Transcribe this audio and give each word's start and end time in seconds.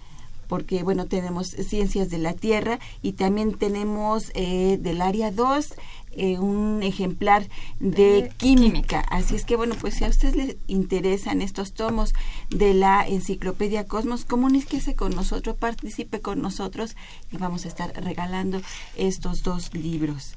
porque 0.49 0.85
bueno 0.85 1.07
tenemos 1.07 1.49
ciencias 1.49 2.09
de 2.09 2.19
la 2.19 2.33
tierra 2.33 2.79
y 3.03 3.13
también 3.13 3.55
tenemos 3.55 4.31
eh, 4.35 4.79
del 4.81 5.03
área 5.03 5.33
2 5.33 5.75
eh, 6.19 6.39
un 6.39 6.83
ejemplar 6.83 7.47
de 7.79 8.33
química. 8.39 9.01
Así 9.01 9.37
es 9.37 9.45
que 9.45 9.55
bueno, 9.55 9.75
pues 9.79 9.97
si 9.97 10.05
a 10.05 10.09
ustedes 10.09 10.35
les 10.35 10.57
interesan 10.67 11.43
estos 11.43 11.75
tomos 11.75 12.15
de 12.49 12.73
la 12.73 13.07
enciclopedia 13.07 13.87
Cosmos, 13.87 14.25
comuníquese 14.25 14.95
con 14.95 15.15
nosotros, 15.15 15.57
participe 15.57 16.23
con 16.23 16.41
nosotros 16.41 16.97
y 17.31 17.37
vamos 17.37 17.67
a 17.67 17.69
estar 17.69 17.93
regalando 18.03 18.63
estos 18.97 19.43
dos 19.43 19.75
libros. 19.75 20.37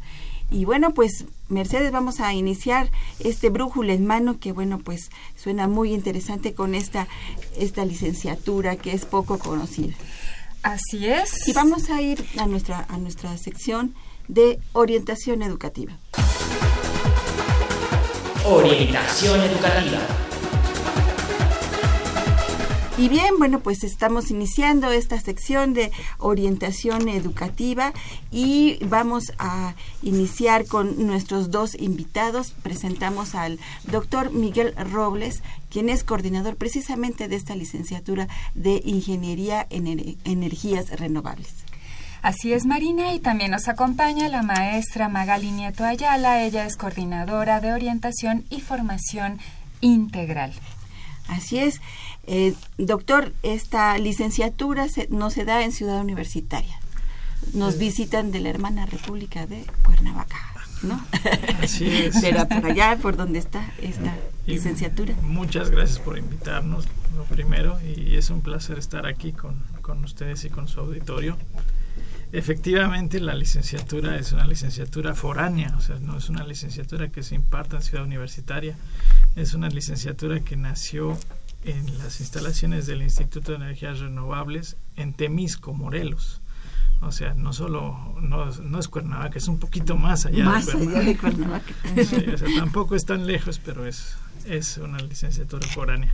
Y 0.51 0.65
bueno, 0.65 0.93
pues 0.93 1.25
Mercedes, 1.47 1.91
vamos 1.91 2.19
a 2.19 2.33
iniciar 2.33 2.91
este 3.19 3.49
brújula 3.49 3.93
en 3.93 4.05
mano 4.05 4.39
que 4.39 4.51
bueno, 4.51 4.79
pues 4.79 5.09
suena 5.35 5.67
muy 5.67 5.93
interesante 5.93 6.53
con 6.53 6.75
esta, 6.75 7.07
esta 7.57 7.85
licenciatura 7.85 8.75
que 8.75 8.93
es 8.93 9.05
poco 9.05 9.39
conocida. 9.39 9.93
Así 10.63 11.07
es. 11.07 11.47
Y 11.47 11.53
vamos 11.53 11.89
a 11.89 12.01
ir 12.01 12.23
a 12.37 12.45
nuestra, 12.45 12.85
a 12.89 12.97
nuestra 12.97 13.37
sección 13.37 13.95
de 14.27 14.59
orientación 14.73 15.41
educativa. 15.41 15.97
Orientación 18.45 19.41
educativa. 19.41 20.28
Y 22.99 23.07
bien, 23.07 23.35
bueno, 23.37 23.61
pues 23.61 23.85
estamos 23.85 24.29
iniciando 24.29 24.91
esta 24.91 25.17
sección 25.21 25.73
de 25.73 25.89
orientación 26.17 27.07
educativa 27.07 27.93
y 28.29 28.77
vamos 28.83 29.31
a 29.39 29.73
iniciar 30.03 30.65
con 30.65 31.07
nuestros 31.07 31.49
dos 31.49 31.75
invitados. 31.79 32.51
Presentamos 32.61 33.35
al 33.35 33.57
doctor 33.89 34.33
Miguel 34.33 34.75
Robles, 34.75 35.43
quien 35.69 35.87
es 35.87 36.03
coordinador 36.03 36.57
precisamente 36.57 37.29
de 37.29 37.37
esta 37.37 37.55
licenciatura 37.55 38.27
de 38.53 38.81
Ingeniería 38.83 39.65
en 39.69 40.17
Energías 40.25 40.89
Renovables. 40.99 41.53
Así 42.21 42.51
es, 42.51 42.65
Marina, 42.65 43.13
y 43.13 43.19
también 43.19 43.51
nos 43.51 43.69
acompaña 43.69 44.27
la 44.27 44.43
maestra 44.43 45.07
Magali 45.07 45.51
Nieto 45.51 45.85
Ayala. 45.85 46.43
Ella 46.43 46.65
es 46.65 46.75
coordinadora 46.75 47.61
de 47.61 47.71
orientación 47.71 48.43
y 48.49 48.59
formación 48.59 49.39
integral. 49.79 50.51
Así 51.29 51.59
es. 51.59 51.81
Eh, 52.27 52.53
doctor, 52.77 53.33
esta 53.43 53.97
licenciatura 53.97 54.87
no 55.09 55.29
se 55.29 55.45
da 55.45 55.63
en 55.63 55.71
Ciudad 55.71 56.01
Universitaria. 56.01 56.79
Nos 57.53 57.77
visitan 57.77 58.31
de 58.31 58.39
la 58.41 58.49
hermana 58.49 58.85
República 58.85 59.47
de 59.47 59.65
Cuernavaca, 59.83 60.37
¿no? 60.83 60.99
Así 61.61 61.87
es. 62.05 62.19
Será 62.19 62.47
por 62.47 62.65
allá, 62.65 62.97
por 63.01 63.15
donde 63.15 63.39
está 63.39 63.71
esta 63.81 64.13
licenciatura. 64.45 65.13
Muchas 65.21 65.69
gracias 65.69 65.99
por 65.99 66.17
invitarnos, 66.17 66.85
lo 67.15 67.23
primero, 67.23 67.79
y 67.81 68.15
es 68.15 68.29
un 68.29 68.41
placer 68.41 68.77
estar 68.77 69.05
aquí 69.05 69.31
con, 69.31 69.63
con 69.81 70.03
ustedes 70.03 70.43
y 70.45 70.49
con 70.49 70.67
su 70.67 70.79
auditorio. 70.79 71.37
Efectivamente, 72.31 73.19
la 73.19 73.33
licenciatura 73.33 74.17
es 74.17 74.33
una 74.33 74.45
licenciatura 74.45 75.15
foránea, 75.15 75.73
o 75.75 75.81
sea, 75.81 75.97
no 75.99 76.17
es 76.17 76.29
una 76.29 76.45
licenciatura 76.45 77.09
que 77.09 77.23
se 77.23 77.33
imparta 77.33 77.77
en 77.77 77.81
Ciudad 77.81 78.05
Universitaria, 78.05 78.77
es 79.35 79.55
una 79.55 79.69
licenciatura 79.69 80.39
que 80.41 80.55
nació 80.55 81.17
en 81.63 81.97
las 81.97 82.19
instalaciones 82.19 82.85
del 82.85 83.01
Instituto 83.01 83.51
de 83.51 83.57
Energías 83.57 83.99
Renovables 83.99 84.77
en 84.95 85.13
Temisco, 85.13 85.73
Morelos. 85.73 86.41
O 87.01 87.11
sea, 87.11 87.33
no 87.33 87.53
solo, 87.53 88.15
no, 88.21 88.79
es 88.79 88.87
Cuernavaca, 88.89 89.37
es 89.37 89.47
un 89.47 89.57
poquito 89.57 89.95
más 89.95 90.25
allá. 90.25 90.43
Más 90.43 90.67
de 90.67 90.73
allá 90.73 90.99
de 90.99 91.17
Cuernavaca. 91.17 91.73
o 92.33 92.37
sea, 92.37 92.47
tampoco 92.57 92.95
es 92.95 93.05
tan 93.05 93.25
lejos, 93.25 93.59
pero 93.63 93.85
es, 93.85 94.17
es 94.45 94.77
una 94.77 94.99
licenciatura 94.99 95.65
foránea. 95.67 96.13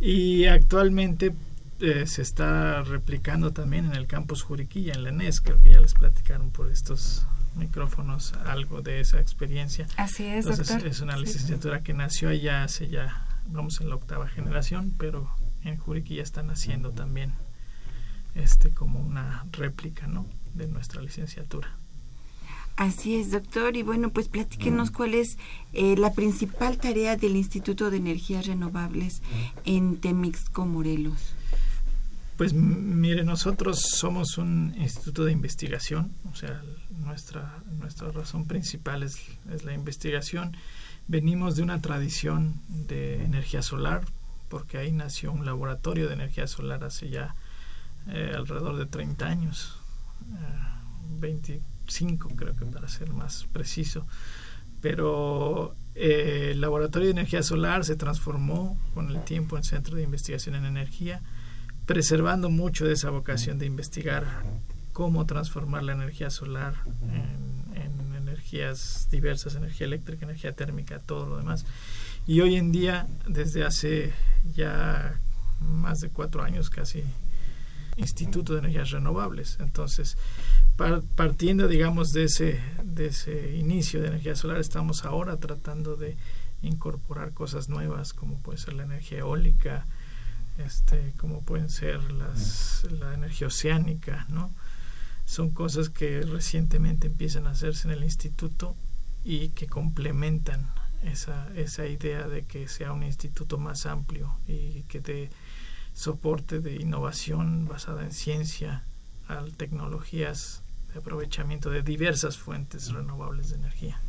Y 0.00 0.46
actualmente 0.46 1.34
eh, 1.80 2.06
se 2.06 2.22
está 2.22 2.82
replicando 2.82 3.52
también 3.52 3.86
en 3.86 3.94
el 3.94 4.06
campus 4.06 4.42
Juriquilla, 4.42 4.94
en 4.94 5.04
la 5.04 5.10
NES, 5.10 5.40
creo 5.40 5.60
que 5.62 5.72
ya 5.72 5.80
les 5.80 5.94
platicaron 5.94 6.50
por 6.50 6.70
estos 6.70 7.26
micrófonos 7.54 8.34
algo 8.44 8.82
de 8.82 9.00
esa 9.00 9.20
experiencia. 9.20 9.86
Así 9.96 10.24
es, 10.24 10.46
Entonces, 10.46 10.84
Es 10.84 11.00
una 11.00 11.16
licenciatura 11.16 11.82
que 11.82 11.94
nació 11.94 12.28
allá 12.28 12.64
hace 12.64 12.88
ya 12.88 13.26
vamos 13.48 13.80
en 13.80 13.88
la 13.88 13.96
octava 13.96 14.28
generación, 14.28 14.94
pero 14.98 15.30
en 15.62 15.76
Juriquilla 15.78 16.22
están 16.22 16.50
haciendo 16.50 16.90
también 16.90 17.32
este 18.34 18.70
como 18.70 19.00
una 19.00 19.46
réplica 19.52 20.06
¿no? 20.06 20.26
de 20.54 20.66
nuestra 20.68 21.00
licenciatura. 21.02 21.68
Así 22.76 23.16
es, 23.16 23.30
doctor. 23.30 23.74
Y 23.76 23.82
bueno, 23.82 24.10
pues 24.10 24.28
platíquenos 24.28 24.90
cuál 24.90 25.14
es 25.14 25.38
eh, 25.72 25.96
la 25.96 26.12
principal 26.12 26.76
tarea 26.76 27.16
del 27.16 27.36
Instituto 27.36 27.90
de 27.90 27.96
Energías 27.96 28.46
Renovables 28.46 29.22
en 29.64 29.96
Temixco, 29.96 30.66
Morelos. 30.66 31.35
Pues 32.36 32.52
mire, 32.52 33.24
nosotros 33.24 33.80
somos 33.80 34.36
un 34.36 34.74
instituto 34.76 35.24
de 35.24 35.32
investigación, 35.32 36.12
o 36.30 36.34
sea, 36.34 36.62
nuestra, 36.90 37.62
nuestra 37.78 38.10
razón 38.10 38.46
principal 38.46 39.02
es, 39.02 39.16
es 39.50 39.64
la 39.64 39.72
investigación. 39.72 40.54
Venimos 41.08 41.56
de 41.56 41.62
una 41.62 41.80
tradición 41.80 42.60
de 42.68 43.24
energía 43.24 43.62
solar, 43.62 44.02
porque 44.50 44.76
ahí 44.76 44.92
nació 44.92 45.32
un 45.32 45.46
laboratorio 45.46 46.08
de 46.08 46.14
energía 46.14 46.46
solar 46.46 46.84
hace 46.84 47.08
ya 47.08 47.34
eh, 48.08 48.32
alrededor 48.36 48.76
de 48.76 48.86
30 48.86 49.26
años, 49.26 49.78
eh, 50.30 51.16
25 51.18 52.28
creo 52.36 52.54
que 52.54 52.66
para 52.66 52.86
ser 52.88 53.14
más 53.14 53.46
preciso. 53.50 54.06
Pero 54.82 55.74
eh, 55.94 56.50
el 56.52 56.60
laboratorio 56.60 57.06
de 57.06 57.12
energía 57.12 57.42
solar 57.42 57.86
se 57.86 57.96
transformó 57.96 58.78
con 58.92 59.10
el 59.10 59.24
tiempo 59.24 59.56
en 59.56 59.64
centro 59.64 59.96
de 59.96 60.02
investigación 60.02 60.54
en 60.54 60.66
energía 60.66 61.22
preservando 61.86 62.50
mucho 62.50 62.84
de 62.84 62.92
esa 62.92 63.10
vocación 63.10 63.58
de 63.58 63.66
investigar 63.66 64.24
cómo 64.92 65.24
transformar 65.26 65.84
la 65.84 65.92
energía 65.92 66.30
solar 66.30 66.74
en, 67.02 67.56
energías 68.16 69.08
diversas, 69.10 69.54
energía 69.54 69.86
eléctrica, 69.86 70.24
energía 70.24 70.52
térmica, 70.52 70.98
todo 70.98 71.26
lo 71.26 71.38
demás. 71.38 71.64
Y 72.26 72.40
hoy 72.40 72.56
en 72.56 72.70
día, 72.70 73.06
desde 73.26 73.64
hace 73.64 74.12
ya 74.54 75.20
más 75.60 76.00
de 76.00 76.10
cuatro 76.10 76.42
años 76.42 76.68
casi, 76.68 77.02
Instituto 77.96 78.52
de 78.52 78.60
Energías 78.60 78.90
Renovables. 78.90 79.56
Entonces, 79.60 80.18
partiendo, 81.14 81.66
digamos, 81.66 82.12
de 82.12 82.24
ese, 82.24 82.60
de 82.84 83.06
ese 83.06 83.56
inicio 83.56 84.00
de 84.02 84.08
energía 84.08 84.36
solar, 84.36 84.58
estamos 84.58 85.04
ahora 85.04 85.38
tratando 85.38 85.96
de 85.96 86.16
incorporar 86.62 87.32
cosas 87.32 87.68
nuevas, 87.68 88.12
como 88.12 88.38
puede 88.40 88.58
ser 88.58 88.74
la 88.74 88.84
energía 88.84 89.20
eólica, 89.20 89.86
este, 90.58 91.12
como 91.18 91.42
pueden 91.42 91.68
ser 91.68 92.02
las, 92.12 92.86
la 92.90 93.14
energía 93.14 93.48
oceánica, 93.48 94.26
¿no? 94.28 94.50
Son 95.24 95.50
cosas 95.50 95.88
que 95.88 96.22
recientemente 96.22 97.08
empiezan 97.08 97.46
a 97.46 97.50
hacerse 97.50 97.88
en 97.88 97.94
el 97.94 98.04
instituto 98.04 98.76
y 99.24 99.48
que 99.50 99.66
complementan 99.66 100.70
esa, 101.02 101.48
esa 101.56 101.86
idea 101.86 102.28
de 102.28 102.44
que 102.44 102.68
sea 102.68 102.92
un 102.92 103.02
instituto 103.02 103.58
más 103.58 103.86
amplio 103.86 104.36
y 104.46 104.82
que 104.82 105.00
dé 105.00 105.30
soporte 105.94 106.60
de 106.60 106.76
innovación 106.76 107.66
basada 107.66 108.04
en 108.04 108.12
ciencia 108.12 108.84
a 109.28 109.44
tecnologías 109.56 110.62
de 110.92 111.00
aprovechamiento 111.00 111.70
de 111.70 111.82
diversas 111.82 112.36
fuentes 112.36 112.92
renovables 112.92 113.50
de 113.50 113.56
energía. 113.56 114.00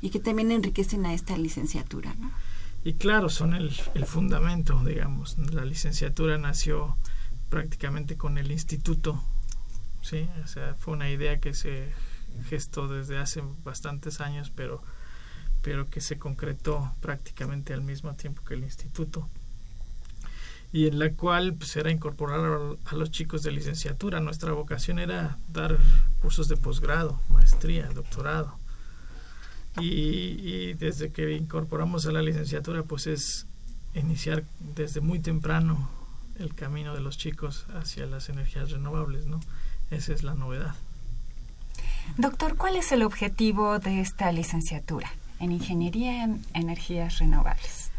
Y 0.00 0.10
que 0.10 0.18
también 0.18 0.50
enriquecen 0.50 1.04
a 1.04 1.12
esta 1.12 1.36
licenciatura, 1.36 2.14
¿no? 2.14 2.30
Y 2.84 2.94
claro, 2.94 3.28
son 3.28 3.54
el, 3.54 3.72
el 3.94 4.06
fundamento, 4.06 4.82
digamos. 4.84 5.36
La 5.52 5.64
licenciatura 5.64 6.38
nació 6.38 6.96
prácticamente 7.48 8.16
con 8.16 8.38
el 8.38 8.50
instituto, 8.50 9.22
¿sí? 10.02 10.28
O 10.42 10.46
sea, 10.46 10.74
fue 10.78 10.94
una 10.94 11.10
idea 11.10 11.40
que 11.40 11.52
se 11.52 11.92
gestó 12.48 12.88
desde 12.88 13.18
hace 13.18 13.42
bastantes 13.64 14.20
años, 14.20 14.50
pero, 14.54 14.82
pero 15.62 15.90
que 15.90 16.00
se 16.00 16.18
concretó 16.18 16.94
prácticamente 17.00 17.74
al 17.74 17.82
mismo 17.82 18.14
tiempo 18.14 18.42
que 18.44 18.54
el 18.54 18.64
instituto 18.64 19.28
y 20.72 20.86
en 20.86 20.98
la 20.98 21.12
cual 21.12 21.54
pues, 21.54 21.76
era 21.76 21.90
incorporar 21.90 22.76
a, 22.84 22.94
los 22.94 23.10
chicos 23.10 23.42
de 23.42 23.50
licenciatura. 23.50 24.20
Nuestra 24.20 24.52
vocación 24.52 24.98
era 24.98 25.38
dar 25.48 25.78
cursos 26.22 26.48
de 26.48 26.56
posgrado, 26.56 27.20
maestría, 27.28 27.88
doctorado. 27.88 28.56
Y, 29.78 30.74
desde 30.74 31.10
que 31.10 31.32
incorporamos 31.32 32.06
a 32.06 32.12
la 32.12 32.22
licenciatura, 32.22 32.82
pues 32.82 33.06
es 33.06 33.46
iniciar 33.94 34.44
desde 34.74 35.00
muy 35.00 35.20
temprano 35.20 35.88
el 36.38 36.54
camino 36.54 36.94
de 36.94 37.00
los 37.00 37.18
chicos 37.18 37.66
hacia 37.74 38.06
las 38.06 38.28
energías 38.28 38.70
renovables, 38.70 39.26
¿no? 39.26 39.40
Esa 39.90 40.12
es 40.12 40.22
la 40.22 40.34
novedad. 40.34 40.74
Doctor, 42.16 42.56
¿cuál 42.56 42.76
es 42.76 42.92
el 42.92 43.02
objetivo 43.02 43.78
de 43.78 44.00
esta 44.00 44.32
licenciatura 44.32 45.12
en 45.38 45.52
Ingeniería 45.52 46.24
en 46.24 46.44
Energías 46.54 47.18
Renovables? 47.18 47.90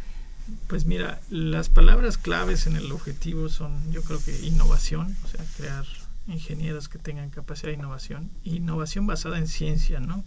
Pues 0.67 0.85
mira, 0.85 1.19
las 1.29 1.69
palabras 1.69 2.17
claves 2.17 2.67
en 2.67 2.75
el 2.75 2.91
objetivo 2.91 3.47
son, 3.49 3.91
yo 3.91 4.01
creo 4.01 4.23
que 4.23 4.45
innovación, 4.45 5.15
o 5.23 5.27
sea, 5.27 5.45
crear 5.55 5.85
ingenieros 6.27 6.89
que 6.89 6.97
tengan 6.97 7.29
capacidad 7.29 7.69
de 7.69 7.77
innovación, 7.77 8.29
innovación 8.43 9.07
basada 9.07 9.37
en 9.37 9.47
ciencia, 9.47 9.99
¿no? 9.99 10.23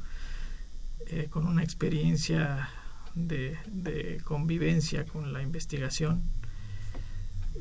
Eh, 1.09 1.29
con 1.31 1.47
una 1.47 1.63
experiencia 1.63 2.71
de, 3.15 4.21
convivencia 4.25 5.05
con 5.05 5.33
la 5.33 5.43
investigación. 5.43 6.23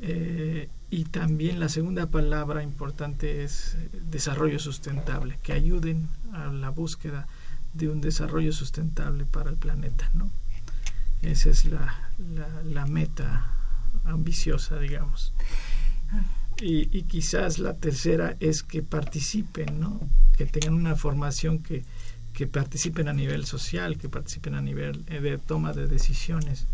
Eh, 0.01 0.69
y 0.89 1.05
también 1.05 1.59
la 1.59 1.69
segunda 1.69 2.09
palabra 2.09 2.63
importante 2.63 3.43
es 3.43 3.77
desarrollo 4.09 4.59
sustentable, 4.59 5.39
que 5.43 5.53
ayuden 5.53 6.07
a 6.31 6.47
la 6.47 6.69
búsqueda 6.69 7.27
de 7.73 7.89
un 7.89 8.01
desarrollo 8.01 8.53
sustentable 8.53 9.25
para 9.25 9.49
el 9.49 9.57
planeta. 9.57 10.09
¿no? 10.13 10.31
Esa 11.21 11.49
es 11.49 11.65
la, 11.65 12.85
meta 12.87 13.47
ambiciosa, 14.05 14.79
digamos. 14.79 15.33
Y, 16.61 16.97
y, 16.97 17.03
quizás 17.03 17.59
la 17.59 17.75
tercera 17.75 18.37
es 18.39 18.63
que 18.63 18.83
participen, 18.83 19.79
¿no? 19.79 19.99
que 20.37 20.45
tengan 20.45 20.75
una 20.75 20.95
formación 20.95 21.59
que, 21.59 21.83
que 22.33 22.47
participen 22.47 23.07
a 23.07 23.13
nivel 23.13 23.45
social, 23.45 23.97
que 23.97 24.09
participen 24.09 24.55
a 24.55 24.61
nivel 24.61 25.05
eh, 25.07 25.21
de 25.21 25.37
toma 25.37 25.73
de 25.73 25.87
decisiones 25.87 26.67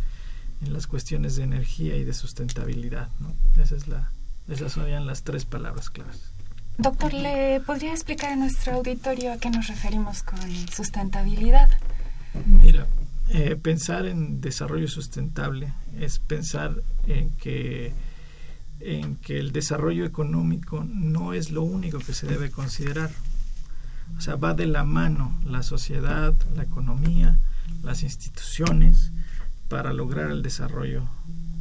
en 0.61 0.73
las 0.73 0.87
cuestiones 0.87 1.35
de 1.35 1.43
energía 1.43 1.95
y 1.97 2.03
de 2.03 2.13
sustentabilidad. 2.13 3.09
¿no? 3.19 3.33
Esa 3.61 3.75
es 3.75 3.87
la, 3.87 4.11
esas 4.47 4.73
serían 4.73 5.05
las 5.05 5.23
tres 5.23 5.45
palabras 5.45 5.89
claves. 5.89 6.31
Doctor, 6.77 7.13
¿le 7.13 7.59
podría 7.59 7.91
explicar 7.91 8.31
a 8.31 8.35
nuestro 8.37 8.75
auditorio 8.75 9.33
a 9.33 9.37
qué 9.37 9.49
nos 9.49 9.67
referimos 9.67 10.23
con 10.23 10.39
sustentabilidad? 10.69 11.69
Mira, 12.45 12.87
eh, 13.29 13.57
pensar 13.57 14.05
en 14.05 14.39
desarrollo 14.39 14.87
sustentable 14.87 15.73
es 15.99 16.19
pensar 16.19 16.81
en 17.05 17.31
que, 17.31 17.91
en 18.79 19.17
que 19.17 19.39
el 19.39 19.51
desarrollo 19.51 20.05
económico 20.05 20.85
no 20.85 21.33
es 21.33 21.51
lo 21.51 21.63
único 21.63 21.99
que 21.99 22.13
se 22.13 22.27
debe 22.27 22.49
considerar 22.49 23.11
o 24.17 24.21
sea, 24.21 24.35
va 24.35 24.53
de 24.53 24.67
la 24.67 24.83
mano 24.83 25.33
la 25.45 25.63
sociedad, 25.63 26.33
la 26.55 26.63
economía, 26.63 27.37
las 27.83 28.03
instituciones 28.03 29.11
para 29.69 29.93
lograr 29.93 30.31
el 30.31 30.41
desarrollo 30.41 31.03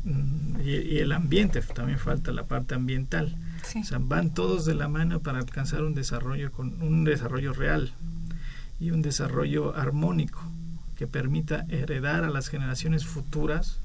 mm, 0.05 0.61
y, 0.65 0.99
el 0.99 1.13
ambiente, 1.13 1.61
también 1.61 1.99
falta 1.99 2.33
la 2.33 2.45
parte 2.45 2.75
ambiental. 2.75 3.37
O 3.81 3.85
sea, 3.85 3.99
van 4.01 4.33
todos 4.33 4.65
de 4.65 4.75
la 4.75 4.89
mano 4.89 5.21
para 5.21 5.39
alcanzar 5.39 5.83
un 5.83 5.95
desarrollo 5.95 6.51
con 6.53 6.83
un 6.83 7.05
desarrollo 7.05 7.53
real 7.53 7.93
y 8.81 8.91
un 8.91 9.03
desarrollo 9.03 9.77
armónico 9.77 10.41
que 10.97 11.07
permita 11.07 11.67
heredar 11.69 12.25
a 12.25 12.31
las 12.31 12.49
generaciones 12.49 13.05
futuras 13.05 13.79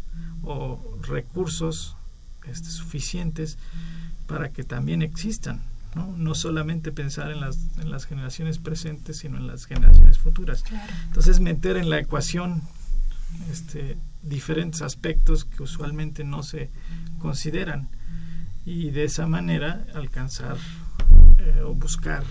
o 0.43 0.98
recursos 1.01 1.96
este, 2.46 2.70
suficientes 2.70 3.58
para 4.27 4.50
que 4.50 4.63
también 4.63 5.01
existan 5.01 5.62
¿no? 5.96 6.08
no 6.18 6.36
solamente 6.36 6.92
pensar 6.92 7.32
en 7.32 7.40
las, 7.40 7.58
en 7.80 7.92
las 7.92 8.06
generaciones 8.06 8.58
presentes, 8.58 9.18
sino 9.18 9.38
en 9.38 9.48
las 9.48 9.66
generaciones 9.66 10.18
futuras. 10.18 10.64
Entonces, 11.08 11.40
meter 11.40 11.78
en 11.78 11.90
la 11.90 12.00
ecuación 12.00 12.62
este, 13.52 13.98
diferentes 14.22 14.82
aspectos 14.82 15.46
que 15.46 15.64
usualmente 15.64 16.24
no 16.24 16.44
se 16.44 16.70
consideran 17.20 17.90
y 18.66 18.92
de 18.92 19.04
esa 19.04 19.28
manera 19.28 19.86
alcanzar 19.94 20.58
eh, 21.38 21.62
o 21.66 21.74
buscar, 21.74 22.24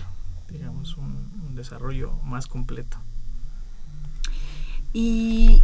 digamos, 0.49 0.97
un, 0.97 1.31
desarrollo 1.53 2.13
más 2.23 2.47
completo. 2.47 2.97
Y 4.91 5.61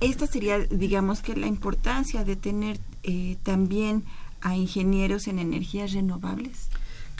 esta 0.00 0.26
sería, 0.26 0.58
digamos, 0.58 1.20
que 1.20 1.36
la 1.36 1.46
importancia 1.46 2.24
de 2.24 2.34
tener 2.34 2.80
eh, 3.02 3.36
también 3.42 4.04
a 4.40 4.56
ingenieros 4.56 5.28
en 5.28 5.38
energías 5.38 5.92
renovables. 5.92 6.70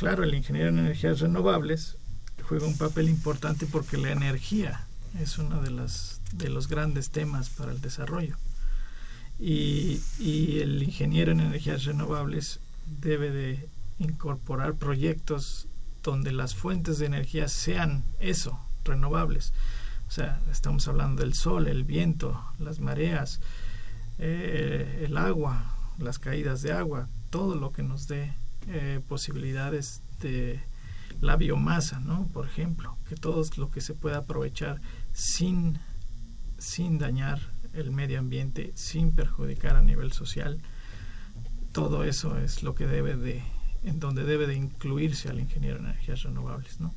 Claro, 0.01 0.25
el 0.25 0.35
ingeniero 0.35 0.71
en 0.71 0.79
energías 0.79 1.21
renovables 1.21 1.99
juega 2.49 2.67
un 2.67 2.79
papel 2.79 3.11
importante 3.11 3.67
porque 3.67 3.99
la 3.99 4.11
energía 4.11 4.87
es 5.21 5.37
uno 5.37 5.61
de, 5.61 5.69
los 6.49 6.69
grandes 6.69 7.11
temas 7.11 7.51
para 7.51 7.71
el 7.73 7.83
desarrollo. 7.83 8.35
Y, 9.39 10.01
y 10.19 10.61
el 10.61 10.83
ingeniero 10.83 11.33
en 11.33 11.41
energías 11.41 11.85
renovables 11.85 12.61
debe 13.03 13.31
de 13.31 13.69
incorporar 13.99 14.77
proyectos 14.77 15.69
donde 16.03 16.33
las 16.33 16.55
fuentes 16.55 16.99
de 16.99 17.05
energía 17.05 17.47
sean 17.49 18.03
eso, 18.21 18.59
renovables. 18.87 19.53
O 20.09 20.13
sea, 20.13 20.41
estamos 20.51 20.89
hablando 20.89 21.21
del 21.21 21.35
sol, 21.35 21.69
el 21.69 21.85
viento, 21.85 22.43
las 22.59 22.81
mareas, 22.81 23.43
eh, 24.19 25.05
el 25.05 25.19
agua, 25.19 25.77
las 25.99 26.19
caídas 26.19 26.63
de 26.63 26.73
agua, 26.73 27.07
todo 27.29 27.55
lo 27.55 27.71
que 27.71 27.83
nos 27.83 28.09
dé 28.09 28.33
eh, 28.69 29.01
posibilidades 29.07 30.03
de 30.21 30.61
la 31.21 31.37
biomasa, 31.37 32.01
¿no? 32.01 32.27
Por 32.29 32.47
ejemplo, 32.47 32.97
que 33.09 33.17
todo 33.17 33.45
lo 33.57 33.71
que 33.71 33.81
se 33.81 33.95
pueda 33.95 34.19
aprovechar 34.19 34.81
sin, 35.13 35.79
sin 36.59 36.99
dañar 36.99 37.41
el 37.73 37.91
medio 37.91 38.19
ambiente, 38.19 38.73
sin 38.75 39.13
perjudicar 39.13 39.77
a 39.77 39.83
nivel 39.83 40.13
social, 40.13 40.61
todo 41.73 42.05
eso 42.05 42.39
es 42.39 42.63
lo 42.63 42.75
que 42.75 42.87
debe 42.87 43.17
de, 43.17 43.43
en 43.83 44.01
donde 44.01 44.25
debe 44.25 44.47
de 44.47 44.57
incluirse 44.57 45.29
al 45.29 45.41
ingeniero 45.41 45.79
en 45.79 45.87
energías 45.87 46.23
renovables, 46.23 46.81
¿no? 46.81 46.95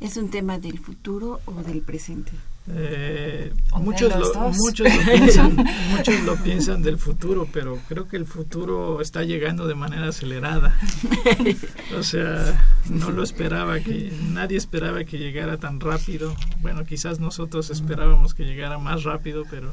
¿Es 0.00 0.16
un 0.16 0.30
tema 0.30 0.58
del 0.58 0.78
futuro 0.78 1.40
o 1.46 1.62
del 1.62 1.82
presente? 1.82 2.32
Eh, 2.68 3.52
muchos, 3.80 4.14
lo, 4.14 4.50
muchos, 4.52 4.86
lo 4.96 5.12
piensan, 5.12 5.56
muchos 5.90 6.20
lo 6.22 6.36
piensan 6.36 6.82
del 6.82 6.96
futuro, 6.96 7.48
pero 7.52 7.78
creo 7.88 8.06
que 8.06 8.16
el 8.16 8.24
futuro 8.24 9.00
está 9.00 9.24
llegando 9.24 9.66
de 9.66 9.74
manera 9.74 10.08
acelerada. 10.08 10.76
O 11.98 12.02
sea, 12.02 12.64
no 12.88 13.10
lo 13.10 13.22
esperaba 13.22 13.80
que 13.80 14.12
nadie 14.30 14.56
esperaba 14.56 15.04
que 15.04 15.18
llegara 15.18 15.58
tan 15.58 15.80
rápido. 15.80 16.34
Bueno, 16.60 16.84
quizás 16.84 17.18
nosotros 17.18 17.70
esperábamos 17.70 18.34
que 18.34 18.44
llegara 18.44 18.78
más 18.78 19.02
rápido, 19.02 19.44
pero 19.50 19.72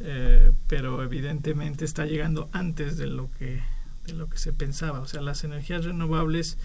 eh, 0.00 0.52
pero 0.66 1.02
evidentemente 1.02 1.84
está 1.84 2.04
llegando 2.04 2.48
antes 2.52 2.98
de 2.98 3.06
lo 3.06 3.30
que 3.38 3.62
de 4.06 4.12
lo 4.12 4.28
que 4.28 4.38
se 4.38 4.52
pensaba. 4.52 5.00
O 5.00 5.06
sea, 5.06 5.22
las 5.22 5.44
energías 5.44 5.84
renovables 5.84 6.58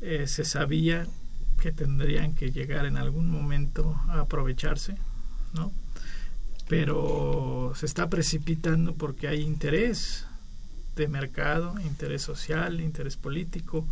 eh, 0.00 0.26
se 0.26 0.44
sabía 0.44 1.06
que 1.62 1.70
tendrían 1.70 2.34
que 2.34 2.50
llegar 2.50 2.86
en 2.86 2.96
algún 2.96 3.30
momento 3.30 3.96
a 4.08 4.18
aprovecharse, 4.18 4.96
¿no? 5.54 5.70
Pero 6.68 7.72
se 7.76 7.86
está 7.86 8.10
precipitando 8.10 8.96
porque 8.96 9.28
hay 9.28 9.42
interés 9.42 10.26
de 10.96 11.06
mercado, 11.06 11.78
interés 11.78 12.22
social, 12.22 12.80
interés 12.80 13.16
político, 13.16 13.86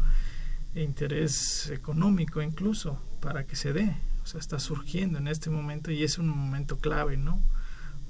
interés 0.74 1.70
económico 1.70 2.42
incluso 2.42 3.00
para 3.20 3.44
que 3.44 3.54
se 3.54 3.72
dé. 3.72 3.96
O 4.24 4.26
sea, 4.26 4.40
está 4.40 4.58
surgiendo 4.58 5.18
en 5.18 5.28
este 5.28 5.48
momento 5.48 5.92
y 5.92 6.02
es 6.02 6.18
un 6.18 6.26
momento 6.26 6.78
clave, 6.78 7.16
¿no? 7.16 7.40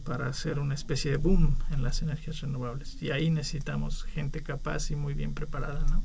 Para 0.06 0.28
hacer 0.28 0.58
una 0.58 0.72
especie 0.74 1.10
de 1.10 1.18
boom 1.18 1.58
en 1.70 1.82
las 1.82 2.00
energías 2.00 2.40
renovables. 2.40 2.96
Y 3.02 3.10
ahí 3.10 3.28
necesitamos 3.28 4.04
gente 4.04 4.42
capaz 4.42 4.90
y 4.90 4.96
muy 4.96 5.12
bien 5.12 5.34
preparada, 5.34 5.84
¿no? 5.90 6.02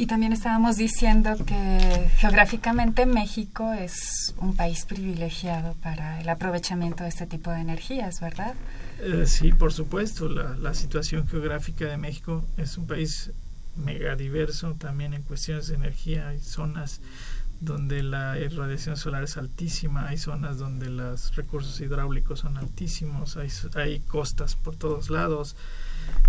Y 0.00 0.06
también 0.06 0.32
estábamos 0.32 0.76
diciendo 0.76 1.36
que 1.44 2.08
geográficamente 2.18 3.04
México 3.04 3.72
es 3.72 4.32
un 4.38 4.54
país 4.54 4.84
privilegiado 4.84 5.74
para 5.82 6.20
el 6.20 6.28
aprovechamiento 6.28 7.02
de 7.02 7.08
este 7.08 7.26
tipo 7.26 7.50
de 7.50 7.60
energías, 7.60 8.20
¿verdad? 8.20 8.54
Eh, 9.00 9.24
sí, 9.26 9.50
por 9.50 9.72
supuesto. 9.72 10.28
La, 10.28 10.54
la, 10.54 10.72
situación 10.74 11.26
geográfica 11.26 11.86
de 11.86 11.96
México 11.96 12.44
es 12.56 12.78
un 12.78 12.86
país 12.86 13.32
megadiverso 13.74 14.74
también 14.74 15.14
en 15.14 15.22
cuestiones 15.22 15.66
de 15.66 15.74
energía. 15.74 16.28
Hay 16.28 16.38
zonas 16.38 17.00
donde 17.60 18.04
la 18.04 18.34
radiación 18.34 18.96
solar 18.96 19.24
es 19.24 19.36
altísima, 19.36 20.06
hay 20.06 20.16
zonas 20.16 20.58
donde 20.58 20.90
los 20.90 21.34
recursos 21.34 21.80
hidráulicos 21.80 22.38
son 22.40 22.56
altísimos, 22.56 23.36
hay, 23.36 23.48
hay 23.74 23.98
costas 23.98 24.54
por 24.54 24.76
todos 24.76 25.10
lados. 25.10 25.56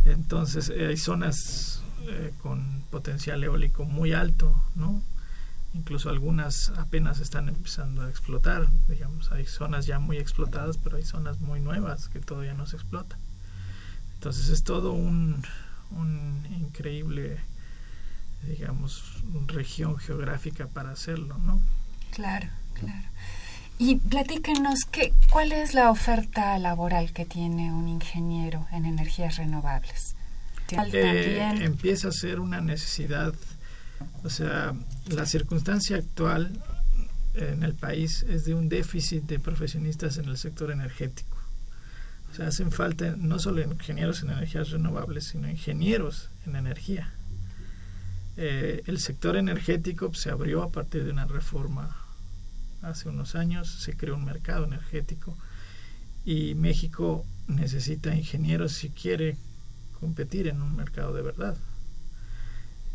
Entonces, 0.06 0.72
hay 0.72 0.98
zonas 0.98 1.84
eh, 2.08 2.34
con 2.42 2.84
potencial 2.90 3.44
eólico 3.44 3.86
muy 3.86 4.14
alto, 4.14 4.56
¿no? 4.76 5.02
Incluso 5.74 6.10
algunas 6.10 6.70
apenas 6.78 7.20
están 7.20 7.48
empezando 7.48 8.02
a 8.02 8.10
explotar, 8.10 8.68
digamos, 8.88 9.32
hay 9.32 9.46
zonas 9.46 9.86
ya 9.86 10.00
muy 10.00 10.18
explotadas, 10.18 10.78
pero 10.78 10.98
hay 10.98 11.04
zonas 11.04 11.40
muy 11.40 11.60
nuevas 11.60 12.10
que 12.10 12.20
todavía 12.20 12.54
no 12.54 12.66
se 12.66 12.78
explotan. 12.78 13.20
Entonces 14.16 14.50
es 14.50 14.64
todo 14.64 14.92
un, 14.94 15.44
un 15.92 16.48
increíble, 16.60 17.38
digamos, 18.44 19.24
región 19.48 19.98
geográfica 19.98 20.68
para 20.68 20.92
hacerlo, 20.92 21.38
¿no? 21.46 21.62
Claro, 22.12 22.50
claro. 22.74 23.08
Y 23.78 23.96
platícanos, 23.96 24.80
¿qué, 24.92 25.14
¿cuál 25.32 25.54
es 25.54 25.74
la 25.74 25.90
oferta 25.90 26.60
laboral 26.60 27.14
que 27.14 27.26
tiene 27.26 27.72
un 27.72 27.88
ingeniero 27.88 28.68
en 28.74 28.86
energías 28.86 29.38
renovables? 29.38 30.09
Eh, 30.72 31.40
empieza 31.62 32.10
a 32.10 32.12
ser 32.12 32.40
una 32.40 32.62
necesidad, 32.62 33.34
o 34.24 34.30
sea, 34.30 34.74
la 35.08 35.26
circunstancia 35.26 35.98
actual 35.98 36.62
en 37.34 37.64
el 37.64 37.74
país 37.74 38.24
es 38.30 38.46
de 38.46 38.54
un 38.54 38.70
déficit 38.70 39.24
de 39.24 39.40
profesionistas 39.40 40.18
en 40.18 40.26
el 40.26 40.38
sector 40.38 40.72
energético. 40.72 41.38
O 42.32 42.36
sea, 42.36 42.48
hacen 42.48 42.72
falta 42.72 43.16
no 43.18 43.40
solo 43.40 43.62
ingenieros 43.62 44.22
en 44.22 44.32
energías 44.32 44.70
renovables, 44.70 45.26
sino 45.26 45.50
ingenieros 45.50 46.30
en 46.46 46.56
energía. 46.56 47.12
Eh, 48.38 48.84
el 48.86 49.00
sector 49.00 49.36
energético 49.36 50.14
se 50.14 50.30
abrió 50.30 50.64
a 50.64 50.72
partir 50.72 51.04
de 51.04 51.12
una 51.12 51.26
reforma 51.26 51.98
hace 52.82 53.10
unos 53.10 53.36
años, 53.36 53.68
se 53.68 53.98
creó 53.98 54.16
un 54.16 54.26
mercado 54.26 54.66
energético 54.66 55.38
y 56.24 56.56
México 56.56 57.26
necesita 57.48 58.16
ingenieros 58.16 58.74
si 58.74 58.90
quiere 58.90 59.36
competir 60.00 60.48
en 60.48 60.62
un 60.62 60.76
mercado 60.76 61.14
de 61.14 61.22
verdad 61.22 61.58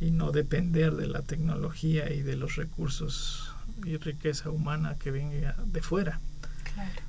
y 0.00 0.10
no 0.10 0.32
depender 0.32 0.94
de 0.94 1.06
la 1.06 1.22
tecnología 1.22 2.12
y 2.12 2.22
de 2.22 2.36
los 2.36 2.56
recursos 2.56 3.54
y 3.84 3.96
riqueza 3.96 4.50
humana 4.50 4.96
que 4.98 5.10
venga 5.10 5.56
de 5.66 5.82
fuera. 5.82 6.20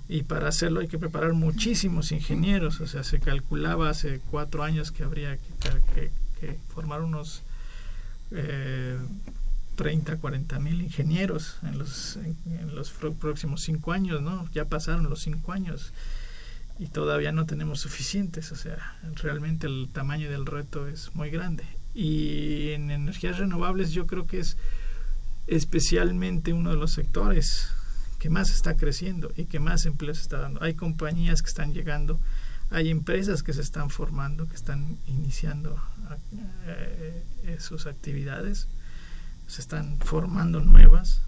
Y 0.08 0.24
para 0.24 0.48
hacerlo 0.50 0.80
hay 0.82 0.88
que 0.88 1.00
preparar 1.00 1.34
muchísimos 1.34 2.12
ingenieros, 2.12 2.82
o 2.82 2.88
sea, 2.88 3.04
se 3.04 3.20
calculaba 3.20 3.90
hace 3.90 4.22
cuatro 4.30 4.64
años 4.64 4.92
que 4.92 5.04
habría 5.04 5.38
que, 5.96 6.12
que, 6.40 6.60
formar 6.70 7.02
unos 7.02 7.42
eh, 8.30 9.00
30, 9.76 10.18
40 10.18 10.60
mil 10.60 10.82
ingenieros 10.84 11.58
en 11.64 11.80
los, 11.80 12.18
en 12.18 12.76
los 12.76 12.92
próximos 12.92 13.62
cinco 13.62 13.92
años, 13.92 14.22
¿no? 14.22 14.48
Ya 14.54 14.66
pasaron 14.66 15.10
los 15.10 15.22
cinco 15.22 15.52
años 15.52 15.92
y 16.78 16.88
todavía 16.88 17.32
no 17.32 17.46
tenemos 17.46 17.80
suficientes, 17.80 18.52
o 18.52 18.56
sea, 18.56 18.98
realmente 19.16 19.68
el 19.68 19.90
tamaño 19.92 20.30
del 20.30 20.46
reto 20.46 20.88
es 20.88 21.16
muy 21.16 21.30
grande. 21.30 21.64
Y 21.94 22.72
en 22.72 22.92
energías 22.92 23.38
renovables 23.38 23.92
yo 23.92 24.06
creo 24.08 24.28
que 24.28 24.40
es 24.40 24.58
especialmente 25.48 26.52
uno 26.52 26.72
de 26.72 26.76
los 26.76 26.92
sectores 26.92 27.70
que 28.20 28.30
más 28.30 28.50
está 28.50 28.76
creciendo 28.76 29.32
y 29.38 29.46
que 29.46 29.60
más 29.60 29.86
empleos 29.86 30.20
está 30.20 30.40
dando. 30.40 30.62
Hay 30.64 30.74
compañías 30.74 31.42
que 31.42 31.48
están 31.48 31.74
llegando, 31.74 32.20
hay 32.72 32.90
empresas 32.90 33.42
que 33.42 33.54
se 33.54 33.62
están 33.62 33.90
formando, 33.90 34.50
que 34.50 34.56
están 34.56 34.98
iniciando 35.08 35.82
eh, 36.66 37.24
eh, 37.44 37.58
sus 37.60 37.86
actividades, 37.86 38.68
se 39.48 39.62
están 39.62 40.00
formando 40.00 40.60
nuevas. 40.60 41.22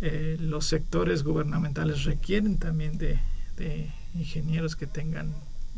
Eh, 0.00 0.36
los 0.38 0.66
sectores 0.66 1.24
gubernamentales 1.24 2.04
requieren 2.04 2.58
también 2.58 2.98
de 2.98 3.18
ingenieros 4.14 4.76
que 4.76 4.86
tengan 4.86 5.32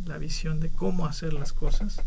la 0.07 0.19
visión 0.19 0.61
de 0.61 0.71
cómo 0.71 1.07
hacer 1.07 1.33
las 1.33 1.53
cosas. 1.53 2.01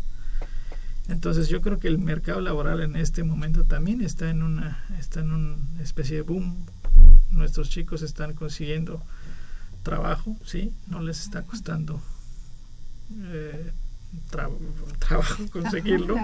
Entonces 1.08 1.48
yo 1.48 1.62
creo 1.62 1.78
que 1.78 1.88
el 1.88 1.98
mercado 1.98 2.40
laboral 2.40 2.82
en 2.82 2.96
este 2.96 3.24
momento 3.24 3.64
también 3.64 4.02
está 4.02 4.28
en 4.28 4.42
una 4.42 4.84
está 4.98 5.20
en 5.20 5.32
una 5.32 5.82
especie 5.82 6.16
de 6.16 6.22
boom. 6.22 6.56
Nuestros 7.30 7.70
chicos 7.70 8.02
están 8.02 8.34
consiguiendo 8.34 9.02
trabajo, 9.82 10.36
sí, 10.44 10.72
no 10.86 11.00
les 11.00 11.20
está 11.20 11.42
costando 11.42 12.00
eh, 13.30 13.72
trabajo 14.30 15.46
conseguirlo. 15.52 16.16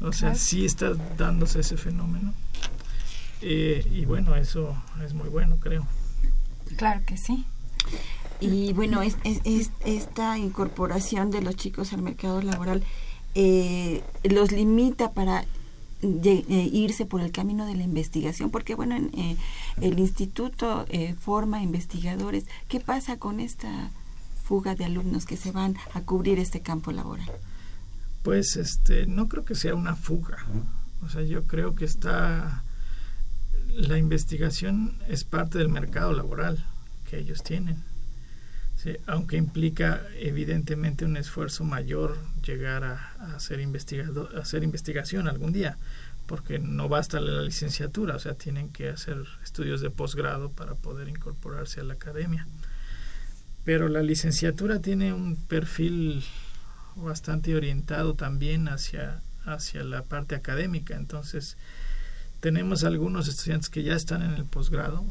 o 0.00 0.12
sea, 0.12 0.34
sí 0.34 0.64
está 0.64 0.92
dándose 1.16 1.60
ese 1.60 1.76
fenómeno. 1.76 2.34
Eh, 3.40 3.86
y 3.92 4.04
bueno, 4.04 4.34
eso 4.36 4.80
es 5.04 5.14
muy 5.14 5.28
bueno, 5.28 5.56
creo. 5.60 5.86
Claro 6.76 7.00
que 7.06 7.16
sí. 7.16 7.46
Y 8.40 8.72
bueno, 8.72 9.02
es, 9.02 9.16
es, 9.24 9.70
esta 9.84 10.38
incorporación 10.38 11.30
de 11.30 11.42
los 11.42 11.56
chicos 11.56 11.92
al 11.92 12.02
mercado 12.02 12.40
laboral 12.40 12.84
eh, 13.34 14.02
los 14.22 14.52
limita 14.52 15.12
para 15.12 15.44
eh, 16.02 16.70
irse 16.72 17.04
por 17.04 17.20
el 17.20 17.32
camino 17.32 17.66
de 17.66 17.74
la 17.74 17.82
investigación, 17.82 18.50
porque 18.50 18.76
bueno, 18.76 18.96
en, 18.96 19.10
eh, 19.18 19.36
el 19.80 19.98
instituto 19.98 20.86
forma 21.18 21.62
investigadores. 21.62 22.46
¿Qué 22.68 22.78
pasa 22.78 23.18
con 23.18 23.40
esta 23.40 23.90
fuga 24.44 24.74
de 24.74 24.84
alumnos 24.84 25.26
que 25.26 25.36
se 25.36 25.50
van 25.50 25.76
a 25.92 26.02
cubrir 26.02 26.38
este 26.38 26.60
campo 26.60 26.92
laboral? 26.92 27.30
Pues 28.22 28.56
este, 28.56 29.06
no 29.06 29.28
creo 29.28 29.44
que 29.44 29.54
sea 29.56 29.74
una 29.74 29.96
fuga. 29.96 30.46
O 31.04 31.08
sea, 31.08 31.22
yo 31.22 31.44
creo 31.44 31.74
que 31.74 31.84
está 31.84 32.62
la 33.68 33.98
investigación 33.98 34.96
es 35.08 35.24
parte 35.24 35.58
del 35.58 35.68
mercado 35.68 36.12
laboral 36.12 36.64
que 37.08 37.18
ellos 37.18 37.42
tienen 37.42 37.84
aunque 39.06 39.36
implica 39.36 40.02
evidentemente 40.18 41.04
un 41.04 41.16
esfuerzo 41.16 41.64
mayor 41.64 42.16
llegar 42.44 42.84
a, 42.84 43.34
hacer 43.34 43.60
investigado, 43.60 44.28
hacer 44.38 44.62
investigación 44.62 45.28
algún 45.28 45.52
día, 45.52 45.78
porque 46.26 46.58
no 46.58 46.88
basta 46.88 47.20
la 47.20 47.42
licenciatura, 47.42 48.16
o 48.16 48.18
sea, 48.18 48.34
tienen 48.34 48.68
que 48.68 48.88
hacer 48.90 49.24
estudios 49.42 49.80
de 49.80 49.90
posgrado 49.90 50.50
para 50.50 50.74
poder 50.74 51.08
incorporarse 51.08 51.80
a 51.80 51.84
la 51.84 51.94
academia. 51.94 52.46
Pero 53.64 53.88
la 53.88 54.02
licenciatura 54.02 54.80
tiene 54.80 55.12
un 55.12 55.36
perfil 55.36 56.22
bastante 56.96 57.54
orientado 57.54 58.14
también 58.14 58.68
hacia, 58.68 59.20
hacia 59.44 59.82
la 59.82 60.02
parte 60.02 60.34
académica. 60.34 60.96
Entonces, 60.96 61.56
tenemos 62.40 62.84
algunos 62.84 63.28
estudiantes 63.28 63.68
que 63.68 63.82
ya 63.82 63.94
están 63.94 64.22
en 64.22 64.34
el 64.34 64.44
posgrado, 64.44 65.04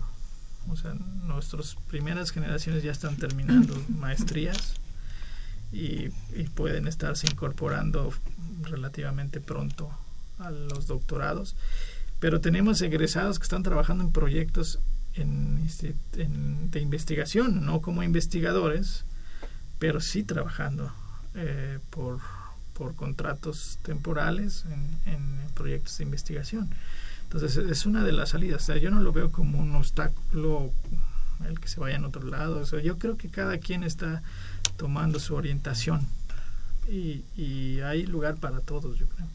o 0.69 0.75
sea, 0.75 0.93
nuestras 0.93 1.75
primeras 1.89 2.31
generaciones 2.31 2.83
ya 2.83 2.91
están 2.91 3.15
terminando 3.17 3.75
maestrías 3.89 4.75
y, 5.71 6.09
pueden 6.55 6.88
estarse 6.88 7.27
incorporando 7.27 8.13
relativamente 8.63 9.39
pronto 9.41 9.91
a 10.39 10.50
los 10.50 10.88
doctorados. 10.88 11.55
Pero 12.19 12.41
tenemos 12.41 12.81
egresados 12.81 13.38
que 13.38 13.43
están 13.43 13.63
trabajando 13.63 14.03
en 14.03 14.12
proyectos 14.12 14.79
de 15.15 16.79
investigación, 16.79 17.65
no 17.65 17.81
como 17.81 18.03
investigadores, 18.03 19.03
pero 19.79 20.00
sí 20.00 20.24
trabajando 20.24 20.91
eh, 21.36 21.79
por, 21.89 22.19
contratos 22.95 23.79
temporales 23.81 24.63
en, 25.05 25.27
proyectos 25.55 25.97
de 25.97 26.03
investigación. 26.03 26.69
Entonces 27.27 27.57
es 27.57 27.86
una 27.86 28.03
de 28.03 28.12
las 28.12 28.29
salidas. 28.29 28.63
O 28.63 28.65
sea, 28.65 28.77
yo 28.77 28.89
no 28.89 29.01
lo 29.01 29.12
veo 29.12 29.31
como 29.31 29.60
un 29.60 29.75
obstáculo 29.75 30.72
el 31.48 31.60
que 31.60 31.67
se 31.67 31.79
vaya 31.79 31.98
en 31.98 32.05
otro 32.05 32.24
lado. 32.24 32.62
O 32.62 32.79
yo 32.79 32.98
creo 32.98 33.17
que 33.17 33.29
cada 33.29 33.57
quien 33.57 33.84
está 33.84 34.24
tomando 34.77 35.19
su 35.19 35.36
orientación 35.36 36.07
y, 36.89 37.24
y 37.36 37.81
hay 37.81 38.05
lugar 38.05 38.36
para 38.38 38.60
todos, 38.62 38.98
yo 38.98 39.07
creo. 39.07 39.27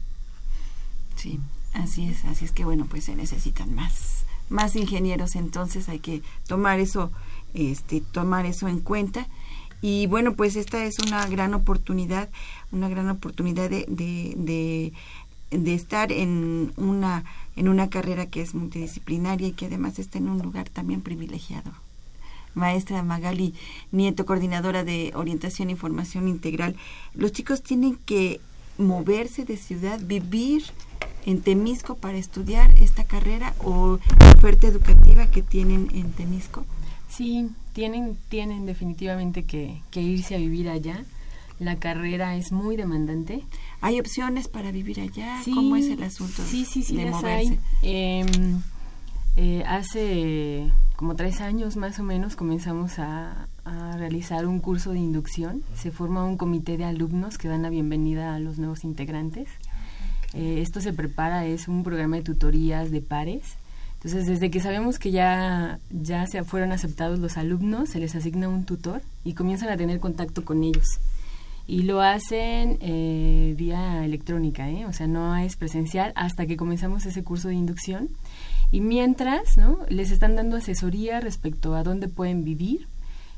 Sí, 1.15 1.39
así 1.73 2.07
es. 2.07 2.25
Así 2.25 2.45
es 2.45 2.51
que 2.51 2.65
bueno, 2.65 2.87
pues 2.89 3.05
se 3.05 3.15
necesitan 3.15 3.73
más 3.75 4.25
más 4.49 4.75
ingenieros. 4.75 5.35
Entonces 5.35 5.89
hay 5.89 5.99
que 5.99 6.21
tomar 6.47 6.79
eso, 6.79 7.11
este, 7.53 8.01
tomar 8.01 8.45
eso 8.45 8.67
en 8.67 8.79
cuenta. 8.79 9.27
Y 9.81 10.07
bueno, 10.07 10.33
pues 10.35 10.55
esta 10.55 10.85
es 10.85 10.97
una 10.99 11.27
gran 11.27 11.53
oportunidad, 11.53 12.29
una 12.71 12.87
gran 12.87 13.09
oportunidad 13.09 13.69
de, 13.69 13.85
de, 13.89 14.93
estar 15.73 16.11
en 16.11 16.73
una, 16.77 17.23
en 17.55 17.69
una 17.69 17.89
carrera 17.89 18.25
que 18.27 18.41
es 18.41 18.53
multidisciplinaria 18.53 19.47
y 19.47 19.53
que 19.53 19.67
además 19.67 19.99
está 19.99 20.17
en 20.17 20.29
un 20.29 20.39
lugar 20.39 20.69
también 20.69 21.01
privilegiado. 21.01 21.71
Maestra 22.55 23.01
Magali 23.03 23.53
Nieto, 23.91 24.25
coordinadora 24.25 24.83
de 24.83 25.11
orientación 25.15 25.69
e 25.69 25.73
información 25.73 26.27
integral. 26.27 26.75
Los 27.15 27.31
chicos 27.31 27.63
tienen 27.63 27.97
que 28.05 28.39
moverse 28.77 29.45
de 29.45 29.57
ciudad, 29.57 29.99
vivir 29.99 30.63
en 31.25 31.41
Temisco 31.41 31.95
para 31.95 32.17
estudiar 32.17 32.71
esta 32.79 33.03
carrera 33.03 33.53
o 33.59 33.99
oferta 34.35 34.67
educativa 34.67 35.27
que 35.27 35.41
tienen 35.41 35.89
en 35.93 36.11
Temisco. 36.11 36.65
Sí, 37.09 37.49
tienen, 37.73 38.17
tienen 38.29 38.65
definitivamente 38.65 39.43
que, 39.43 39.81
irse 39.95 40.35
a 40.35 40.39
vivir 40.39 40.69
allá. 40.69 41.03
La 41.59 41.77
carrera 41.77 42.35
es 42.35 42.51
muy 42.51 42.75
demandante. 42.75 43.43
¿Hay 43.81 43.99
opciones 43.99 44.47
para 44.47 44.71
vivir 44.71 44.99
allá? 44.99 45.39
¿Cómo 45.45 45.75
es 45.75 45.87
el 45.87 46.03
asunto 46.03 46.43
sí, 46.45 46.65
sí, 46.65 46.83
sí, 46.83 46.95
de 46.95 47.05
moverse? 47.05 47.59
Em, 47.81 48.61
eh, 49.35 49.63
hace 49.67 50.71
como 50.95 51.15
tres 51.15 51.41
años 51.41 51.75
más 51.75 51.99
o 51.99 52.03
menos 52.03 52.35
comenzamos 52.35 52.99
a, 52.99 53.47
a, 53.65 53.97
realizar 53.97 54.45
un 54.45 54.59
curso 54.59 54.91
de 54.91 54.99
inducción. 54.99 55.63
Se 55.75 55.91
forma 55.91 56.23
un 56.23 56.37
comité 56.37 56.77
de 56.77 56.85
alumnos 56.85 57.37
que 57.37 57.47
dan 57.47 57.61
la 57.61 57.69
bienvenida 57.69 58.35
a 58.35 58.39
los 58.39 58.57
nuevos 58.57 58.83
integrantes. 58.83 59.49
Eh, 60.33 60.59
esto 60.61 60.81
se 60.81 60.93
prepara, 60.93 61.45
es 61.45 61.67
un 61.67 61.83
programa 61.83 62.17
de 62.17 62.23
tutorías 62.23 62.89
de 62.91 63.01
pares 63.01 63.57
entonces, 64.03 64.27
desde 64.27 64.51
que 64.51 64.59
sabemos 64.59 64.99
que 64.99 65.11
ya, 65.11 65.79
ya 65.89 66.27
se 66.27 66.43
fueron 66.43 66.73
aceptados 66.73 67.19
los 67.19 67.37
alumnos, 67.37 67.87
se 67.87 67.99
les 67.99 68.13
asigna 68.15 68.49
un 68.49 68.65
tutor 68.65 69.01
y 69.23 69.33
comienzan 69.33 69.69
a 69.69 69.77
tener 69.77 70.01
contacto 70.01 70.43
con 70.43 70.61
ellos. 70.61 70.99
Y 71.65 71.83
lo 71.83 72.01
hacen 72.01 72.77
eh, 72.81 73.53
vía 73.57 74.03
electrónica, 74.03 74.69
¿eh? 74.69 74.85
o 74.85 74.93
sea, 74.93 75.07
no 75.07 75.35
es 75.37 75.55
presencial 75.55 76.11
hasta 76.15 76.45
que 76.45 76.57
comenzamos 76.57 77.05
ese 77.05 77.23
curso 77.23 77.47
de 77.47 77.55
inducción. 77.55 78.09
Y 78.71 78.81
mientras, 78.81 79.57
¿no? 79.57 79.79
Les 79.87 80.11
están 80.11 80.35
dando 80.35 80.57
asesoría 80.57 81.19
respecto 81.19 81.75
a 81.75 81.83
dónde 81.83 82.09
pueden 82.09 82.43
vivir. 82.43 82.87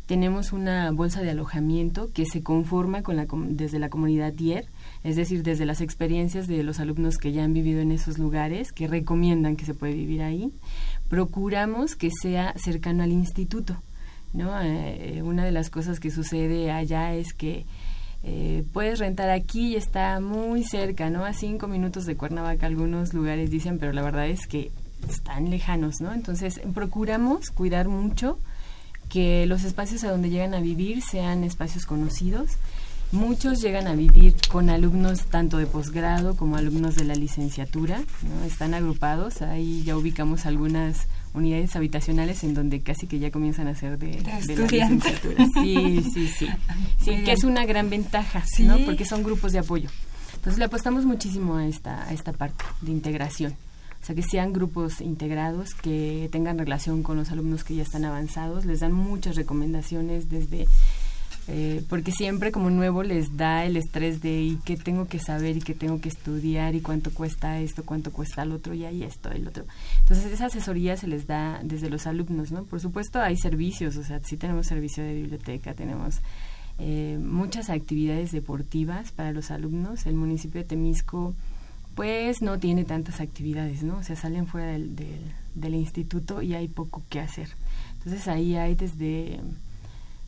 Tenemos 0.07 0.53
una 0.53 0.91
bolsa 0.91 1.21
de 1.21 1.31
alojamiento 1.31 2.11
que 2.13 2.25
se 2.25 2.41
conforma 2.41 3.01
con 3.01 3.15
la, 3.15 3.27
desde 3.49 3.79
la 3.79 3.89
comunidad 3.89 4.33
DIER 4.33 4.67
es 5.05 5.15
decir, 5.15 5.43
desde 5.43 5.67
las 5.67 5.81
experiencias 5.81 6.47
de 6.47 6.63
los 6.63 6.79
alumnos 6.79 7.17
que 7.17 7.31
ya 7.31 7.43
han 7.43 7.53
vivido 7.53 7.79
en 7.79 7.91
esos 7.91 8.17
lugares, 8.17 8.71
que 8.71 8.87
recomiendan 8.87 9.55
que 9.55 9.65
se 9.65 9.75
puede 9.75 9.93
vivir 9.93 10.23
ahí, 10.23 10.51
procuramos 11.09 11.95
que 11.95 12.09
sea 12.09 12.55
cercano 12.57 13.03
al 13.03 13.11
instituto. 13.11 13.77
¿no? 14.33 14.59
Eh, 14.63 15.21
una 15.23 15.45
de 15.45 15.51
las 15.51 15.69
cosas 15.69 15.99
que 15.99 16.09
sucede 16.09 16.71
allá 16.71 17.13
es 17.13 17.35
que 17.35 17.67
eh, 18.27 18.65
puedes 18.73 18.97
rentar 18.97 19.29
aquí 19.29 19.73
y 19.73 19.75
está 19.75 20.19
muy 20.19 20.63
cerca, 20.63 21.11
¿no? 21.11 21.25
A 21.25 21.33
cinco 21.33 21.67
minutos 21.67 22.05
de 22.05 22.17
Cuernavaca 22.17 22.65
algunos 22.65 23.13
lugares 23.13 23.51
dicen, 23.51 23.77
pero 23.77 23.93
la 23.93 24.01
verdad 24.01 24.27
es 24.27 24.47
que 24.47 24.71
están 25.07 25.51
lejanos, 25.51 26.01
¿no? 26.01 26.11
Entonces 26.11 26.59
procuramos 26.73 27.51
cuidar 27.51 27.87
mucho 27.87 28.39
que 29.09 29.45
los 29.45 29.63
espacios 29.63 30.03
a 30.03 30.09
donde 30.09 30.31
llegan 30.31 30.55
a 30.55 30.59
vivir 30.59 31.03
sean 31.03 31.43
espacios 31.43 31.85
conocidos, 31.85 32.57
Muchos 33.11 33.61
llegan 33.61 33.87
a 33.87 33.95
vivir 33.95 34.35
con 34.51 34.69
alumnos 34.69 35.27
tanto 35.27 35.57
de 35.57 35.67
posgrado 35.67 36.35
como 36.35 36.57
alumnos 36.57 36.95
de 36.95 37.05
la 37.05 37.13
licenciatura, 37.13 37.99
¿no? 37.99 38.43
Están 38.45 38.73
agrupados, 38.73 39.41
ahí 39.41 39.83
ya 39.83 39.95
ubicamos 39.95 40.45
algunas 40.45 41.07
unidades 41.35 41.75
habitacionales 41.75 42.43
en 42.43 42.53
donde 42.53 42.81
casi 42.81 43.07
que 43.07 43.19
ya 43.19 43.31
comienzan 43.31 43.67
a 43.67 43.75
ser 43.75 43.97
de, 43.97 44.21
la 44.21 44.39
licenciatura. 44.39 45.45
Sí, 45.53 46.03
sí, 46.13 46.27
sí. 46.27 46.47
Sí, 46.99 47.23
que 47.23 47.33
es 47.33 47.43
una 47.43 47.65
gran 47.65 47.89
ventaja, 47.89 48.43
¿no? 48.59 48.79
Porque 48.79 49.05
son 49.05 49.21
grupos 49.21 49.51
de 49.51 49.59
apoyo. 49.59 49.89
Entonces 50.33 50.57
le 50.57 50.65
apostamos 50.65 51.05
muchísimo 51.05 51.57
a 51.57 51.67
esta, 51.67 52.03
a 52.07 52.13
esta 52.13 52.33
parte 52.33 52.63
de 52.81 52.91
integración. 52.91 53.55
O 54.01 54.05
sea, 54.05 54.15
que 54.15 54.21
sean 54.21 54.53
grupos 54.53 55.01
integrados, 55.01 55.73
que 55.73 56.29
tengan 56.31 56.59
relación 56.59 57.01
con 57.01 57.17
los 57.17 57.31
alumnos 57.31 57.63
que 57.63 57.73
ya 57.73 57.81
están 57.81 58.05
avanzados, 58.05 58.65
les 58.65 58.81
dan 58.81 58.93
muchas 58.93 59.35
recomendaciones 59.35 60.29
desde 60.29 60.67
eh, 61.47 61.83
porque 61.89 62.11
siempre 62.11 62.51
como 62.51 62.71
nuevo 62.71 63.03
les 63.03 63.37
da 63.37 63.65
el 63.65 63.77
estrés 63.77 64.19
de 64.21 64.41
y 64.41 64.59
qué 64.65 64.77
tengo 64.77 65.07
que 65.07 65.19
saber 65.19 65.57
y 65.57 65.61
qué 65.61 65.75
tengo 65.75 66.01
que 66.01 66.09
estudiar 66.09 66.73
y 66.73 66.81
cuánto 66.81 67.11
cuesta 67.13 67.59
esto, 67.59 67.83
cuánto 67.85 68.11
cuesta 68.11 68.41
el 68.41 68.51
otro 68.51 68.73
y 68.73 68.83
ahí 68.83 69.03
esto, 69.03 69.29
el 69.31 69.47
otro. 69.47 69.65
Entonces 69.99 70.31
esa 70.31 70.47
asesoría 70.47 70.97
se 70.97 71.07
les 71.07 71.27
da 71.27 71.59
desde 71.63 71.91
los 71.91 72.07
alumnos, 72.07 72.51
¿no? 72.51 72.63
Por 72.63 72.79
supuesto 72.79 73.21
hay 73.21 73.37
servicios, 73.37 73.95
o 73.97 74.03
sea, 74.03 74.19
sí 74.23 74.37
tenemos 74.37 74.65
servicio 74.65 75.03
de 75.03 75.13
biblioteca, 75.13 75.75
tenemos 75.75 76.21
eh, 76.79 77.19
muchas 77.21 77.69
actividades 77.69 78.31
deportivas 78.31 79.11
para 79.11 79.31
los 79.31 79.51
alumnos. 79.51 80.07
El 80.07 80.15
municipio 80.15 80.61
de 80.61 80.67
Temisco 80.67 81.35
pues 81.93 82.41
no 82.41 82.57
tiene 82.59 82.85
tantas 82.85 83.21
actividades, 83.21 83.83
¿no? 83.83 83.97
O 83.97 84.03
sea, 84.03 84.15
salen 84.15 84.47
fuera 84.47 84.71
del, 84.71 84.95
del, 84.95 85.21
del 85.53 85.75
instituto 85.75 86.41
y 86.41 86.55
hay 86.55 86.67
poco 86.67 87.03
que 87.07 87.19
hacer. 87.19 87.49
Entonces 87.99 88.27
ahí 88.27 88.55
hay 88.55 88.75
desde 88.75 89.39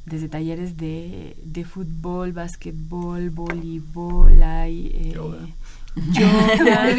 desde 0.08 0.30
talleres 0.30 0.78
de, 0.78 1.36
de 1.44 1.66
fútbol, 1.66 2.32
básquetbol, 2.32 3.30
voleibol, 3.30 4.42
hay 4.42 4.88
eh, 4.96 5.14
yoga, 6.14 6.96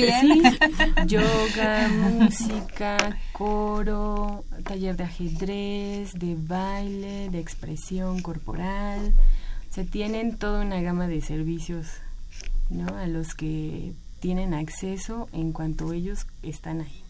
yoga, 1.06 1.88
música, 2.12 2.96
coro, 3.32 4.44
taller 4.62 4.96
de 4.98 5.04
ajedrez, 5.04 6.12
de 6.12 6.36
baile, 6.38 7.30
de 7.30 7.40
expresión 7.40 8.20
corporal. 8.20 9.14
Se 9.70 9.84
tienen 9.84 10.36
toda 10.36 10.60
una 10.60 10.82
gama 10.82 11.08
de 11.08 11.22
servicios 11.22 11.86
¿no? 12.68 12.94
a 12.94 13.06
los 13.06 13.34
que 13.34 13.94
tienen 14.20 14.52
acceso 14.52 15.28
en 15.32 15.52
cuanto 15.52 15.94
ellos 15.94 16.26
están 16.42 16.82
ahí. 16.82 17.07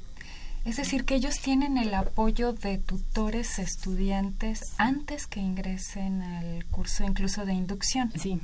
Es 0.65 0.77
decir, 0.77 1.05
que 1.05 1.15
ellos 1.15 1.37
tienen 1.41 1.79
el 1.79 1.95
apoyo 1.95 2.53
de 2.53 2.79
tutores 2.79 3.59
estudiantes 3.59 4.75
antes 4.77 5.27
que 5.27 5.41
ingresen 5.41 6.23
al 6.23 6.65
curso 6.67 7.05
incluso 7.05 7.47
de 7.47 7.55
inducción. 7.55 8.13
Sí. 8.17 8.41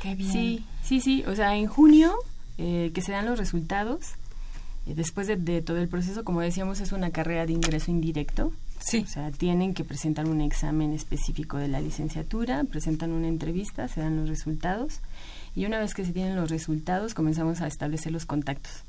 Qué 0.00 0.14
bien. 0.14 0.32
Sí, 0.32 0.64
sí, 0.82 1.00
sí. 1.00 1.24
O 1.26 1.34
sea, 1.34 1.56
en 1.56 1.66
junio 1.66 2.14
eh, 2.56 2.90
que 2.94 3.02
se 3.02 3.12
dan 3.12 3.26
los 3.26 3.38
resultados, 3.38 4.14
eh, 4.86 4.94
después 4.94 5.26
de, 5.26 5.62
todo 5.62 5.78
el 5.78 5.88
proceso, 5.88 6.24
como 6.24 6.40
decíamos, 6.40 6.80
es 6.80 6.92
una 6.92 7.10
carrera 7.10 7.46
de 7.46 7.52
ingreso 7.52 7.90
indirecto. 7.90 8.52
Sí. 8.80 8.98
O 8.98 9.06
sea, 9.06 9.30
tienen 9.30 9.74
que 9.74 9.84
presentar 9.84 10.26
un 10.26 10.40
examen 10.40 10.92
específico 10.92 11.56
de 11.56 11.68
la 11.68 11.80
licenciatura, 11.80 12.64
presentan 12.64 13.12
una 13.12 13.28
entrevista, 13.28 13.88
se 13.88 14.00
dan 14.00 14.16
los 14.16 14.28
resultados 14.28 15.00
y 15.54 15.66
una 15.66 15.78
vez 15.80 15.94
que 15.94 16.04
se 16.04 16.12
tienen 16.12 16.36
los 16.36 16.50
resultados 16.50 17.14
comenzamos 17.14 17.60
a 17.60 17.66
establecer 17.66 18.12
los 18.12 18.24
contactos. 18.24 18.84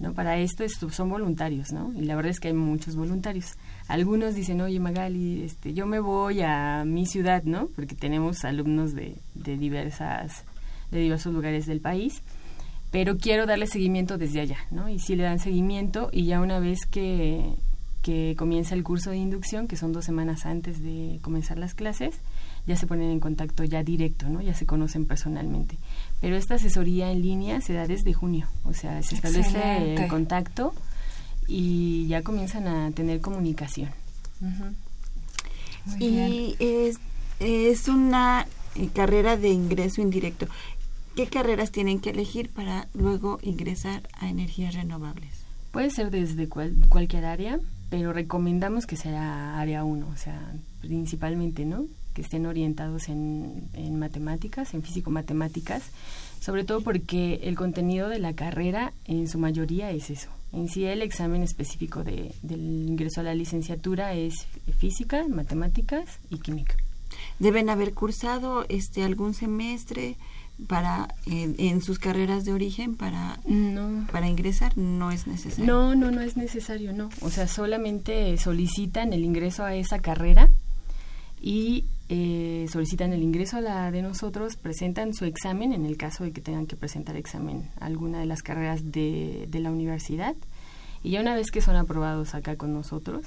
¿No? 0.00 0.14
Para 0.14 0.38
esto 0.38 0.66
son 0.68 1.10
voluntarios, 1.10 1.72
¿no? 1.72 1.92
Y 1.94 2.00
la 2.00 2.16
verdad 2.16 2.30
es 2.30 2.40
que 2.40 2.48
hay 2.48 2.54
muchos 2.54 2.96
voluntarios. 2.96 3.52
Algunos 3.86 4.34
dicen, 4.34 4.60
oye 4.62 4.80
Magali, 4.80 5.42
este, 5.44 5.74
yo 5.74 5.86
me 5.86 6.00
voy 6.00 6.40
a 6.40 6.84
mi 6.86 7.06
ciudad, 7.06 7.44
¿no? 7.44 7.68
Porque 7.76 7.94
tenemos 7.94 8.44
alumnos 8.44 8.94
de, 8.94 9.18
de, 9.34 9.58
diversas, 9.58 10.44
de 10.90 11.00
diversos 11.00 11.34
lugares 11.34 11.66
del 11.66 11.80
país, 11.80 12.22
pero 12.90 13.18
quiero 13.18 13.44
darle 13.44 13.66
seguimiento 13.66 14.16
desde 14.16 14.40
allá, 14.40 14.58
¿no? 14.70 14.88
Y 14.88 14.98
sí 14.98 15.14
le 15.16 15.24
dan 15.24 15.38
seguimiento 15.38 16.08
y 16.10 16.24
ya 16.24 16.40
una 16.40 16.58
vez 16.60 16.86
que, 16.86 17.54
que 18.02 18.34
comienza 18.38 18.74
el 18.74 18.82
curso 18.82 19.10
de 19.10 19.18
inducción, 19.18 19.68
que 19.68 19.76
son 19.76 19.92
dos 19.92 20.04
semanas 20.04 20.46
antes 20.46 20.82
de 20.82 21.18
comenzar 21.22 21.58
las 21.58 21.74
clases, 21.74 22.16
ya 22.66 22.76
se 22.76 22.86
ponen 22.86 23.10
en 23.10 23.20
contacto 23.20 23.64
ya 23.64 23.82
directo, 23.82 24.28
¿no? 24.28 24.40
Ya 24.40 24.54
se 24.54 24.66
conocen 24.66 25.04
personalmente. 25.06 25.76
Pero 26.20 26.36
esta 26.36 26.54
asesoría 26.54 27.12
en 27.12 27.22
línea 27.22 27.60
se 27.60 27.74
da 27.74 27.86
desde 27.86 28.14
junio, 28.14 28.48
o 28.64 28.72
sea, 28.72 29.02
se 29.02 29.14
establece 29.14 29.94
el 29.94 30.08
contacto 30.08 30.72
y 31.46 32.06
ya 32.06 32.22
comienzan 32.22 32.68
a 32.68 32.90
tener 32.92 33.20
comunicación. 33.20 33.90
y 35.98 36.56
es, 36.58 36.98
es 37.38 37.88
una 37.88 38.46
eh, 38.76 38.88
carrera 38.94 39.36
de 39.36 39.50
ingreso 39.50 40.00
indirecto. 40.00 40.46
¿Qué 41.16 41.26
carreras 41.26 41.72
tienen 41.72 42.00
que 42.00 42.10
elegir 42.10 42.48
para 42.50 42.88
luego 42.94 43.40
ingresar 43.42 44.08
a 44.14 44.30
energías 44.30 44.74
renovables? 44.74 45.44
Puede 45.72 45.90
ser 45.90 46.10
desde 46.10 46.48
cualquier 46.48 47.24
área, 47.24 47.60
pero 47.90 48.12
recomendamos 48.12 48.86
que 48.86 48.96
sea 48.96 49.58
área 49.60 49.84
1, 49.84 50.08
o 50.08 50.16
sea, 50.16 50.54
principalmente, 50.80 51.64
¿no? 51.64 51.86
Que 52.14 52.22
estén 52.22 52.46
orientados 52.46 53.08
en, 53.08 53.68
en 53.74 53.98
matemáticas, 53.98 54.72
en 54.74 54.82
físico-matemáticas, 54.82 55.82
sobre 56.40 56.64
todo 56.64 56.80
porque 56.80 57.40
el 57.42 57.56
contenido 57.56 58.08
de 58.08 58.20
la 58.20 58.32
carrera 58.32 58.92
en 59.06 59.28
su 59.28 59.38
mayoría 59.38 59.90
es 59.90 60.10
eso. 60.10 60.30
En 60.52 60.68
sí 60.68 60.84
el 60.84 61.02
examen 61.02 61.42
específico 61.42 62.02
de, 62.02 62.34
del 62.42 62.88
ingreso 62.88 63.20
a 63.20 63.24
la 63.24 63.34
licenciatura 63.34 64.14
es 64.14 64.46
física, 64.78 65.26
matemáticas 65.28 66.18
y 66.30 66.38
química. 66.38 66.76
¿Deben 67.38 67.70
haber 67.70 67.92
cursado 67.92 68.64
este 68.68 69.04
algún 69.04 69.34
semestre? 69.34 70.16
Para 70.66 71.14
en, 71.26 71.80
sus 71.80 71.98
carreras 71.98 72.44
de 72.44 72.52
origen 72.52 72.96
para 72.96 73.38
no. 73.46 74.06
para 74.10 74.28
ingresar 74.28 74.76
no 74.76 75.10
es 75.10 75.26
necesario. 75.26 75.64
No 75.64 75.94
no 75.94 76.10
no 76.10 76.20
es 76.20 76.36
necesario 76.36 76.92
no. 76.92 77.10
O 77.22 77.30
sea 77.30 77.46
solamente 77.46 78.36
solicitan 78.38 79.12
el 79.12 79.24
ingreso 79.24 79.64
a 79.64 79.74
esa 79.74 80.00
carrera 80.00 80.50
y 81.40 81.84
eh, 82.08 82.66
solicitan 82.70 83.12
el 83.12 83.22
ingreso 83.22 83.56
a 83.56 83.60
la 83.60 83.90
de 83.90 84.02
nosotros 84.02 84.56
presentan 84.56 85.14
su 85.14 85.24
examen 85.24 85.72
en 85.72 85.86
el 85.86 85.96
caso 85.96 86.24
de 86.24 86.32
que 86.32 86.40
tengan 86.40 86.66
que 86.66 86.76
presentar 86.76 87.16
examen 87.16 87.70
a 87.80 87.86
alguna 87.86 88.20
de 88.20 88.26
las 88.26 88.42
carreras 88.42 88.92
de, 88.92 89.46
de 89.48 89.60
la 89.60 89.70
universidad. 89.70 90.34
Y 91.02 91.12
ya 91.12 91.20
una 91.20 91.34
vez 91.34 91.50
que 91.50 91.62
son 91.62 91.76
aprobados 91.76 92.34
acá 92.34 92.56
con 92.56 92.74
nosotros 92.74 93.24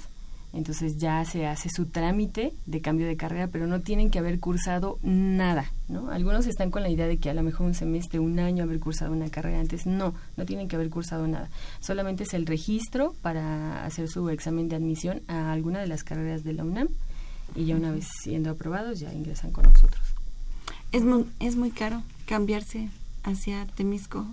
entonces 0.54 0.98
ya 0.98 1.26
se 1.26 1.48
hace 1.48 1.70
su 1.70 1.88
trámite 1.88 2.54
de 2.68 2.82
cambio 2.82 3.08
de 3.08 3.18
carrera, 3.18 3.48
pero 3.48 3.66
no 3.66 3.82
tienen 3.82 4.12
que 4.12 4.20
haber 4.20 4.40
cursado 4.40 5.00
nada, 5.02 5.72
¿no? 5.88 6.12
Algunos 6.12 6.46
están 6.46 6.70
con 6.70 6.84
la 6.84 6.90
idea 6.90 7.08
de 7.08 7.18
que 7.18 7.32
a 7.32 7.34
lo 7.34 7.42
mejor 7.42 7.66
un 7.66 7.74
semestre, 7.74 8.20
un 8.20 8.40
año 8.40 8.64
haber 8.64 8.80
cursado 8.80 9.12
una 9.12 9.30
carrera 9.30 9.60
antes, 9.60 9.88
no, 9.88 10.14
no 10.38 10.46
tienen 10.46 10.68
que 10.68 10.76
haber 10.76 10.92
cursado 10.92 11.28
nada. 11.28 11.50
Solamente 11.80 12.24
es 12.24 12.36
el 12.36 12.46
registro 12.46 13.16
para 13.24 13.84
hacer 13.84 14.08
su 14.08 14.30
examen 14.30 14.70
de 14.70 14.76
admisión 14.76 15.24
a 15.28 15.52
alguna 15.52 15.80
de 15.80 15.88
las 15.88 16.04
carreras 16.04 16.44
de 16.44 16.54
la 16.54 16.64
UNAM 16.64 16.90
y 17.56 17.66
ya 17.66 17.76
una 17.76 17.92
vez 17.92 18.08
siendo 18.22 18.52
aprobados 18.52 19.00
ya 19.00 19.12
ingresan 19.12 19.52
con 19.52 19.64
nosotros. 19.64 20.04
Es 20.92 21.04
muy, 21.04 21.26
es 21.40 21.56
muy 21.56 21.72
caro 21.72 22.04
cambiarse 22.28 22.90
hacia 23.24 23.66
Temisco 23.66 24.28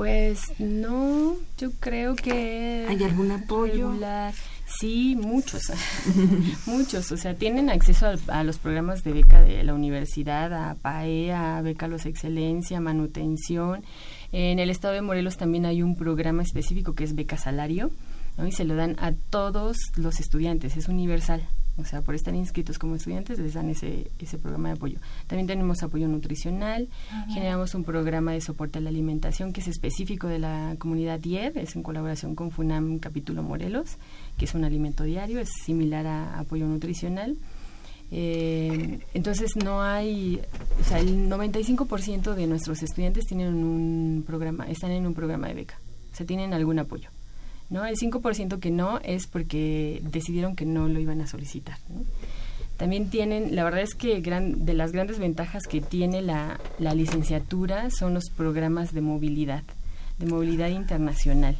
pues 0.00 0.58
no, 0.58 1.36
yo 1.58 1.72
creo 1.78 2.16
que... 2.16 2.86
¿Hay 2.88 3.04
algún 3.04 3.32
apoyo? 3.32 3.92
Sí, 4.78 5.16
muchos, 5.16 5.62
muchos. 6.66 7.10
O 7.12 7.16
sea, 7.16 7.34
tienen 7.34 7.70
acceso 7.70 8.06
a, 8.28 8.44
los 8.44 8.58
programas 8.58 9.02
de 9.02 9.12
beca 9.12 9.40
de 9.42 9.64
la 9.64 9.74
universidad, 9.74 10.52
a 10.52 10.74
PAE, 10.74 11.32
a 11.32 11.60
Beca 11.60 11.88
Los 11.88 12.06
Excelencia, 12.06 12.80
Manutención. 12.80 13.82
En 14.32 14.58
el 14.58 14.70
estado 14.70 14.94
de 14.94 15.02
Morelos 15.02 15.36
también 15.36 15.66
hay 15.66 15.82
un 15.82 15.96
programa 15.96 16.42
específico 16.42 16.94
que 16.94 17.04
es 17.04 17.14
Beca 17.14 17.36
Salario, 17.36 17.90
y 18.46 18.52
se 18.52 18.64
lo 18.64 18.74
dan 18.74 18.96
a 19.00 19.12
todos 19.12 19.76
los 19.96 20.20
estudiantes, 20.20 20.76
es 20.76 20.88
universal. 20.88 21.42
O 21.80 21.84
sea, 21.84 22.02
por 22.02 22.14
estar 22.14 22.34
inscritos 22.34 22.78
como 22.78 22.96
estudiantes 22.96 23.38
les 23.38 23.54
dan 23.54 23.68
ese, 23.70 24.10
ese 24.18 24.38
programa 24.38 24.68
de 24.68 24.74
apoyo. 24.74 24.98
También 25.26 25.46
tenemos 25.46 25.82
apoyo 25.82 26.08
nutricional, 26.08 26.88
generamos 27.28 27.74
un 27.74 27.84
programa 27.84 28.32
de 28.32 28.40
soporte 28.40 28.78
a 28.78 28.82
la 28.82 28.90
alimentación 28.90 29.52
que 29.52 29.60
es 29.60 29.68
específico 29.68 30.28
de 30.28 30.38
la 30.38 30.76
comunidad 30.78 31.22
IED, 31.22 31.56
es 31.56 31.76
en 31.76 31.82
colaboración 31.82 32.34
con 32.34 32.50
FUNAM 32.50 32.98
Capítulo 32.98 33.42
Morelos, 33.42 33.96
que 34.38 34.44
es 34.44 34.54
un 34.54 34.64
alimento 34.64 35.04
diario, 35.04 35.40
es 35.40 35.50
similar 35.64 36.06
a 36.06 36.38
apoyo 36.38 36.66
nutricional. 36.66 37.36
Eh, 38.12 38.98
entonces 39.14 39.54
no 39.56 39.82
hay, 39.82 40.40
o 40.80 40.84
sea, 40.84 40.98
el 40.98 41.28
95% 41.28 42.34
de 42.34 42.46
nuestros 42.46 42.82
estudiantes 42.82 43.26
tienen 43.26 43.54
un 43.54 44.24
programa, 44.26 44.66
están 44.68 44.90
en 44.90 45.06
un 45.06 45.14
programa 45.14 45.46
de 45.48 45.54
beca, 45.54 45.78
o 46.12 46.16
sea, 46.16 46.26
tienen 46.26 46.52
algún 46.52 46.78
apoyo. 46.78 47.08
¿No? 47.70 47.86
El 47.86 47.96
5% 47.96 48.58
que 48.58 48.70
no 48.70 48.98
es 49.02 49.26
porque 49.26 50.02
decidieron 50.04 50.56
que 50.56 50.66
no 50.66 50.88
lo 50.88 51.00
iban 51.00 51.20
a 51.20 51.26
solicitar. 51.26 51.78
También 52.76 53.10
tienen, 53.10 53.54
la 53.54 53.64
verdad 53.64 53.80
es 53.80 53.94
que 53.94 54.20
gran, 54.20 54.64
de 54.64 54.74
las 54.74 54.92
grandes 54.92 55.18
ventajas 55.18 55.64
que 55.68 55.80
tiene 55.80 56.22
la, 56.22 56.58
la 56.78 56.94
licenciatura 56.94 57.90
son 57.90 58.14
los 58.14 58.30
programas 58.30 58.92
de 58.92 59.00
movilidad, 59.00 59.62
de 60.18 60.26
movilidad 60.26 60.68
internacional. 60.68 61.56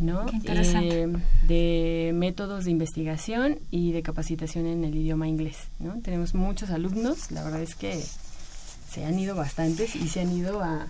¿no? 0.00 0.26
Eh, 0.44 1.12
de 1.46 2.10
métodos 2.12 2.64
de 2.64 2.72
investigación 2.72 3.60
y 3.70 3.92
de 3.92 4.02
capacitación 4.02 4.66
en 4.66 4.84
el 4.84 4.96
idioma 4.96 5.28
inglés. 5.28 5.68
¿no? 5.78 6.00
Tenemos 6.00 6.34
muchos 6.34 6.70
alumnos, 6.70 7.30
la 7.30 7.44
verdad 7.44 7.62
es 7.62 7.76
que 7.76 8.02
se 8.90 9.04
han 9.04 9.18
ido 9.18 9.36
bastantes 9.36 9.94
y 9.94 10.08
se 10.08 10.22
han 10.22 10.32
ido 10.32 10.60
a, 10.60 10.88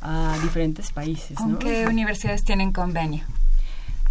a 0.00 0.38
diferentes 0.42 0.92
países. 0.92 1.36
¿Con 1.36 1.58
qué 1.58 1.86
universidades 1.86 2.44
tienen 2.44 2.72
convenio? 2.72 3.24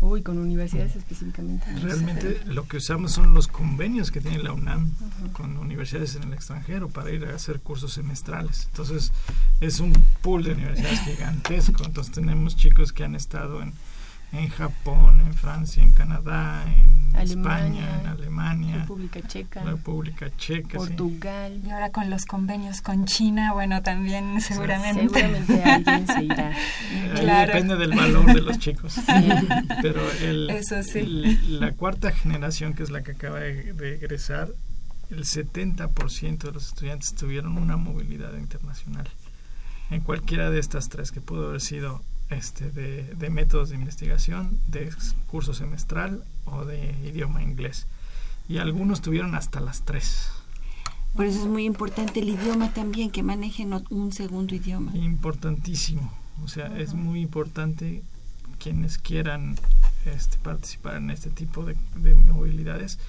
Uy, 0.02 0.22
con 0.22 0.38
universidades 0.38 0.96
específicamente. 0.96 1.66
Realmente 1.82 2.42
lo 2.46 2.68
que 2.68 2.78
usamos 2.78 3.12
son 3.12 3.34
los 3.34 3.48
convenios 3.48 4.12
que 4.12 4.22
tiene 4.22 4.42
la 4.42 4.54
UNAM 4.54 4.94
con 5.34 5.58
universidades 5.58 6.16
en 6.16 6.24
el 6.24 6.34
extranjero 6.34 6.88
para 6.88 7.12
ir 7.12 7.26
a 7.26 7.36
hacer 7.36 7.60
cursos 7.60 7.94
semestrales. 7.94 8.68
Entonces 8.72 9.12
es 9.60 9.82
un 9.82 9.92
pool 10.22 10.44
de 10.44 10.54
universidades 10.54 11.02
gigantesco. 11.02 11.84
Entonces 11.84 12.14
tenemos 12.14 12.56
chicos 12.56 12.94
que 12.94 13.04
han 13.04 13.16
estado 13.16 13.62
en 13.62 13.74
en 14.32 14.50
Japón, 14.50 15.22
en 15.22 15.34
Francia, 15.34 15.82
en 15.82 15.92
Canadá, 15.92 16.64
en 16.66 17.20
España, 17.20 18.00
en 18.00 18.08
Alemania, 18.08 18.78
República 18.80 19.22
Checa, 19.22 19.64
República 19.64 20.30
Checa, 20.38 20.78
Portugal. 20.78 21.62
Y 21.66 21.70
ahora 21.72 21.92
con 21.92 22.10
los 22.10 22.26
convenios 22.26 22.82
con 22.82 23.06
China, 23.06 23.54
bueno, 23.54 23.82
también 23.82 24.40
seguramente. 24.42 25.02
seguramente 25.02 25.64
alguien 25.64 26.08
se 26.08 26.24
irá. 26.24 26.56
claro. 27.16 27.54
Depende 27.54 27.76
del 27.78 27.96
valor 27.96 28.26
de 28.34 28.42
los 28.42 28.60
chicos. 28.60 28.96
Pero 29.82 30.02
el, 30.22 30.50
Eso 30.52 30.84
sí. 30.84 31.40
la 31.48 31.72
cuarta 31.72 32.12
generación, 32.12 32.74
que 32.74 32.84
es 32.84 32.92
la 32.92 33.02
que 33.02 33.12
acaba 33.12 33.40
de, 33.40 33.74
de 33.74 33.96
egresar, 33.96 34.50
el 35.10 35.26
70% 35.26 36.38
de 36.38 36.52
los 36.52 36.68
estudiantes 36.68 37.16
tuvieron 37.16 37.58
una 37.58 37.78
movilidad 37.78 38.34
internacional. 38.38 39.08
En 39.90 40.02
cualquiera 40.02 40.52
de 40.52 40.60
estas 40.60 40.88
tres, 40.90 41.12
que 41.12 41.20
pudo 41.20 41.48
haber 41.48 41.62
sido 41.62 42.04
este, 42.30 42.70
de, 42.70 43.30
métodos 43.30 43.70
de 43.70 43.76
investigación, 43.76 44.60
de 44.68 44.92
curso 45.28 45.54
semestral 45.54 46.24
o 46.46 46.66
de 46.66 46.96
idioma 47.04 47.42
inglés. 47.42 47.88
Y 48.48 48.58
algunos 48.58 49.02
tuvieron 49.02 49.36
hasta 49.36 49.60
las 49.60 49.84
tres. 49.84 50.30
Por 51.16 51.26
eso 51.26 51.40
es 51.40 51.46
muy 51.48 51.66
importante 51.66 52.20
el 52.20 52.30
idioma 52.30 52.74
también, 52.74 53.12
que 53.12 53.24
manejen 53.24 53.74
un 53.90 54.12
segundo 54.12 54.56
idioma. 54.56 54.96
Importantísimo. 54.96 56.14
O 56.44 56.48
sea, 56.48 56.78
es 56.80 56.94
muy 56.94 57.22
importante 57.22 58.04
quienes 58.60 58.98
quieran 58.98 59.58
este, 60.06 60.38
participar 60.38 60.96
en 60.96 61.10
este 61.10 61.30
tipo 61.30 61.66
de, 61.66 61.76
movilidades, 62.14 63.00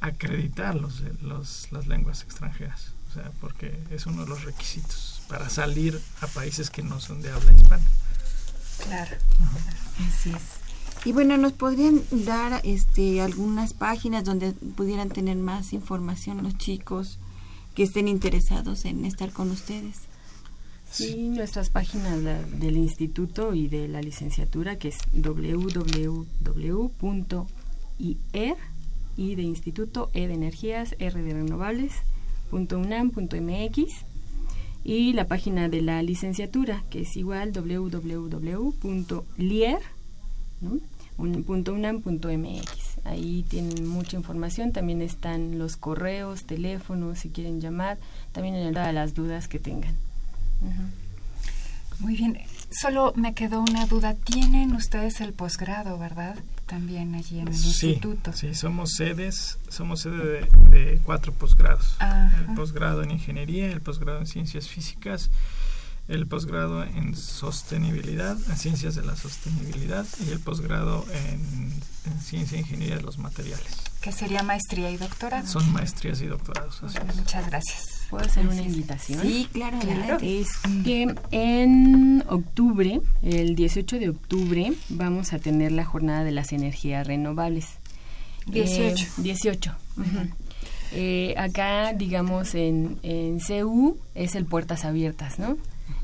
acreditar 0.00 0.74
los, 0.74 1.02
los, 1.22 1.70
las 1.72 1.86
lenguas 1.86 2.22
extranjeras. 2.22 2.92
O 3.10 3.14
sea, 3.14 3.30
porque 3.40 3.78
es 3.90 4.06
uno 4.06 4.22
de 4.22 4.28
los 4.28 4.44
requisitos 4.44 5.22
para 5.28 5.48
salir 5.48 6.00
a 6.20 6.26
países 6.26 6.70
que 6.70 6.82
no 6.82 7.00
son 7.00 7.22
de 7.22 7.30
habla 7.30 7.52
hispana. 7.52 7.84
Claro, 8.84 9.16
así 10.08 10.30
es. 10.30 10.56
Y 11.06 11.12
bueno, 11.12 11.36
¿nos 11.36 11.52
podrían 11.52 12.02
dar 12.10 12.60
este, 12.64 13.20
algunas 13.20 13.74
páginas 13.74 14.24
donde 14.24 14.52
pudieran 14.52 15.08
tener 15.08 15.36
más 15.36 15.72
información 15.72 16.42
los 16.42 16.58
chicos 16.58 17.18
que 17.74 17.84
estén 17.84 18.08
interesados 18.08 18.84
en 18.84 19.04
estar 19.04 19.32
con 19.32 19.50
ustedes? 19.50 20.00
Sí, 20.90 21.28
nuestras 21.28 21.70
páginas 21.70 22.22
del 22.22 22.76
instituto 22.76 23.54
y 23.54 23.68
de 23.68 23.86
la 23.86 24.00
licenciatura, 24.00 24.78
que 24.78 24.88
es 24.88 24.98
www.ier 25.12 26.16
y 29.16 29.34
de 29.34 29.42
instituto 29.42 30.10
e 30.12 30.26
de 30.26 30.34
energías 30.34 30.94
r 30.98 31.22
de 31.22 31.32
renovables 31.34 31.92
.unam.mx 32.50 34.04
y 34.86 35.12
la 35.14 35.26
página 35.26 35.68
de 35.68 35.82
la 35.82 36.00
licenciatura, 36.00 36.84
que 36.90 37.00
es 37.00 37.16
igual 37.16 37.50
www.lier.unam.mx. 37.52 38.64
Ahí 43.04 43.44
tienen 43.48 43.88
mucha 43.88 44.16
información, 44.16 44.70
también 44.70 45.02
están 45.02 45.58
los 45.58 45.76
correos, 45.76 46.44
teléfonos, 46.44 47.18
si 47.18 47.30
quieren 47.30 47.60
llamar, 47.60 47.98
también 48.30 48.54
en 48.54 48.68
el, 48.68 48.74
las 48.94 49.14
dudas 49.14 49.48
que 49.48 49.58
tengan. 49.58 49.96
Muy 51.98 52.14
bien. 52.14 52.38
Solo 52.78 53.14
me 53.16 53.32
quedó 53.32 53.60
una 53.60 53.86
duda. 53.86 54.14
Tienen 54.14 54.74
ustedes 54.74 55.22
el 55.22 55.32
posgrado, 55.32 55.98
¿verdad? 55.98 56.36
También 56.66 57.14
allí 57.14 57.38
en 57.38 57.48
el 57.48 57.54
instituto. 57.54 58.34
Sí, 58.34 58.54
somos 58.54 58.94
sedes, 58.96 59.58
somos 59.68 60.00
sede 60.00 60.46
de, 60.70 61.00
cuatro 61.04 61.32
posgrados. 61.32 61.96
El 62.38 62.54
posgrado 62.54 63.02
en 63.02 63.12
ingeniería, 63.12 63.66
el 63.68 63.80
posgrado 63.80 64.18
en 64.18 64.26
ciencias 64.26 64.68
físicas, 64.68 65.30
el 66.08 66.26
posgrado 66.26 66.84
en 66.84 67.16
sostenibilidad, 67.16 68.36
en 68.48 68.56
ciencias 68.56 68.94
de 68.94 69.02
la 69.02 69.16
sostenibilidad 69.16 70.06
y 70.26 70.30
el 70.30 70.40
posgrado 70.40 71.04
en, 71.12 71.72
ciencia 72.22 72.56
e 72.56 72.60
ingeniería 72.60 72.96
de 72.96 73.02
los 73.02 73.18
materiales. 73.18 73.66
¿Qué 74.00 74.12
sería 74.12 74.42
maestría 74.44 74.90
y 74.90 74.96
doctorado? 74.96 75.46
Son 75.46 75.72
maestrías 75.72 76.20
y 76.20 76.26
doctorados. 76.26 76.80
Muchas 77.16 77.48
gracias. 77.48 78.06
¿Puedo 78.08 78.24
hacer 78.24 78.46
una 78.46 78.62
invitación? 78.62 79.20
Sí, 79.20 79.48
claro, 79.52 79.78
claro. 79.80 80.18
Es 80.22 80.48
que 80.84 81.12
en 81.32 82.22
octubre, 82.28 83.00
el 83.22 83.56
18 83.56 83.98
de 83.98 84.10
octubre, 84.10 84.72
vamos 84.88 85.32
a 85.32 85.40
tener 85.40 85.72
la 85.72 85.84
jornada 85.84 86.22
de 86.22 86.30
las 86.30 86.52
energías 86.52 87.04
renovables. 87.06 87.66
18. 88.46 89.06
18. 89.18 89.74
Eh, 90.92 91.34
acá, 91.36 91.92
digamos, 91.92 92.54
en, 92.54 93.00
en 93.02 93.40
CU 93.40 93.98
es 94.14 94.36
el 94.36 94.44
Puertas 94.44 94.84
Abiertas, 94.84 95.40
¿no? 95.40 95.56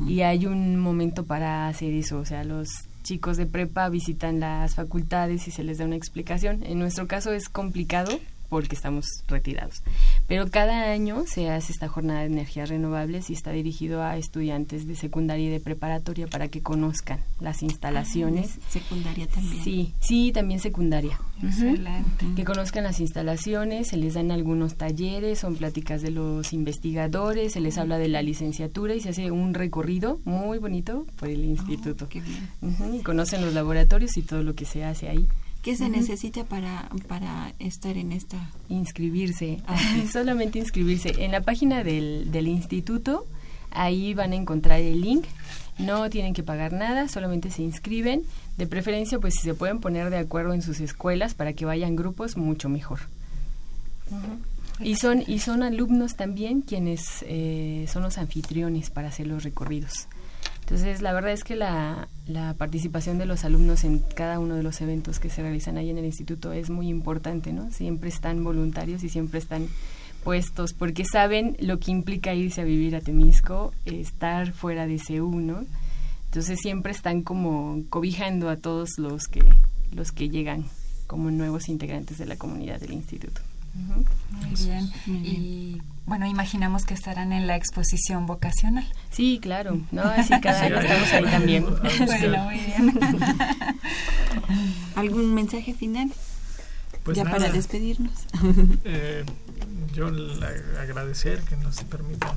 Y 0.07 0.23
hay 0.23 0.47
un 0.47 0.79
momento 0.79 1.25
para 1.25 1.69
hacer 1.69 1.93
eso, 1.93 2.19
o 2.19 2.25
sea, 2.25 2.45
los 2.45 2.69
chicos 3.03 3.37
de 3.37 3.47
prepa 3.47 3.89
visitan 3.89 4.41
las 4.41 4.75
facultades 4.75 5.49
y 5.49 5.51
se 5.51 5.65
les 5.65 5.79
da 5.79 5.85
una 5.85 5.97
explicación. 5.97 6.63
En 6.65 6.79
nuestro 6.79 7.07
caso 7.07 7.33
es 7.33 7.49
complicado 7.49 8.21
porque 8.53 8.75
estamos 8.75 9.07
retirados. 9.29 9.83
Pero 10.29 10.47
cada 10.51 10.93
año 10.93 11.25
se 11.27 11.49
hace 11.49 11.73
esta 11.73 11.89
jornada 11.89 12.21
de 12.21 12.27
energías 12.27 12.69
renovables 12.69 13.31
y 13.31 13.33
está 13.33 13.51
dirigido 13.51 14.03
a 14.03 14.19
estudiantes 14.19 14.87
de 14.87 14.95
secundaria 14.95 15.47
y 15.47 15.51
de 15.51 15.59
preparatoria 15.59 16.27
para 16.27 16.49
que 16.49 16.61
conozcan 16.61 17.21
las 17.41 17.63
instalaciones. 17.63 18.59
Ah, 18.59 18.67
secundaria 18.69 19.27
también. 19.27 19.65
Sí, 19.65 19.95
sí, 20.01 20.33
también 20.33 20.61
secundaria. 20.61 21.19
Excelente. 21.43 22.27
Que 22.37 22.45
conozcan 22.45 22.85
las 22.85 23.01
instalaciones, 23.01 23.89
se 23.89 23.97
les 23.97 24.13
dan 24.13 24.31
algunos 24.31 24.75
talleres, 24.77 25.39
son 25.39 25.57
pláticas 25.57 26.03
de 26.03 26.11
los 26.11 26.53
investigadores, 26.53 27.55
se 27.55 27.61
les 27.61 27.79
habla 27.79 27.97
de 27.97 28.09
la 28.09 28.21
licenciatura 28.21 28.95
y 28.95 29.01
se 29.01 29.09
hace 29.09 29.31
un 29.31 29.55
recorrido 29.55 30.21
muy 30.27 30.59
bonito 30.59 31.07
por 31.19 31.31
el 31.31 31.41
oh, 31.41 31.45
instituto. 31.45 32.07
qué 32.11 32.21
bien. 32.21 32.95
y 32.95 33.01
conocen 33.01 33.41
los 33.41 33.55
laboratorios 33.55 34.15
y 34.19 34.23
todo 34.23 34.43
lo 34.43 34.55
que 34.55 34.67
se 34.67 34.85
hace 34.85 35.09
ahí. 35.09 35.27
¿Qué 35.63 35.77
se 35.77 35.89
necesita 35.89 36.43
para, 36.45 36.89
para 37.07 37.55
estar 37.61 37.97
en 37.97 38.11
esta? 38.11 38.51
Inscribirse, 38.69 39.61
solamente 40.13 40.59
inscribirse. 40.59 41.25
En 41.25 41.31
la 41.31 41.41
página 41.41 41.85
del, 41.85 42.33
del 42.33 42.49
instituto, 42.49 43.27
ahí 43.71 44.13
van 44.13 44.33
a 44.33 44.37
encontrar 44.37 44.81
el 44.81 45.01
link. 45.01 45.25
No 45.79 46.11
tienen 46.11 46.35
que 46.35 46.43
pagar 46.43 46.73
nada, 46.73 47.09
solamente 47.09 47.51
se 47.51 47.63
inscriben. 47.63 48.23
De 48.57 48.67
preferencia, 48.67 49.21
pues 49.21 49.35
si 49.35 49.43
se 49.43 49.55
pueden 49.55 49.79
poner 49.79 50.11
de 50.11 50.19
acuerdo 50.19 50.53
en 50.53 50.63
sus 50.63 50.81
escuelas 50.81 51.35
para 51.35 51.53
que 51.53 51.65
vayan 51.65 51.95
grupos, 51.95 52.37
mucho 52.37 52.69
mejor. 52.69 52.99
Y 54.81 54.97
son, 54.97 55.23
y 55.27 55.39
son 55.39 55.63
alumnos 55.63 56.17
también 56.17 56.61
quienes 56.63 57.25
eh, 57.29 57.87
son 57.89 58.03
los 58.03 58.19
anfitriones 58.19 58.91
para 58.91 59.09
hacer 59.09 59.29
los 59.29 59.45
recorridos. 59.45 60.09
Entonces, 60.73 61.03
la 61.03 61.13
verdad 61.13 61.33
es 61.33 61.45
que 61.45 61.55
la, 61.55 62.09
participación 62.57 63.19
de 63.19 63.27
los 63.27 63.45
alumnos 63.45 63.85
en 63.85 63.99
cada 63.99 64.39
uno 64.39 64.55
de 64.55 64.63
los 64.63 64.81
eventos 64.81 65.19
que 65.19 65.29
se 65.29 65.43
realizan 65.43 65.77
ahí 65.77 65.91
en 65.91 65.99
el 65.99 66.07
instituto 66.07 66.51
es 66.55 66.71
muy 66.71 66.89
importante, 66.89 67.53
¿no? 67.53 67.71
Siempre 67.71 68.09
están 68.09 68.43
voluntarios 68.43 69.05
y 69.05 69.11
siempre 69.11 69.39
están 69.39 69.69
puestos 70.25 70.73
porque 70.73 71.05
saben 71.05 71.59
lo 71.61 71.79
que 71.79 71.91
implica 71.91 72.33
irse 72.33 72.63
a 72.63 72.65
vivir 72.65 72.97
a 72.97 73.03
Temisco, 73.03 73.75
estar 73.85 74.53
fuera 74.53 74.87
de 74.87 74.99
CEU, 74.99 75.41
¿no? 75.41 75.67
Entonces 76.25 76.59
siempre 76.63 76.93
están 76.93 77.21
como 77.21 77.83
cobijando 77.91 78.49
a 78.49 78.57
todos 78.57 78.93
los 78.97 79.25
que 79.25 79.45
los 79.95 80.11
que 80.11 80.31
llegan 80.31 80.65
como 81.07 81.31
nuevos 81.31 81.69
integrantes 81.69 82.17
de 82.17 82.25
la 82.25 82.37
comunidad 82.37 82.81
del 82.81 82.95
instituto. 82.95 83.43
Muy 83.75 84.55
bien. 84.57 84.91
Y 85.07 85.83
bueno, 86.05 86.27
imaginamos 86.27 86.85
que 86.85 86.95
estarán 86.95 87.33
en 87.33 87.47
la 87.47 87.57
exposición 87.57 88.27
vocacional. 88.27 88.87
Sí, 89.11 89.39
claro. 89.41 89.81
No, 89.93 90.03
así 90.03 90.39
cada 90.41 90.63
año 90.63 90.79
estamos 90.79 91.13
ahí 91.13 91.25
también. 91.25 91.65
bueno, 92.07 92.45
muy 92.45 92.59
bien. 92.59 92.99
¿Algún 94.97 95.35
mensaje 95.35 95.75
final? 95.75 96.13
Pues 97.05 97.17
ya 97.17 97.25
para 97.25 97.51
despedirnos. 97.51 98.13
Eh, 98.85 99.25
yo 99.95 100.09
agradecer 100.81 101.41
que 101.43 101.57
nos 101.57 101.83
permitan 101.85 102.37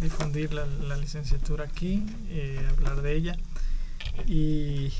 difundir 0.00 0.52
la, 0.52 0.96
licenciatura 0.96 1.64
aquí, 1.64 2.04
eh, 2.28 2.60
hablar 2.70 3.02
de 3.02 3.16
ella 3.16 3.36
y, 4.26 4.92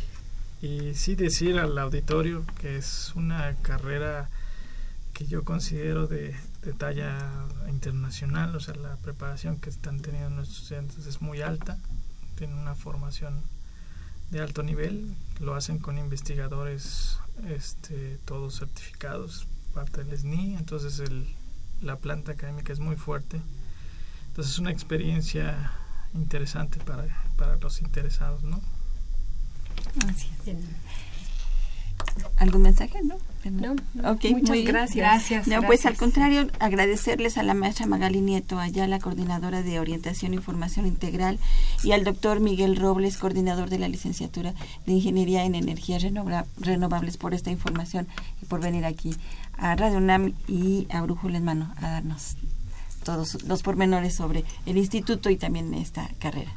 y 0.62 0.94
sí 0.94 1.14
decir 1.14 1.58
al 1.58 1.76
auditorio 1.78 2.44
que 2.60 2.76
es 2.76 3.12
una 3.14 3.54
carrera 3.62 4.28
que 5.18 5.26
yo 5.26 5.42
considero 5.42 6.06
de, 6.06 6.36
talla 6.78 7.18
internacional, 7.68 8.54
o 8.54 8.60
sea, 8.60 8.74
la 8.76 8.94
preparación 8.98 9.58
que 9.58 9.68
están 9.68 9.98
teniendo 9.98 10.30
nuestros 10.30 10.62
estudiantes 10.62 11.06
es 11.06 11.20
muy 11.20 11.42
alta, 11.42 11.76
tienen 12.36 12.56
una 12.56 12.76
formación 12.76 13.42
de 14.30 14.40
alto 14.40 14.62
nivel, 14.62 15.12
lo 15.40 15.56
hacen 15.56 15.80
con 15.80 15.98
investigadores 15.98 17.18
este, 17.48 18.20
todos 18.26 18.60
certificados, 18.60 19.48
parte 19.74 20.04
del 20.04 20.16
SNI, 20.16 20.54
entonces 20.54 21.00
el, 21.00 21.26
la 21.82 21.96
planta 21.96 22.30
académica 22.30 22.72
es 22.72 22.78
muy 22.78 22.94
fuerte, 22.94 23.40
entonces 24.28 24.52
es 24.52 24.58
una 24.60 24.70
experiencia 24.70 25.72
interesante 26.14 26.78
para, 26.78 27.06
para 27.36 27.56
los 27.56 27.82
interesados, 27.82 28.44
¿no? 28.44 28.60
Así 30.06 30.30
es. 30.46 30.58
¿Algún 32.36 32.62
mensaje? 32.62 33.00
No. 33.02 33.16
No, 33.50 33.76
muchas 34.30 34.64
gracias. 34.64 35.46
No, 35.46 35.62
pues 35.62 35.86
al 35.86 35.96
contrario, 35.96 36.48
agradecerles 36.58 37.38
a 37.38 37.42
la 37.42 37.54
maestra 37.54 37.86
Magali 37.86 38.20
Nieto, 38.20 38.58
allá 38.58 38.86
la 38.86 38.98
coordinadora 38.98 39.62
de 39.62 39.80
Orientación 39.80 40.34
y 40.34 40.38
Formación 40.38 40.86
Integral, 40.86 41.38
y 41.82 41.92
al 41.92 42.04
doctor 42.04 42.40
Miguel 42.40 42.76
Robles, 42.76 43.16
coordinador 43.16 43.70
de 43.70 43.78
la 43.78 43.88
licenciatura 43.88 44.54
de 44.86 44.92
Ingeniería 44.92 45.44
en 45.44 45.54
Energías 45.54 46.04
Renovables, 46.58 47.16
por 47.16 47.34
esta 47.34 47.50
información 47.50 48.06
y 48.42 48.46
por 48.46 48.60
venir 48.60 48.84
aquí 48.84 49.14
a 49.56 49.74
Radio 49.76 49.98
UNAM 49.98 50.34
y 50.46 50.86
a 50.90 51.00
Brújula 51.02 51.38
en 51.38 51.44
Mano 51.44 51.72
a 51.76 51.90
darnos 51.90 52.36
todos 53.04 53.42
los 53.44 53.62
pormenores 53.62 54.14
sobre 54.14 54.44
el 54.66 54.76
instituto 54.76 55.30
y 55.30 55.36
también 55.36 55.72
esta 55.74 56.08
carrera. 56.18 56.52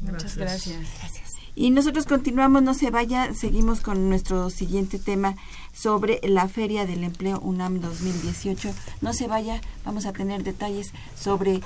Muchas 0.00 0.36
gracias. 0.36 0.78
gracias. 1.00 1.29
Y 1.54 1.70
nosotros 1.70 2.06
continuamos, 2.06 2.62
no 2.62 2.74
se 2.74 2.90
vaya, 2.90 3.34
seguimos 3.34 3.80
con 3.80 4.08
nuestro 4.08 4.50
siguiente 4.50 4.98
tema 4.98 5.36
sobre 5.72 6.20
la 6.22 6.48
Feria 6.48 6.86
del 6.86 7.04
Empleo 7.04 7.40
UNAM 7.40 7.80
2018. 7.80 8.70
No 9.00 9.12
se 9.12 9.26
vaya, 9.26 9.60
vamos 9.84 10.06
a 10.06 10.12
tener 10.12 10.44
detalles 10.44 10.92
sobre, 11.16 11.60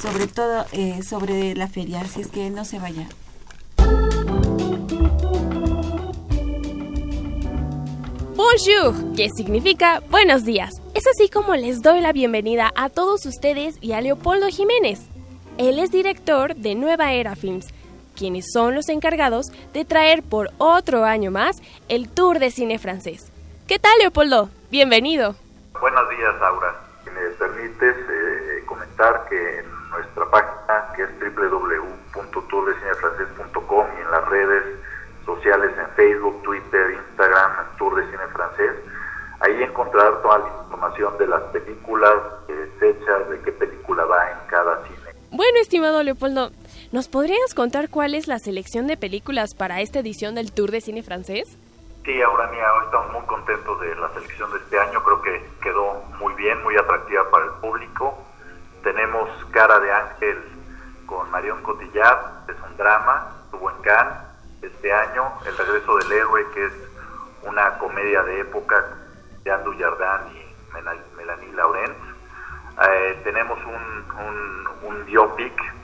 sobre 0.00 0.26
todo 0.26 0.64
eh, 0.72 1.00
sobre 1.02 1.54
la 1.54 1.68
feria, 1.68 2.00
así 2.02 2.20
es 2.20 2.28
que 2.28 2.50
no 2.50 2.64
se 2.64 2.78
vaya. 2.78 3.08
Bonjour, 8.36 9.14
que 9.14 9.28
significa 9.30 10.02
buenos 10.10 10.44
días. 10.44 10.70
Es 10.94 11.06
así 11.06 11.28
como 11.28 11.56
les 11.56 11.82
doy 11.82 12.00
la 12.00 12.12
bienvenida 12.12 12.72
a 12.76 12.88
todos 12.90 13.26
ustedes 13.26 13.76
y 13.80 13.92
a 13.92 14.00
Leopoldo 14.00 14.46
Jiménez. 14.48 15.00
Él 15.58 15.78
es 15.78 15.90
director 15.90 16.54
de 16.54 16.74
Nueva 16.74 17.12
Era 17.12 17.34
Films 17.34 17.66
quienes 18.16 18.46
son 18.52 18.74
los 18.74 18.88
encargados 18.88 19.52
de 19.72 19.84
traer 19.84 20.24
por 20.24 20.50
otro 20.58 21.04
año 21.04 21.30
más 21.30 21.62
el 21.88 22.08
Tour 22.08 22.40
de 22.40 22.50
Cine 22.50 22.80
Francés. 22.80 23.30
¿Qué 23.68 23.78
tal, 23.78 23.92
Leopoldo? 24.00 24.50
Bienvenido. 24.70 25.36
Buenos 25.80 26.10
días, 26.10 26.34
Aura. 26.40 26.74
Si 27.04 27.10
me 27.10 27.20
permites 27.38 27.96
eh, 27.96 28.64
comentar 28.66 29.26
que 29.28 29.58
en 29.58 29.66
nuestra 29.90 30.28
página, 30.30 30.92
que 30.96 31.02
es 31.02 31.10
www.tourdecinefrancés.com 31.20 33.86
y 33.96 34.00
en 34.00 34.10
las 34.10 34.28
redes 34.28 34.64
sociales 35.24 35.70
en 35.78 35.88
Facebook, 35.94 36.42
Twitter, 36.42 36.90
Instagram, 36.92 37.52
Tour 37.78 37.94
de 37.96 38.04
Cine 38.10 38.26
Francés, 38.32 38.72
ahí 39.40 39.62
encontrar 39.62 40.22
toda 40.22 40.38
la 40.38 40.48
información 40.62 41.18
de 41.18 41.26
las 41.26 41.42
películas, 41.52 42.14
eh, 42.48 42.70
fechas, 42.78 43.28
de 43.28 43.38
qué 43.40 43.52
película 43.52 44.04
va 44.04 44.30
en 44.30 44.38
cada 44.48 44.82
cine. 44.84 44.96
Bueno, 45.30 45.58
estimado 45.60 46.02
Leopoldo, 46.02 46.50
¿Nos 46.92 47.08
podrías 47.08 47.52
contar 47.52 47.88
cuál 47.90 48.14
es 48.14 48.28
la 48.28 48.38
selección 48.38 48.86
de 48.86 48.96
películas 48.96 49.54
para 49.54 49.80
esta 49.80 49.98
edición 49.98 50.36
del 50.36 50.52
Tour 50.52 50.70
de 50.70 50.80
Cine 50.80 51.02
Francés? 51.02 51.58
Sí, 52.04 52.22
Aurania, 52.22 52.64
estamos 52.84 53.12
muy 53.12 53.22
contentos 53.22 53.80
de 53.80 53.92
la 53.96 54.08
selección 54.10 54.52
de 54.52 54.58
este 54.58 54.78
año. 54.78 55.02
Creo 55.02 55.20
que 55.20 55.44
quedó 55.60 56.04
muy 56.20 56.32
bien, 56.34 56.62
muy 56.62 56.76
atractiva 56.76 57.28
para 57.28 57.46
el 57.46 57.50
público. 57.60 58.16
Tenemos 58.84 59.28
Cara 59.50 59.80
de 59.80 59.90
Ángel 59.90 60.38
con 61.06 61.28
Marion 61.32 61.60
Cotillard, 61.62 62.48
es 62.48 62.56
un 62.70 62.76
drama, 62.76 63.32
estuvo 63.46 63.68
en 63.68 63.82
Cannes 63.82 64.18
este 64.62 64.92
año. 64.92 65.32
El 65.44 65.58
regreso 65.58 65.96
del 65.96 66.12
héroe, 66.12 66.46
que 66.54 66.66
es 66.66 66.72
una 67.42 67.78
comedia 67.78 68.22
de 68.22 68.40
época 68.40 68.84
de 69.42 69.50
Andrew 69.50 69.74
Jardin 69.76 70.36
y 70.36 71.16
Melanie 71.16 71.52
Laurent. 71.52 71.96
Eh, 72.88 73.20
tenemos 73.24 73.58
un, 73.64 74.04
un, 74.24 74.68
un 74.84 75.04
biopic 75.04 75.75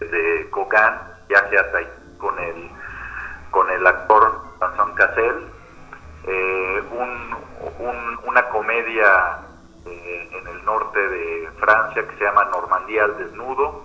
de 0.00 0.48
Kogan, 0.50 1.00
viaje 1.28 1.58
hasta 1.58 1.78
ahí 1.78 1.88
con 2.18 2.38
el, 2.38 2.70
con 3.50 3.70
el 3.70 3.86
actor 3.86 4.42
Vincent 4.60 4.94
Cassel, 4.94 5.46
eh, 6.24 6.82
una 8.24 8.48
comedia 8.48 9.38
eh, 9.86 10.28
en 10.32 10.46
el 10.46 10.64
norte 10.64 10.98
de 10.98 11.50
Francia 11.58 12.06
que 12.06 12.16
se 12.16 12.24
llama 12.24 12.44
Normandía 12.46 13.04
al 13.04 13.16
desnudo, 13.18 13.84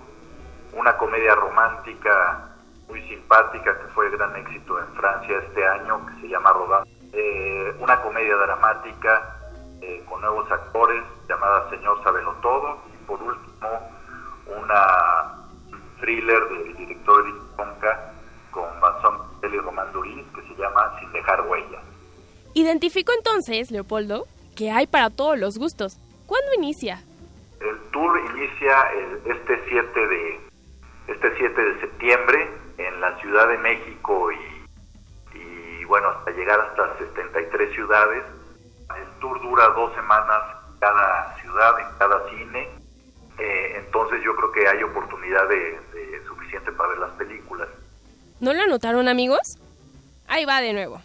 una 0.74 0.97
comedia 0.97 1.36
romántica 1.36 2.50
muy 2.88 3.02
simpática 3.08 3.78
que 3.78 3.88
fue 3.93 4.10
gran 4.10 4.36
éxito 4.36 4.80
en 4.80 4.88
Francia 4.95 5.38
este 5.38 5.65
año 5.65 6.06
que 6.08 6.21
se 6.21 6.28
llama 6.30 6.52
Rodin, 6.52 7.10
eh, 7.13 7.76
una 7.80 8.02
comedia 8.02 8.36
dramática 8.36 9.38
con 10.08 10.21
nuevos 10.21 10.50
actores 10.52 11.04
llamada 11.28 11.67
Señor 11.71 12.02
Sabelo 12.04 12.34
Todo. 12.41 12.78
Y 12.93 13.06
por 13.06 13.21
último 13.21 13.67
una 14.45 15.40
thriller 16.02 16.50
del 16.50 16.76
director 16.76 17.24
Eric 17.26 17.56
Conca 17.56 18.14
con 18.52 18.66
Vincent 18.82 19.54
y 19.54 19.58
Román 19.58 19.92
Duris 19.94 20.26
que 20.36 20.42
se 20.42 20.62
llama 20.62 21.00
Sin 21.00 21.12
dejar 21.14 21.48
huella. 21.48 21.80
Identificó 22.54 23.14
entonces, 23.14 23.72
Leopoldo, 23.72 24.26
que 24.56 24.72
hay 24.72 24.88
para 24.88 25.10
todos 25.10 25.40
los 25.40 25.58
gustos. 25.58 25.98
¿Cuándo 26.26 26.54
inicia? 26.58 27.02
El 27.62 27.78
tour 27.92 28.20
inicia 28.36 28.76
este 29.26 29.62
7 29.70 30.08
de 30.08 30.40
este 31.08 31.38
7 31.38 31.62
de 31.62 31.80
septiembre 31.82 32.50
en 32.78 33.02
la 33.02 33.18
Ciudad 33.20 33.48
de 33.48 33.58
México 33.60 34.32
y, 34.32 35.38
y 35.38 35.86
bueno, 35.86 36.10
hasta 36.10 36.32
llegar 36.32 36.60
hasta 36.60 36.98
73 36.98 37.74
ciudades. 37.74 38.24
El 38.98 39.20
tour 39.20 39.42
dura 39.42 39.68
dos 39.70 39.94
semanas 39.94 40.42
en 40.72 40.80
cada 40.80 41.36
ciudad, 41.42 41.80
en 41.80 41.98
cada 41.98 42.30
cine. 42.30 42.81
Eh, 43.41 43.73
entonces 43.77 44.21
yo 44.23 44.36
creo 44.36 44.51
que 44.51 44.67
hay 44.67 44.84
oportunidad 44.84 45.47
de, 45.49 45.80
de 45.93 46.25
suficiente 46.27 46.71
para 46.71 46.89
ver 46.89 46.99
las 46.99 47.12
películas. 47.12 47.67
¿No 48.39 48.54
lo 48.54 48.62
anotaron 48.62 49.08
amigos? 49.08 49.58
Ahí 50.27 50.45
va 50.45 50.62
de 50.62 50.73
nuevo 50.73 51.01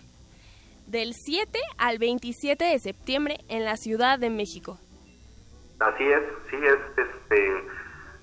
del 0.86 1.14
7 1.14 1.58
al 1.78 1.98
27 1.98 2.64
de 2.64 2.78
septiembre 2.78 3.38
en 3.48 3.64
la 3.64 3.76
Ciudad 3.76 4.18
de 4.18 4.30
México. 4.30 4.78
Así 5.80 6.04
es, 6.04 6.22
sí, 6.48 6.56
es, 6.56 6.78
este, 6.96 7.64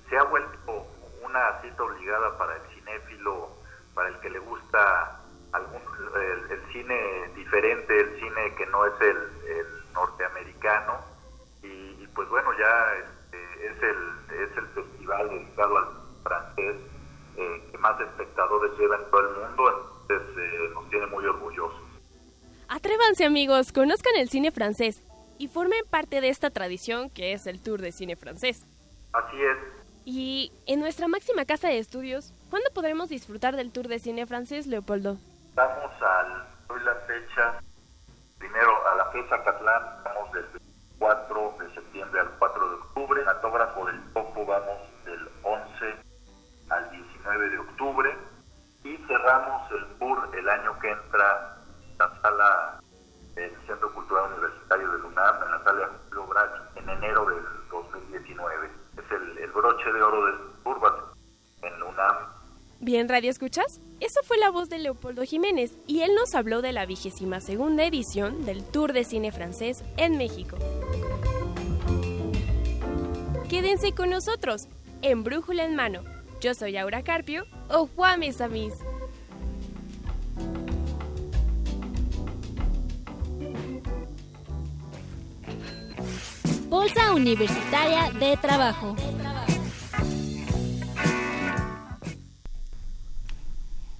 se 0.08 0.16
ha 0.16 0.24
vuelto 0.24 0.86
una 1.22 1.60
cita 1.62 1.82
obligada 1.82 2.36
para 2.36 2.56
el 2.56 2.62
cinéfilo, 2.74 3.50
para 3.94 4.08
el 4.08 4.18
que 4.18 4.30
le 4.30 4.38
gusta 4.40 5.20
algún, 5.52 5.80
el, 6.50 6.72
cine 6.72 7.28
diferente, 7.36 8.00
el 8.00 8.18
cine 8.18 8.54
que 8.56 8.66
no 8.66 8.86
es 8.86 8.92
el, 9.00 9.18
norteamericano, 9.92 10.98
y, 11.62 12.04
pues 12.16 12.28
bueno, 12.28 12.50
ya 12.58 12.94
es, 13.64 13.82
el, 13.82 14.42
es 14.42 14.56
el 14.56 14.66
festival 14.68 15.28
dedicado 15.30 15.78
al 15.78 15.84
francés 16.22 16.76
eh, 17.36 17.68
que 17.70 17.78
más 17.78 18.00
espectadores 18.00 18.78
lleva 18.78 18.96
en 18.96 19.10
todo 19.10 19.20
el 19.20 19.36
mundo, 19.36 19.96
entonces 20.02 20.38
eh, 20.38 20.70
nos 20.74 20.88
tiene 20.90 21.06
muy 21.06 21.24
orgullosos. 21.24 21.80
Atrévanse 22.68 23.24
amigos, 23.24 23.72
conozcan 23.72 24.14
el 24.16 24.28
cine 24.28 24.50
francés 24.50 25.02
y 25.38 25.48
formen 25.48 25.84
parte 25.90 26.20
de 26.20 26.28
esta 26.28 26.50
tradición 26.50 27.10
que 27.10 27.32
es 27.32 27.46
el 27.46 27.62
Tour 27.62 27.80
de 27.80 27.92
Cine 27.92 28.16
Francés. 28.16 28.66
Así 29.12 29.36
es. 29.42 29.58
Y 30.04 30.52
en 30.66 30.80
nuestra 30.80 31.08
máxima 31.08 31.44
casa 31.44 31.68
de 31.68 31.78
estudios, 31.78 32.32
¿cuándo 32.50 32.68
podremos 32.74 33.08
disfrutar 33.08 33.56
del 33.56 33.72
Tour 33.72 33.88
de 33.88 33.98
Cine 33.98 34.26
Francés, 34.26 34.66
Leopoldo? 34.66 35.18
Vamos 35.54 35.92
al, 36.02 36.46
hoy 36.68 36.82
la 36.84 36.94
fecha, 37.06 37.60
primero 38.38 38.86
a 38.86 38.94
la 38.96 39.06
fecha 39.06 39.42
Catlán, 39.42 39.82
vamos 40.04 40.32
del 40.32 40.44
4 40.98 41.56
de 41.60 41.74
septiembre 41.74 42.20
al 42.20 42.30
4 42.38 42.53
de 42.53 42.53
octubre, 42.94 43.20
en 43.20 43.28
Autógrafo 43.28 43.86
del 43.86 44.00
Topo 44.12 44.46
vamos 44.46 44.78
del 45.04 45.28
11 45.42 45.96
al 46.70 46.90
19 46.90 47.50
de 47.50 47.58
octubre 47.58 48.16
y 48.84 48.96
cerramos 49.08 49.70
el 49.72 49.98
tour 49.98 50.28
el 50.36 50.48
año 50.48 50.78
que 50.78 50.90
entra 50.90 51.56
la 51.98 52.20
sala 52.22 52.80
del 53.34 53.50
Centro 53.66 53.92
Cultural 53.94 54.32
Universitario 54.32 54.90
de 54.92 55.02
UNAM, 55.02 55.42
en 55.42 55.50
la 55.50 55.64
sala 55.64 55.90
Julio 56.08 56.28
en 56.76 56.88
enero 56.88 57.26
del 57.26 57.44
2019. 57.70 58.70
Es 58.96 59.10
el, 59.10 59.50
broche 59.50 59.92
de 59.92 60.02
oro 60.02 60.26
del 60.26 60.34
Urban 60.64 60.94
en 61.62 61.82
UNAM. 61.82 62.16
Bien, 62.80 63.08
Radio 63.08 63.30
Escuchas. 63.30 63.80
Eso 64.00 64.20
fue 64.24 64.36
la 64.38 64.50
voz 64.50 64.68
de 64.68 64.78
Leopoldo 64.78 65.22
Jiménez 65.22 65.72
y 65.86 66.02
él 66.02 66.14
nos 66.14 66.34
habló 66.34 66.62
de 66.62 66.72
la 66.72 66.86
vigésima 66.86 67.40
segunda 67.40 67.84
edición 67.84 68.44
del 68.44 68.64
Tour 68.70 68.92
de 68.92 69.04
Cine 69.04 69.32
Francés 69.32 69.84
en 69.96 70.16
México. 70.16 70.56
Quédense 73.54 73.92
con 73.92 74.10
nosotros 74.10 74.66
en 75.00 75.22
Brújula 75.22 75.64
en 75.64 75.76
Mano. 75.76 76.02
Yo 76.40 76.54
soy 76.54 76.76
Aura 76.76 77.04
Carpio 77.04 77.46
o 77.68 77.86
Juan 77.86 78.18
Mesamis. 78.18 78.74
Bolsa 86.68 87.14
Universitaria 87.14 88.10
de 88.18 88.36
Trabajo. 88.38 88.96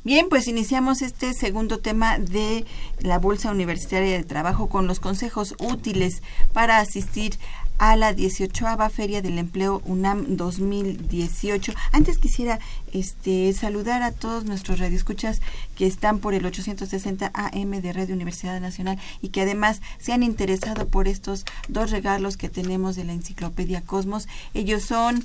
Bien, 0.05 0.29
pues 0.29 0.49
iniciamos 0.49 1.01
este 1.01 1.33
segundo 1.33 1.79
tema 1.79 2.19
de 2.19 2.67
la 3.01 3.19
Bolsa 3.19 3.51
Universitaria 3.51 4.19
de 4.19 4.23
Trabajo 4.23 4.69
con 4.69 4.87
los 4.87 5.01
consejos 5.01 5.55
útiles 5.59 6.23
para 6.53 6.77
asistir 6.77 7.39
a 7.79 7.97
la 7.97 8.13
18 8.13 8.67
Feria 8.91 9.23
del 9.23 9.39
Empleo 9.39 9.81
UNAM 9.87 10.37
2018. 10.37 11.73
Antes 11.93 12.19
quisiera 12.19 12.59
este, 12.93 13.51
saludar 13.55 14.03
a 14.03 14.13
todos 14.13 14.45
nuestros 14.45 14.79
radioescuchas 14.79 15.41
que 15.75 15.87
están 15.87 16.19
por 16.19 16.35
el 16.35 16.45
860 16.45 17.31
AM 17.33 17.71
de 17.81 17.93
Radio 17.95 18.15
Universidad 18.15 18.61
Nacional 18.61 18.99
y 19.23 19.31
que 19.31 19.41
además 19.41 19.81
se 19.99 20.13
han 20.13 20.23
interesado 20.23 20.87
por 20.87 21.09
estos 21.09 21.47
dos 21.69 21.91
regalos 21.91 22.37
que 22.37 22.51
tenemos 22.51 22.95
de 22.95 23.05
la 23.05 23.15
Enciclopedia 23.15 23.81
Cosmos. 23.81 24.29
Ellos 24.53 24.83
son 24.83 25.25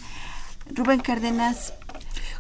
Rubén 0.74 1.02
Cárdenas 1.02 1.74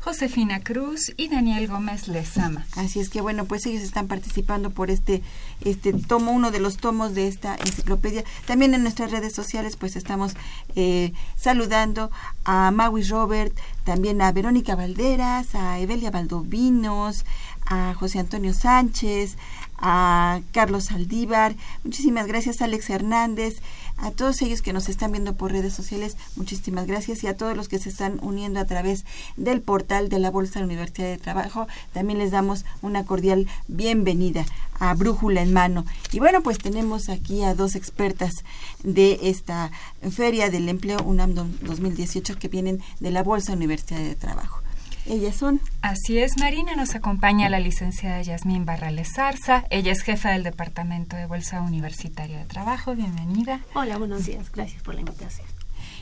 Josefina 0.10 0.60
Cruz 0.60 1.14
y 1.18 1.28
Daniel 1.28 1.68
Gómez 1.68 2.08
Lezama. 2.08 2.66
Así 2.76 3.00
es 3.00 3.12
que 3.12 3.22
bueno, 3.22 3.46
pues 3.46 3.68
ellos 3.68 3.84
están 3.84 4.08
participando 4.08 4.72
por 4.72 4.90
este 4.90 5.22
este 5.62 5.94
tomo, 5.94 6.32
uno 6.32 6.50
de 6.50 6.60
los 6.60 6.78
tomos 6.78 7.14
de 7.14 7.28
esta 7.28 7.56
enciclopedia. 7.56 8.24
También 8.48 8.74
en 8.74 8.82
nuestras 8.82 9.12
redes 9.12 9.34
sociales 9.36 9.76
pues 9.76 9.96
estamos 9.96 10.34
eh, 10.76 11.14
saludando 11.36 12.10
a 12.44 12.72
Maui 12.72 13.04
Robert, 13.04 13.56
también 13.84 14.20
a 14.24 14.32
Verónica 14.32 14.76
Valderas, 14.76 15.54
a 15.54 15.78
Evelia 15.78 16.10
Valdovinos, 16.10 17.24
a 17.68 17.94
José 17.94 18.18
Antonio 18.18 18.56
Sánchez, 18.56 19.38
a 19.78 20.40
Carlos 20.54 20.86
Saldívar, 20.86 21.56
muchísimas 21.84 22.26
gracias 22.26 22.64
Alex 22.64 22.90
Hernández, 22.90 23.62
a 24.02 24.12
todos 24.12 24.42
ellos 24.42 24.62
que 24.62 24.74
nos 24.74 24.90
están 24.90 25.12
viendo 25.12 25.36
por 25.36 25.52
redes 25.52 25.74
sociales, 25.74 26.18
muchísimas 26.36 26.88
gracias 26.88 27.24
y 27.24 27.28
a 27.28 27.36
todos 27.36 27.56
los 27.56 27.68
que 27.68 27.80
se 27.80 27.90
están 27.90 28.20
uniendo 28.22 28.60
a 28.60 28.66
través 28.66 29.06
del 29.38 29.62
portal 29.62 30.10
de 30.10 30.20
la 30.20 30.32
Bolsa 30.32 30.62
Universidad 30.62 31.08
de 31.08 31.18
Trabajo, 31.18 31.68
también 31.94 32.20
les 32.20 32.32
damos 32.32 32.66
una 32.82 33.06
cordial 33.06 33.48
bienvenida 33.68 34.46
a 34.80 34.94
Brújula 34.94 35.42
en 35.42 35.54
Mano. 35.54 35.86
Y 36.12 36.20
bueno, 36.20 36.42
pues 36.42 36.58
tenemos 36.58 37.10
aquí 37.10 37.44
a 37.44 37.54
dos 37.54 37.76
expertas 37.76 38.44
de 38.84 39.20
esta 39.24 39.72
Feria 40.10 40.50
del 40.50 40.70
Empleo 40.70 41.00
UNAM 41.04 41.34
2018 41.34 42.38
que 42.40 42.48
vienen 42.48 42.82
de 43.00 43.12
la 43.12 43.24
Bolsa 43.24 43.54
Universidad 43.54 44.00
de 44.00 44.16
Trabajo. 44.16 44.62
Ellas 45.06 45.36
son. 45.36 45.62
Así 45.82 46.20
es, 46.20 46.38
Marina. 46.38 46.76
Nos 46.76 46.96
acompaña 46.96 47.50
la 47.50 47.60
licenciada 47.60 48.22
Yasmín 48.22 48.66
Barrales 48.66 49.14
Zarza. 49.16 49.66
Ella 49.70 49.92
es 49.92 50.02
jefa 50.02 50.32
del 50.32 50.44
Departamento 50.44 51.16
de 51.16 51.26
Bolsa 51.26 51.62
Universitaria 51.62 52.38
de 52.38 52.46
Trabajo. 52.46 52.96
Bienvenida. 52.96 53.62
Hola, 53.74 53.98
buenos 53.98 54.26
días. 54.26 54.52
Gracias 54.52 54.84
por 54.84 54.96
la 54.96 55.02
invitación. 55.02 55.48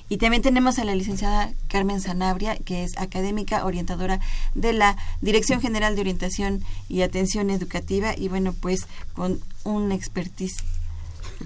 Y 0.09 0.17
también 0.17 0.41
tenemos 0.41 0.79
a 0.79 0.85
la 0.85 0.95
licenciada 0.95 1.51
Carmen 1.67 1.99
Sanabria, 1.99 2.55
que 2.57 2.83
es 2.83 2.97
académica 2.97 3.65
orientadora 3.65 4.19
de 4.55 4.73
la 4.73 4.95
Dirección 5.21 5.59
General 5.59 5.95
de 5.95 6.01
Orientación 6.01 6.63
y 6.87 7.01
Atención 7.01 7.49
Educativa 7.49 8.13
y 8.17 8.29
bueno, 8.29 8.53
pues 8.53 8.87
con 9.13 9.41
un 9.65 9.91
expertise 9.91 10.63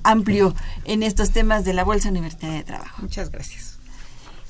amplio 0.03 0.55
en 0.86 1.03
estos 1.03 1.32
temas 1.32 1.65
de 1.65 1.73
la 1.73 1.84
Bolsa 1.84 2.09
Universitaria 2.09 2.57
de 2.57 2.63
Trabajo. 2.63 3.01
Muchas 3.01 3.32
gracias. 3.32 3.70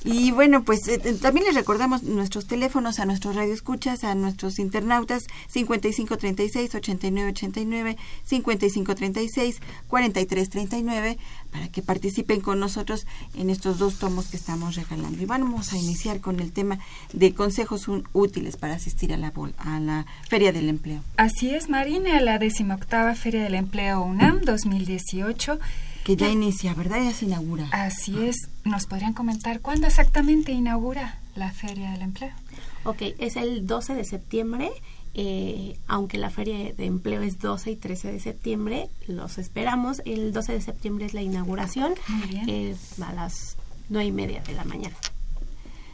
Y 0.04 0.32
bueno, 0.32 0.64
pues 0.64 0.88
eh, 0.88 1.00
eh, 1.04 1.14
también 1.20 1.46
les 1.46 1.54
recordamos 1.54 2.02
nuestros 2.02 2.46
teléfonos 2.46 2.98
a 2.98 3.06
nuestros 3.06 3.36
radioescuchas, 3.36 4.04
a 4.04 4.14
nuestros 4.14 4.58
internautas 4.58 5.24
5536-8989, 5.54 7.96
5536-4339, 8.28 11.16
para 11.50 11.68
que 11.68 11.82
participen 11.82 12.40
con 12.40 12.58
nosotros 12.58 13.06
en 13.36 13.50
estos 13.50 13.78
dos 13.78 13.98
tomos 13.98 14.26
que 14.26 14.36
estamos 14.36 14.74
regalando. 14.74 15.22
Y 15.22 15.26
vamos 15.26 15.72
a 15.72 15.76
iniciar 15.76 16.20
con 16.20 16.40
el 16.40 16.52
tema 16.52 16.80
de 17.12 17.34
consejos 17.34 17.86
útiles 18.12 18.56
para 18.56 18.74
asistir 18.74 19.12
a 19.12 19.16
la, 19.16 19.32
a 19.58 19.80
la 19.80 20.06
Feria 20.28 20.52
del 20.52 20.68
Empleo. 20.68 21.00
Así 21.16 21.54
es, 21.54 21.68
Marina, 21.68 22.20
la 22.20 22.38
decimoctava 22.38 23.14
Feria 23.14 23.44
del 23.44 23.54
Empleo 23.54 24.02
UNAM 24.02 24.40
2018 24.40 25.60
que 26.04 26.16
ya 26.16 26.28
inicia, 26.28 26.74
¿verdad? 26.74 27.02
Ya 27.02 27.12
se 27.12 27.26
inaugura. 27.26 27.68
Así 27.72 28.24
es. 28.24 28.48
¿Nos 28.64 28.86
podrían 28.86 29.12
comentar 29.12 29.60
cuándo 29.60 29.86
exactamente 29.86 30.52
inaugura 30.52 31.18
la 31.34 31.50
Feria 31.52 31.90
del 31.92 32.02
Empleo? 32.02 32.32
Ok, 32.84 33.02
es 33.18 33.36
el 33.36 33.66
12 33.66 33.94
de 33.94 34.04
septiembre. 34.04 34.70
Eh, 35.14 35.78
aunque 35.88 36.16
la 36.16 36.30
feria 36.30 36.72
de 36.72 36.86
empleo 36.86 37.20
es 37.20 37.38
12 37.38 37.72
y 37.72 37.76
13 37.76 38.12
de 38.12 38.20
septiembre, 38.20 38.88
los 39.06 39.36
esperamos. 39.36 40.00
El 40.06 40.32
12 40.32 40.54
de 40.54 40.60
septiembre 40.62 41.04
es 41.04 41.12
la 41.12 41.20
inauguración 41.20 41.92
eh, 42.46 42.74
a 43.02 43.12
las 43.12 43.58
9 43.90 44.06
y 44.06 44.12
media 44.12 44.42
de 44.42 44.54
la 44.54 44.64
mañana 44.64 44.96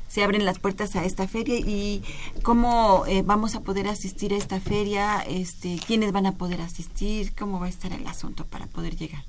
se 0.08 0.24
abren 0.24 0.46
las 0.46 0.58
puertas 0.58 0.96
a 0.96 1.04
esta 1.04 1.28
feria 1.28 1.58
y 1.58 2.02
cómo 2.42 3.04
eh, 3.06 3.22
vamos 3.22 3.54
a 3.54 3.60
poder 3.60 3.88
asistir 3.88 4.32
a 4.32 4.38
esta 4.38 4.58
feria, 4.58 5.20
este, 5.20 5.78
quiénes 5.86 6.12
van 6.12 6.24
a 6.24 6.32
poder 6.32 6.62
asistir, 6.62 7.34
cómo 7.34 7.60
va 7.60 7.66
a 7.66 7.68
estar 7.68 7.92
el 7.92 8.06
asunto 8.06 8.46
para 8.46 8.66
poder 8.66 8.96
llegar. 8.96 9.22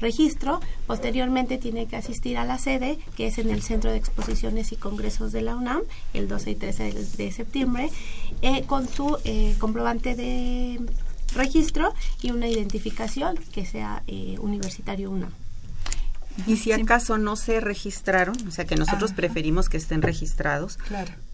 registro. 0.00 0.60
Posteriormente 0.86 1.58
tiene 1.58 1.86
que 1.86 1.96
asistir 1.96 2.38
a 2.38 2.44
la 2.44 2.58
sede, 2.58 2.98
que 3.16 3.26
es 3.26 3.38
en 3.38 3.50
el 3.50 3.62
Centro 3.62 3.90
de 3.90 3.98
Exposiciones 3.98 4.72
y 4.72 4.76
Congresos 4.76 5.32
de 5.32 5.42
la 5.42 5.56
UNAM, 5.56 5.82
el 6.14 6.28
12 6.28 6.50
y 6.50 6.54
13 6.54 6.92
de, 6.92 7.32
septiembre, 7.32 7.90
eh, 8.42 8.64
con 8.64 8.88
su 8.88 9.18
eh, 9.24 9.54
comprobante 9.58 10.14
de 10.14 10.80
registro 11.34 11.92
y 12.22 12.30
una 12.30 12.48
identificación 12.48 13.36
que 13.52 13.66
sea 13.66 14.02
universitario 14.40 15.10
UNAM. 15.10 15.45
Y 16.46 16.56
si 16.56 16.72
acaso 16.72 17.18
no 17.18 17.36
se 17.36 17.60
registraron, 17.60 18.36
o 18.46 18.50
sea 18.50 18.66
que 18.66 18.76
nosotros 18.76 19.12
preferimos 19.12 19.68
que 19.68 19.76
estén 19.76 20.02
registrados, 20.02 20.78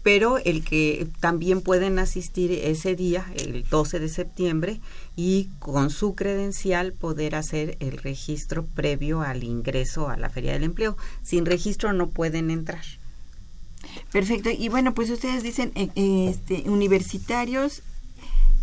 pero 0.01 0.37
el 0.37 0.63
que 0.63 1.07
también 1.19 1.61
pueden 1.61 1.99
asistir 1.99 2.51
ese 2.51 2.95
día, 2.95 3.25
el 3.35 3.67
12 3.69 3.99
de 3.99 4.09
septiembre, 4.09 4.79
y 5.15 5.49
con 5.59 5.89
su 5.89 6.15
credencial 6.15 6.93
poder 6.93 7.35
hacer 7.35 7.77
el 7.79 7.97
registro 7.97 8.65
previo 8.65 9.21
al 9.21 9.43
ingreso 9.43 10.09
a 10.09 10.17
la 10.17 10.29
Feria 10.29 10.53
del 10.53 10.63
Empleo. 10.63 10.97
Sin 11.21 11.45
registro 11.45 11.93
no 11.93 12.09
pueden 12.09 12.49
entrar. 12.49 12.83
Perfecto. 14.11 14.49
Y 14.49 14.69
bueno, 14.69 14.93
pues 14.93 15.09
ustedes 15.09 15.43
dicen 15.43 15.71
eh, 15.75 15.89
este, 16.29 16.69
universitarios 16.69 17.83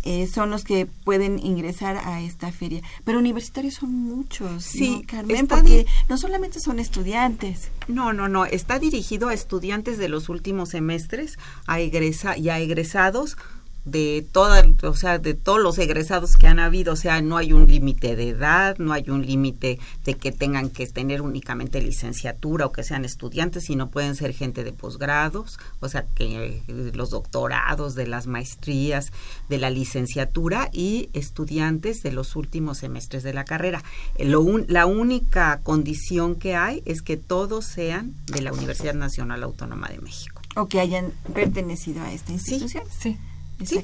eh, 0.03 0.27
son 0.27 0.49
los 0.49 0.63
que 0.63 0.85
pueden 0.85 1.39
ingresar 1.39 1.97
a 1.97 2.21
esta 2.21 2.51
feria. 2.51 2.81
Pero 3.03 3.19
universitarios 3.19 3.75
son 3.75 3.93
muchos, 3.93 4.63
sí, 4.63 5.03
Carmen, 5.07 5.47
porque 5.47 5.85
no 6.09 6.17
solamente 6.17 6.59
son 6.59 6.79
estudiantes. 6.79 7.69
No, 7.87 8.13
no, 8.13 8.27
no, 8.27 8.45
está 8.45 8.79
dirigido 8.79 9.29
a 9.29 9.33
estudiantes 9.33 9.97
de 9.97 10.09
los 10.09 10.29
últimos 10.29 10.69
semestres, 10.69 11.37
a 11.67 11.79
egresa 11.79 12.37
y 12.37 12.49
a 12.49 12.59
egresados 12.59 13.37
de 13.85 14.25
toda, 14.31 14.63
o 14.83 14.93
sea, 14.93 15.17
de 15.17 15.33
todos 15.33 15.59
los 15.59 15.77
egresados 15.79 16.37
que 16.37 16.47
han 16.47 16.59
habido, 16.59 16.93
o 16.93 16.95
sea, 16.95 17.21
no 17.21 17.37
hay 17.37 17.53
un 17.53 17.67
límite 17.67 18.15
de 18.15 18.29
edad, 18.29 18.77
no 18.77 18.93
hay 18.93 19.09
un 19.09 19.25
límite 19.25 19.79
de 20.05 20.13
que 20.15 20.31
tengan 20.31 20.69
que 20.69 20.85
tener 20.87 21.21
únicamente 21.21 21.81
licenciatura 21.81 22.67
o 22.67 22.71
que 22.71 22.83
sean 22.83 23.05
estudiantes, 23.05 23.65
sino 23.65 23.89
pueden 23.89 24.15
ser 24.15 24.33
gente 24.33 24.63
de 24.63 24.71
posgrados, 24.71 25.59
o 25.79 25.89
sea, 25.89 26.05
que 26.15 26.63
eh, 26.67 26.91
los 26.93 27.09
doctorados, 27.09 27.95
de 27.95 28.07
las 28.07 28.27
maestrías, 28.27 29.11
de 29.49 29.57
la 29.57 29.69
licenciatura 29.69 30.69
y 30.71 31.09
estudiantes 31.13 32.03
de 32.03 32.11
los 32.11 32.35
últimos 32.35 32.79
semestres 32.79 33.23
de 33.23 33.33
la 33.33 33.45
carrera. 33.45 33.83
Lo 34.19 34.41
la 34.67 34.85
única 34.85 35.59
condición 35.63 36.35
que 36.35 36.55
hay 36.55 36.81
es 36.85 37.01
que 37.01 37.15
todos 37.15 37.65
sean 37.65 38.13
de 38.25 38.41
la 38.41 38.51
Universidad 38.51 38.93
Nacional 38.93 39.43
Autónoma 39.43 39.87
de 39.87 39.99
México. 39.99 40.41
O 40.55 40.67
que 40.67 40.79
hayan 40.79 41.11
pertenecido 41.33 42.01
a 42.01 42.11
esta 42.11 42.33
institución. 42.33 42.83
sí. 42.89 43.11
Sí, 43.11 43.17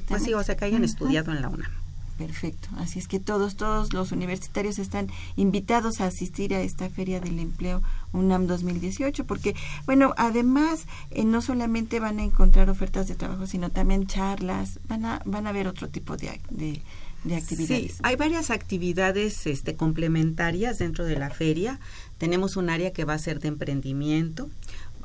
pues 0.07 0.23
sí, 0.23 0.33
o 0.33 0.43
sea, 0.43 0.55
que 0.57 0.65
hayan 0.65 0.83
estudiado 0.83 1.31
en 1.31 1.41
la 1.41 1.49
UNAM. 1.49 1.71
Perfecto. 2.17 2.69
Así 2.77 2.97
es 2.97 3.07
que 3.07 3.19
todos, 3.19 3.55
todos 3.55 3.93
los 3.93 4.11
universitarios 4.11 4.79
están 4.79 5.07
invitados 5.35 6.01
a 6.01 6.05
asistir 6.05 6.53
a 6.55 6.61
esta 6.61 6.89
Feria 6.89 7.19
del 7.19 7.37
Empleo 7.37 7.83
UNAM 8.11 8.47
2018, 8.47 9.25
porque, 9.25 9.55
bueno, 9.85 10.15
además, 10.17 10.85
eh, 11.11 11.25
no 11.25 11.41
solamente 11.41 11.99
van 11.99 12.17
a 12.19 12.23
encontrar 12.23 12.71
ofertas 12.71 13.07
de 13.07 13.15
trabajo, 13.15 13.45
sino 13.45 13.69
también 13.69 14.07
charlas, 14.07 14.79
van 14.87 15.05
a, 15.05 15.21
van 15.25 15.45
a 15.45 15.51
ver 15.51 15.67
otro 15.67 15.89
tipo 15.89 16.17
de, 16.17 16.41
de, 16.49 16.81
de 17.23 17.35
actividades. 17.35 17.91
Sí, 17.91 17.99
hay 18.01 18.15
varias 18.15 18.49
actividades 18.49 19.45
este, 19.45 19.75
complementarias 19.75 20.79
dentro 20.79 21.05
de 21.05 21.17
la 21.17 21.29
feria. 21.29 21.79
Tenemos 22.17 22.57
un 22.57 22.71
área 22.71 22.93
que 22.93 23.05
va 23.05 23.13
a 23.13 23.19
ser 23.19 23.39
de 23.39 23.49
emprendimiento, 23.49 24.49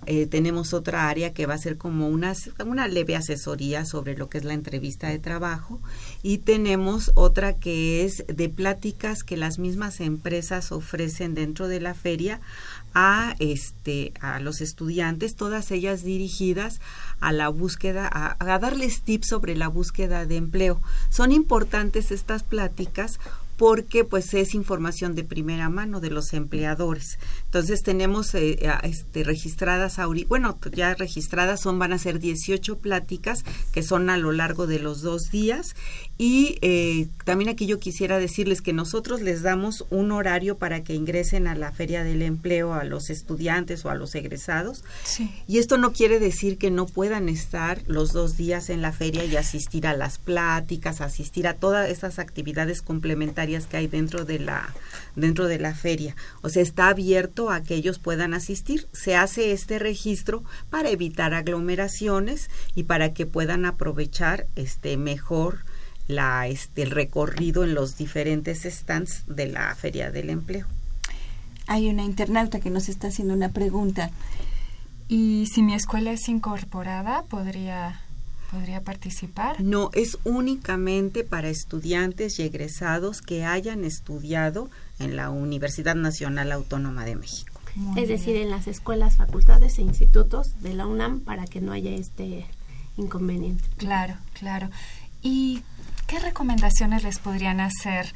eh, 0.06 0.26
tenemos 0.26 0.74
otra 0.74 1.08
área 1.08 1.32
que 1.32 1.46
va 1.46 1.54
a 1.54 1.58
ser 1.58 1.78
como 1.78 2.08
una, 2.08 2.34
una 2.66 2.88
leve 2.88 3.14
asesoría 3.14 3.84
sobre 3.84 4.16
lo 4.16 4.28
que 4.28 4.38
es 4.38 4.44
la 4.44 4.54
entrevista 4.54 5.08
de 5.08 5.20
trabajo 5.20 5.80
y 6.24 6.38
tenemos 6.38 7.12
otra 7.14 7.54
que 7.54 8.04
es 8.04 8.24
de 8.26 8.48
pláticas 8.48 9.22
que 9.22 9.36
las 9.36 9.60
mismas 9.60 10.00
empresas 10.00 10.72
ofrecen 10.72 11.34
dentro 11.34 11.68
de 11.68 11.80
la 11.80 11.94
feria 11.94 12.40
a 12.94 13.36
este 13.38 14.12
a 14.20 14.40
los 14.40 14.60
estudiantes 14.60 15.36
todas 15.36 15.70
ellas 15.70 16.02
dirigidas 16.02 16.80
a 17.20 17.32
la 17.32 17.48
búsqueda 17.48 18.08
a, 18.12 18.36
a 18.38 18.58
darles 18.58 19.02
tips 19.02 19.28
sobre 19.28 19.56
la 19.56 19.68
búsqueda 19.68 20.26
de 20.26 20.36
empleo 20.36 20.82
son 21.10 21.32
importantes 21.32 22.10
estas 22.10 22.42
pláticas 22.42 23.18
porque 23.62 24.04
pues 24.04 24.34
es 24.34 24.54
información 24.54 25.14
de 25.14 25.22
primera 25.22 25.68
mano 25.68 26.00
de 26.00 26.10
los 26.10 26.32
empleadores. 26.32 27.20
Entonces 27.52 27.82
tenemos 27.82 28.34
eh, 28.34 28.58
este, 28.82 29.24
registradas, 29.24 29.98
bueno, 30.26 30.58
ya 30.74 30.94
registradas 30.94 31.60
son, 31.60 31.78
van 31.78 31.92
a 31.92 31.98
ser 31.98 32.18
18 32.18 32.78
pláticas 32.78 33.44
que 33.72 33.82
son 33.82 34.08
a 34.08 34.16
lo 34.16 34.32
largo 34.32 34.66
de 34.66 34.78
los 34.78 35.02
dos 35.02 35.30
días 35.30 35.76
y 36.16 36.56
eh, 36.62 37.08
también 37.26 37.50
aquí 37.50 37.66
yo 37.66 37.78
quisiera 37.78 38.18
decirles 38.18 38.62
que 38.62 38.72
nosotros 38.72 39.20
les 39.20 39.42
damos 39.42 39.84
un 39.90 40.12
horario 40.12 40.56
para 40.56 40.82
que 40.82 40.94
ingresen 40.94 41.46
a 41.46 41.54
la 41.54 41.72
Feria 41.72 42.04
del 42.04 42.22
Empleo 42.22 42.72
a 42.72 42.84
los 42.84 43.10
estudiantes 43.10 43.84
o 43.84 43.90
a 43.90 43.96
los 43.96 44.14
egresados. 44.14 44.82
Y 45.46 45.58
esto 45.58 45.76
no 45.76 45.92
quiere 45.92 46.20
decir 46.20 46.56
que 46.56 46.70
no 46.70 46.86
puedan 46.86 47.28
estar 47.28 47.82
los 47.86 48.14
dos 48.14 48.38
días 48.38 48.70
en 48.70 48.80
la 48.80 48.92
feria 48.92 49.26
y 49.26 49.36
asistir 49.36 49.86
a 49.86 49.94
las 49.94 50.16
pláticas, 50.16 51.02
asistir 51.02 51.46
a 51.46 51.54
todas 51.54 51.90
esas 51.90 52.18
actividades 52.18 52.80
complementarias 52.80 53.66
que 53.66 53.76
hay 53.76 53.88
dentro 53.88 54.24
de 54.24 54.38
la 54.38 54.72
dentro 55.16 55.46
de 55.46 55.58
la 55.58 55.74
feria. 55.74 56.16
O 56.40 56.48
sea, 56.48 56.62
está 56.62 56.88
abierto 56.88 57.41
a 57.50 57.62
que 57.62 57.74
ellos 57.74 57.98
puedan 57.98 58.34
asistir. 58.34 58.88
Se 58.92 59.16
hace 59.16 59.52
este 59.52 59.78
registro 59.78 60.44
para 60.70 60.90
evitar 60.90 61.34
aglomeraciones 61.34 62.50
y 62.74 62.84
para 62.84 63.12
que 63.12 63.26
puedan 63.26 63.64
aprovechar 63.64 64.46
este 64.56 64.96
mejor 64.96 65.64
la 66.08 66.46
este 66.48 66.82
el 66.82 66.90
recorrido 66.90 67.64
en 67.64 67.74
los 67.74 67.96
diferentes 67.96 68.62
stands 68.64 69.24
de 69.26 69.46
la 69.46 69.74
Feria 69.74 70.10
del 70.10 70.30
Empleo. 70.30 70.66
Hay 71.66 71.88
una 71.88 72.04
internauta 72.04 72.60
que 72.60 72.70
nos 72.70 72.88
está 72.88 73.08
haciendo 73.08 73.34
una 73.34 73.50
pregunta. 73.50 74.10
¿Y 75.08 75.46
si 75.52 75.62
mi 75.62 75.74
escuela 75.74 76.12
es 76.12 76.28
incorporada, 76.28 77.24
podría 77.24 78.00
podría 78.52 78.82
participar? 78.82 79.60
No, 79.62 79.90
es 79.94 80.18
únicamente 80.24 81.24
para 81.24 81.48
estudiantes 81.48 82.38
y 82.38 82.42
egresados 82.42 83.22
que 83.22 83.44
hayan 83.46 83.82
estudiado 83.84 84.68
en 85.02 85.16
la 85.16 85.30
Universidad 85.30 85.94
Nacional 85.94 86.52
Autónoma 86.52 87.04
de 87.04 87.16
México. 87.16 87.60
es 87.96 88.08
decir, 88.08 88.36
en 88.36 88.50
las 88.50 88.66
escuelas, 88.66 89.16
facultades 89.16 89.78
e 89.78 89.82
institutos 89.82 90.60
de 90.60 90.74
la 90.74 90.86
UNAM 90.86 91.20
para 91.20 91.46
que 91.46 91.60
no 91.60 91.72
haya 91.72 91.90
este 91.90 92.46
inconveniente. 92.96 93.64
Claro, 93.76 94.16
claro. 94.34 94.68
¿Y 95.22 95.62
qué 96.06 96.18
recomendaciones 96.18 97.02
les 97.04 97.18
podrían 97.18 97.60
hacer 97.60 98.12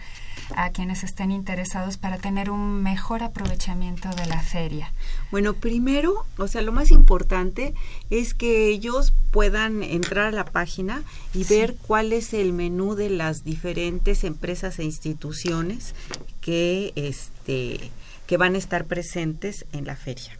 a 0.54 0.70
quienes 0.70 1.04
estén 1.04 1.30
interesados 1.32 1.96
para 1.96 2.18
tener 2.18 2.50
un 2.50 2.82
mejor 2.82 3.22
aprovechamiento 3.22 4.08
de 4.10 4.26
la 4.26 4.40
feria? 4.40 4.92
Bueno, 5.30 5.54
primero, 5.54 6.24
o 6.38 6.48
sea, 6.48 6.62
lo 6.62 6.72
más 6.72 6.90
importante 6.90 7.74
es 8.10 8.34
que 8.34 8.68
ellos 8.68 9.12
puedan 9.30 9.82
entrar 9.82 10.26
a 10.26 10.32
la 10.32 10.44
página 10.44 11.02
y 11.34 11.44
ver 11.44 11.76
cuál 11.86 12.12
es 12.12 12.32
el 12.32 12.52
menú 12.52 12.94
de 12.94 13.10
las 13.10 13.44
diferentes 13.44 14.24
empresas 14.24 14.78
e 14.78 14.84
instituciones 14.84 15.94
que 16.40 16.92
este 16.96 17.90
que 18.26 18.36
van 18.36 18.54
a 18.54 18.58
estar 18.58 18.86
presentes 18.86 19.66
en 19.72 19.86
la 19.86 19.96
feria. 19.96 20.38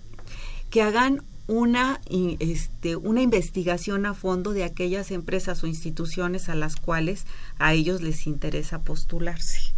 Que 0.70 0.82
hagan 0.82 1.22
una, 1.46 2.00
este, 2.08 2.96
una 2.96 3.22
investigación 3.22 4.06
a 4.06 4.14
fondo 4.14 4.52
de 4.52 4.64
aquellas 4.64 5.10
empresas 5.10 5.62
o 5.62 5.66
instituciones 5.66 6.48
a 6.48 6.54
las 6.54 6.76
cuales 6.76 7.24
a 7.58 7.72
ellos 7.72 8.02
les 8.02 8.26
interesa 8.26 8.80
postularse. 8.80 9.75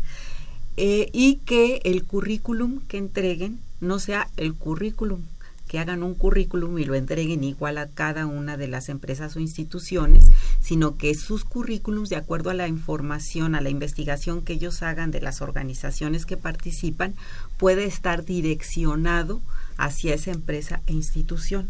Eh, 0.81 1.11
y 1.12 1.41
que 1.45 1.81
el 1.83 2.05
currículum 2.05 2.79
que 2.87 2.99
entreguen 2.99 3.59
no 3.81 3.99
sea 3.99 4.29
el 4.37 4.55
currículum, 4.55 5.22
que 5.66 5.81
hagan 5.81 6.05
un 6.05 6.14
currículum 6.14 6.79
y 6.79 6.85
lo 6.85 6.95
entreguen 6.95 7.43
igual 7.43 7.79
a 7.79 7.89
cada 7.89 8.26
una 8.26 8.57
de 8.57 8.68
las 8.68 8.89
empresas 8.89 9.35
o 9.35 9.41
instituciones, 9.41 10.31
sino 10.61 10.97
que 10.97 11.16
sus 11.16 11.43
currículums, 11.43 12.11
de 12.11 12.14
acuerdo 12.14 12.51
a 12.51 12.55
la 12.55 12.68
información, 12.68 13.57
a 13.57 13.61
la 13.61 13.70
investigación 13.70 14.41
que 14.41 14.53
ellos 14.53 14.83
hagan 14.85 15.11
de 15.11 15.20
las 15.20 15.43
organizaciones 15.43 16.26
que 16.26 16.37
participan, 16.37 17.16
puede 17.57 17.85
estar 17.85 18.24
direccionado 18.24 19.41
hacia 19.79 20.14
esa 20.14 20.31
empresa 20.31 20.81
e 20.87 20.93
institución. 20.93 21.66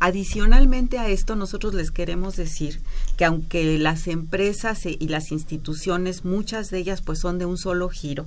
Adicionalmente 0.00 0.98
a 0.98 1.08
esto, 1.08 1.36
nosotros 1.36 1.74
les 1.74 1.90
queremos 1.90 2.36
decir 2.36 2.80
que 3.16 3.24
aunque 3.24 3.78
las 3.78 4.06
empresas 4.06 4.86
y 4.86 5.08
las 5.08 5.32
instituciones, 5.32 6.24
muchas 6.24 6.70
de 6.70 6.78
ellas 6.78 7.02
pues 7.02 7.18
son 7.18 7.38
de 7.38 7.46
un 7.46 7.58
solo 7.58 7.88
giro, 7.88 8.26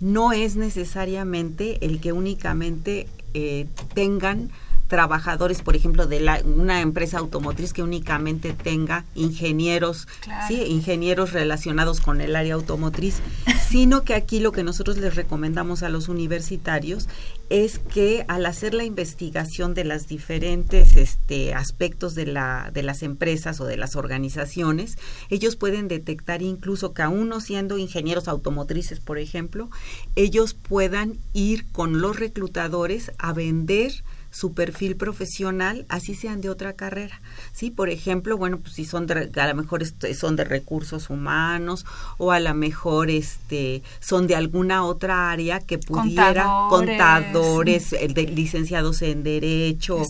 no 0.00 0.32
es 0.32 0.56
necesariamente 0.56 1.84
el 1.84 2.00
que 2.00 2.12
únicamente 2.12 3.08
eh, 3.34 3.66
tengan 3.94 4.50
trabajadores, 4.92 5.62
por 5.62 5.74
ejemplo, 5.74 6.06
de 6.06 6.20
la, 6.20 6.42
una 6.44 6.82
empresa 6.82 7.16
automotriz 7.16 7.72
que 7.72 7.82
únicamente 7.82 8.52
tenga 8.52 9.06
ingenieros, 9.14 10.06
¿sí? 10.46 10.62
ingenieros 10.64 11.32
relacionados 11.32 12.02
con 12.02 12.20
el 12.20 12.36
área 12.36 12.52
automotriz, 12.52 13.22
sino 13.70 14.02
que 14.02 14.12
aquí 14.12 14.38
lo 14.38 14.52
que 14.52 14.62
nosotros 14.62 14.98
les 14.98 15.16
recomendamos 15.16 15.82
a 15.82 15.88
los 15.88 16.10
universitarios 16.10 17.08
es 17.48 17.78
que 17.78 18.26
al 18.28 18.44
hacer 18.44 18.74
la 18.74 18.84
investigación 18.84 19.72
de 19.72 19.84
las 19.84 20.08
diferentes 20.08 20.96
este, 20.96 21.54
aspectos 21.54 22.14
de, 22.14 22.26
la, 22.26 22.70
de 22.74 22.82
las 22.82 23.02
empresas 23.02 23.62
o 23.62 23.64
de 23.64 23.78
las 23.78 23.96
organizaciones, 23.96 24.98
ellos 25.30 25.56
pueden 25.56 25.88
detectar 25.88 26.42
incluso 26.42 26.92
que 26.92 27.00
aún 27.00 27.30
no 27.30 27.40
siendo 27.40 27.78
ingenieros 27.78 28.28
automotrices, 28.28 29.00
por 29.00 29.16
ejemplo, 29.16 29.70
ellos 30.16 30.52
puedan 30.52 31.16
ir 31.32 31.66
con 31.72 32.02
los 32.02 32.18
reclutadores 32.18 33.10
a 33.16 33.32
vender 33.32 34.04
su 34.32 34.54
perfil 34.54 34.96
profesional, 34.96 35.84
así 35.88 36.14
sean 36.14 36.40
de 36.40 36.48
otra 36.48 36.72
carrera. 36.72 37.20
Sí, 37.52 37.70
por 37.70 37.90
ejemplo, 37.90 38.36
bueno, 38.38 38.58
pues 38.58 38.72
si 38.72 38.84
son 38.84 39.06
de, 39.06 39.30
a 39.34 39.46
lo 39.46 39.54
mejor 39.54 39.84
son 39.86 40.36
de 40.36 40.44
recursos 40.44 41.10
humanos 41.10 41.84
o 42.16 42.32
a 42.32 42.40
lo 42.40 42.54
mejor 42.54 43.10
este 43.10 43.82
son 44.00 44.26
de 44.26 44.34
alguna 44.34 44.84
otra 44.84 45.30
área 45.30 45.60
que 45.60 45.78
pudiera 45.78 46.44
contadores, 46.70 47.90
de, 47.90 48.32
licenciados 48.34 49.02
en 49.02 49.22
derecho, 49.22 50.02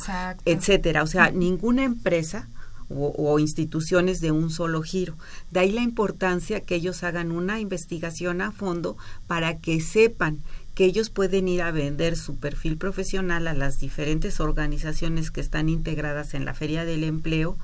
etcétera. 0.45 1.03
O 1.03 1.07
sea, 1.09 1.31
ninguna 1.33 1.83
empresa 1.83 2.49
o, 2.95 3.39
instituciones 3.39 4.21
de 4.21 4.31
un 4.31 4.51
solo 4.51 4.83
giro. 4.83 5.15
De 5.51 5.61
ahí 5.61 5.73
la 5.73 5.83
importancia 5.83 6.61
que 6.61 6.75
ellos 6.75 7.03
hagan 7.03 7.33
una 7.33 7.61
investigación 7.61 8.41
a 8.41 8.53
fondo 8.53 8.97
para 9.27 9.59
que 9.59 9.81
sepan 9.81 10.39
que 10.75 10.85
ellos 10.85 11.11
pueden 11.11 11.49
ir 11.49 11.63
a 11.63 11.71
vender 11.71 12.17
su 12.17 12.37
perfil 12.37 12.77
profesional 12.77 13.47
a 13.47 13.55
las 13.55 13.79
diferentes 13.79 14.41
organizaciones 14.41 15.31
que 15.31 15.41
están 15.41 15.69
integradas 15.69 16.35
en 16.35 16.45
la 16.45 16.55
Feria 16.55 16.85
del 16.85 17.05
Empleo, 17.05 17.57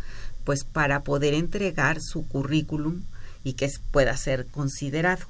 pues 0.45 0.65
para 0.65 1.03
poder 1.03 1.35
entregar 1.35 2.01
su 2.01 2.27
currículum 2.27 3.03
y 3.45 3.55
que 3.55 3.71
pueda 3.91 4.17
ser 4.17 4.47
considerado. 4.47 5.25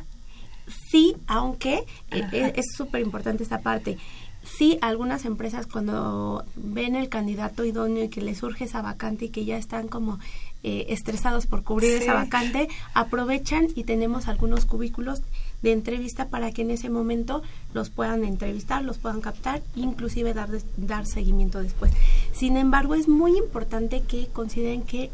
Sí, 0.90 1.16
aunque 1.26 1.84
eh, 2.10 2.52
es 2.56 2.66
súper 2.76 3.00
importante 3.00 3.42
esta 3.42 3.60
parte. 3.60 3.98
Sí, 4.44 4.78
algunas 4.80 5.24
empresas 5.24 5.66
cuando 5.66 6.44
ven 6.56 6.94
el 6.94 7.08
candidato 7.08 7.64
idóneo 7.64 8.04
y 8.04 8.08
que 8.08 8.22
les 8.22 8.38
surge 8.38 8.64
esa 8.64 8.82
vacante 8.82 9.26
y 9.26 9.28
que 9.30 9.44
ya 9.44 9.56
están 9.56 9.88
como 9.88 10.18
eh, 10.62 10.86
estresados 10.88 11.46
por 11.46 11.64
cubrir 11.64 12.02
esa 12.02 12.14
vacante, 12.14 12.68
aprovechan 12.94 13.68
y 13.74 13.84
tenemos 13.84 14.28
algunos 14.28 14.64
cubículos 14.64 15.22
de 15.62 15.72
entrevista 15.72 16.28
para 16.28 16.52
que 16.52 16.62
en 16.62 16.70
ese 16.70 16.90
momento 16.90 17.42
los 17.74 17.90
puedan 17.90 18.24
entrevistar, 18.24 18.84
los 18.84 18.98
puedan 18.98 19.20
captar, 19.20 19.62
inclusive 19.74 20.34
dar, 20.34 20.48
dar 20.76 21.06
seguimiento 21.06 21.62
después. 21.62 21.92
Sin 22.32 22.56
embargo, 22.56 22.94
es 22.94 23.08
muy 23.08 23.36
importante 23.36 24.02
que 24.02 24.28
consideren 24.28 24.82
que 24.82 25.10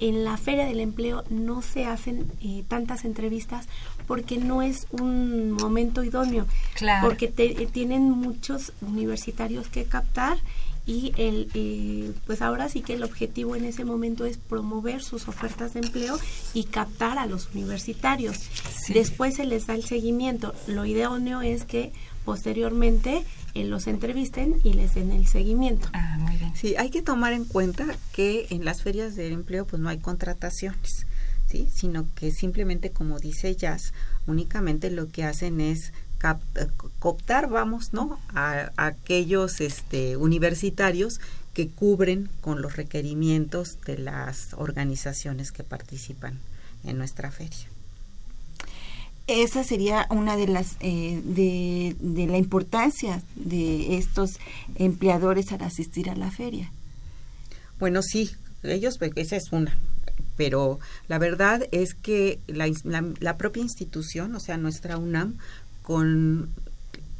en 0.00 0.24
la 0.24 0.36
feria 0.36 0.66
del 0.66 0.80
empleo 0.80 1.22
no 1.30 1.62
se 1.62 1.86
hacen 1.86 2.26
eh, 2.42 2.64
tantas 2.66 3.04
entrevistas 3.04 3.68
porque 4.08 4.36
no 4.36 4.60
es 4.60 4.88
un 4.90 5.52
momento 5.52 6.02
idóneo, 6.02 6.46
porque 7.02 7.28
tienen 7.28 8.10
muchos 8.10 8.72
universitarios 8.80 9.68
que 9.68 9.84
captar 9.84 10.38
y 10.84 11.12
el 11.16 11.48
eh, 11.54 12.12
pues 12.26 12.42
ahora 12.42 12.68
sí 12.68 12.80
que 12.80 12.94
el 12.94 13.04
objetivo 13.04 13.54
en 13.54 13.64
ese 13.64 13.84
momento 13.84 14.24
es 14.24 14.36
promover 14.36 15.02
sus 15.02 15.28
ofertas 15.28 15.74
de 15.74 15.80
empleo 15.80 16.18
y 16.54 16.64
captar 16.64 17.18
a 17.18 17.26
los 17.26 17.48
universitarios. 17.54 18.38
Después 18.88 19.36
se 19.36 19.44
les 19.44 19.66
da 19.66 19.74
el 19.74 19.84
seguimiento. 19.84 20.54
Lo 20.66 20.84
idóneo 20.84 21.42
es 21.42 21.64
que 21.64 21.92
posteriormente 22.24 23.24
eh, 23.54 23.64
los 23.64 23.86
entrevisten 23.86 24.56
y 24.64 24.72
les 24.72 24.94
den 24.94 25.12
el 25.12 25.26
seguimiento. 25.26 25.88
Ah, 25.92 26.16
muy 26.18 26.36
bien. 26.36 26.52
sí 26.56 26.74
hay 26.76 26.90
que 26.90 27.02
tomar 27.02 27.32
en 27.32 27.44
cuenta 27.44 27.86
que 28.12 28.46
en 28.50 28.64
las 28.64 28.82
ferias 28.82 29.14
de 29.14 29.28
empleo 29.28 29.66
pues 29.66 29.80
no 29.80 29.88
hay 29.88 29.98
contrataciones 29.98 31.06
sí 31.48 31.68
sino 31.72 32.06
que 32.14 32.30
simplemente 32.30 32.90
como 32.90 33.18
dice 33.18 33.54
Jazz 33.54 33.92
únicamente 34.26 34.90
lo 34.90 35.08
que 35.08 35.24
hacen 35.24 35.60
es 35.60 35.92
cooptar, 36.98 37.48
vamos, 37.48 37.92
¿no? 37.92 38.18
A, 38.34 38.72
aquellos 38.76 39.60
este, 39.60 40.16
universitarios 40.16 41.20
que 41.54 41.68
cubren 41.68 42.28
con 42.40 42.62
los 42.62 42.76
requerimientos 42.76 43.78
de 43.84 43.98
las 43.98 44.54
organizaciones 44.54 45.52
que 45.52 45.64
participan 45.64 46.38
en 46.84 46.98
nuestra 46.98 47.30
feria. 47.30 47.68
Esa 49.26 49.62
sería 49.62 50.06
una 50.10 50.36
de 50.36 50.48
las 50.48 50.76
eh, 50.80 51.20
de, 51.24 51.96
de 52.00 52.26
la 52.26 52.38
importancia 52.38 53.22
de 53.36 53.96
estos 53.96 54.38
empleadores 54.76 55.52
al 55.52 55.62
asistir 55.62 56.10
a 56.10 56.16
la 56.16 56.30
feria. 56.30 56.72
Bueno, 57.78 58.02
sí, 58.02 58.30
ellos, 58.62 58.98
pues, 58.98 59.12
esa 59.16 59.36
es 59.36 59.52
una, 59.52 59.76
pero 60.36 60.80
la 61.08 61.18
verdad 61.18 61.66
es 61.72 61.94
que 61.94 62.40
la, 62.46 62.70
la, 63.20 63.36
propia 63.36 63.62
institución, 63.62 64.34
o 64.34 64.40
sea, 64.40 64.56
nuestra 64.56 64.96
UNAM, 64.96 65.38
con 65.82 66.50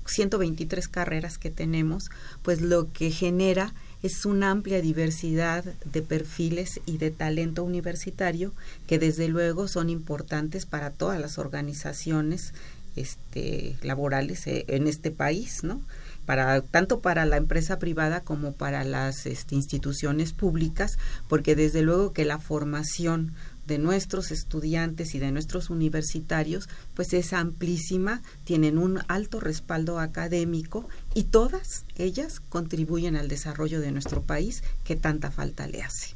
123 0.07 0.89
carreras 0.89 1.39
que 1.39 1.51
tenemos, 1.51 2.11
pues 2.43 2.61
lo 2.61 2.93
que 2.93 3.11
genera 3.11 3.73
es 4.03 4.27
una 4.27 4.51
amplia 4.51 4.81
diversidad 4.81 5.65
de 5.65 6.03
perfiles 6.03 6.81
y 6.87 6.99
de 6.99 7.11
talento 7.11 7.63
universitario 7.63 8.53
que 8.87 8.99
desde 8.99 9.29
luego 9.29 9.69
son 9.69 9.91
importantes 9.91 10.67
para 10.67 10.91
todas 10.91 11.21
las 11.21 11.39
organizaciones 11.39 12.53
este, 12.97 13.77
laborales 13.83 14.47
eh, 14.47 14.65
en 14.69 14.89
este 14.89 15.11
país, 15.11 15.63
¿no? 15.63 15.81
para 16.27 16.61
tanto 16.61 17.01
para 17.01 17.27
la 17.27 17.37
empresa 17.37 17.79
privada 17.79 18.21
como 18.21 18.53
para 18.53 18.85
las 18.85 19.27
este, 19.27 19.55
instituciones 19.55 20.33
públicas, 20.33 20.99
porque 21.29 21.57
desde 21.57 21.83
luego 21.83 22.13
que 22.13 22.25
la 22.25 22.39
formación 22.39 23.33
de 23.73 23.79
nuestros 23.79 24.31
estudiantes 24.33 25.15
y 25.15 25.19
de 25.19 25.33
nuestros 25.33 25.71
universitarios 25.71 26.69
pues 26.93 27.15
es 27.15 27.33
amplísima, 27.33 28.21
tienen 28.45 28.77
un 28.77 29.01
alto 29.09 29.41
respaldo 29.41 29.99
académico 29.99 30.87
y 31.15 31.23
todas 31.25 31.87
ellas 31.97 32.41
contribuyen 32.41 33.17
al 33.17 33.29
desarrollo 33.29 33.81
de 33.81 33.91
nuestro 33.91 34.21
país 34.21 34.63
que 34.85 34.95
tanta 34.95 35.31
falta 35.31 35.67
le 35.67 35.83
hace. 35.83 36.15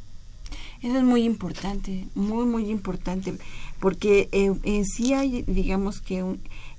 Eso 0.83 0.99
es 0.99 1.03
muy 1.03 1.23
importante, 1.23 2.07
muy, 2.15 2.45
muy 2.45 2.69
importante, 2.69 3.39
porque 3.81 4.29
eh, 4.33 4.85
sí 4.85 5.15
hay, 5.15 5.43
digamos 5.47 6.03
que 6.03 6.23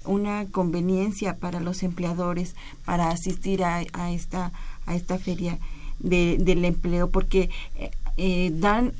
una 0.05 0.45
conveniencia 0.45 1.37
para 1.37 1.59
los 1.59 1.81
empleadores 1.81 2.55
para 2.85 3.09
asistir 3.09 3.63
a, 3.63 3.81
esta, 4.11 4.51
a 4.85 4.95
esta 4.95 5.17
feria 5.17 5.57
de, 5.97 6.37
del 6.39 6.63
empleo, 6.65 7.09
porque 7.09 7.49
eh, 7.75 7.89
eh, 8.19 8.51
dan, 8.51 8.93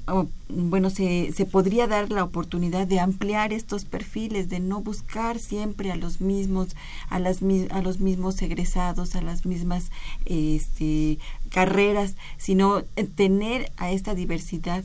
bueno, 0.48 0.92
se, 0.92 1.34
se 1.34 1.46
podría 1.46 1.88
dar 1.88 2.12
la 2.12 2.24
oportunidad 2.24 2.86
de 2.86 3.00
ampliar 3.00 3.52
estos 3.52 3.84
perfiles, 3.84 4.48
de 4.48 4.60
no 4.60 4.82
buscar 4.82 5.40
siempre 5.40 5.92
a 5.92 5.96
los 5.96 6.22
mismos, 6.22 6.76
a 7.10 7.18
las 7.18 7.40
a 7.72 7.82
los 7.82 8.00
mismos 8.00 8.40
egresados, 8.44 9.16
a 9.16 9.24
las 9.24 9.48
mismas 9.48 9.90
este, 10.26 11.18
carreras, 11.50 12.16
sino 12.38 12.84
tener 13.16 13.72
a 13.78 13.92
esta 13.92 14.14
diversidad 14.14 14.84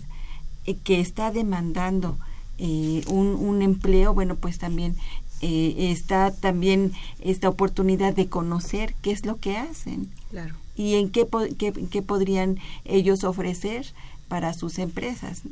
eh, 0.64 0.76
que 0.82 1.00
está 1.00 1.30
demandando 1.30 2.16
eh, 2.56 3.04
un, 3.08 3.26
un 3.34 3.60
empleo, 3.60 4.14
bueno, 4.14 4.36
pues 4.36 4.58
también 4.58 4.96
está 5.42 6.30
también 6.30 6.92
esta 7.18 7.48
oportunidad 7.48 8.14
de 8.14 8.28
conocer 8.28 8.94
qué 9.02 9.10
es 9.10 9.26
lo 9.26 9.38
que 9.38 9.56
hacen. 9.56 10.08
Claro. 10.30 10.54
Y 10.76 10.94
en 10.94 11.10
qué, 11.10 11.26
qué, 11.58 11.72
qué 11.72 12.00
podrían 12.00 12.58
ellos 12.84 13.24
ofrecer 13.24 13.92
para 14.32 14.54
sus 14.54 14.78
empresas. 14.78 15.42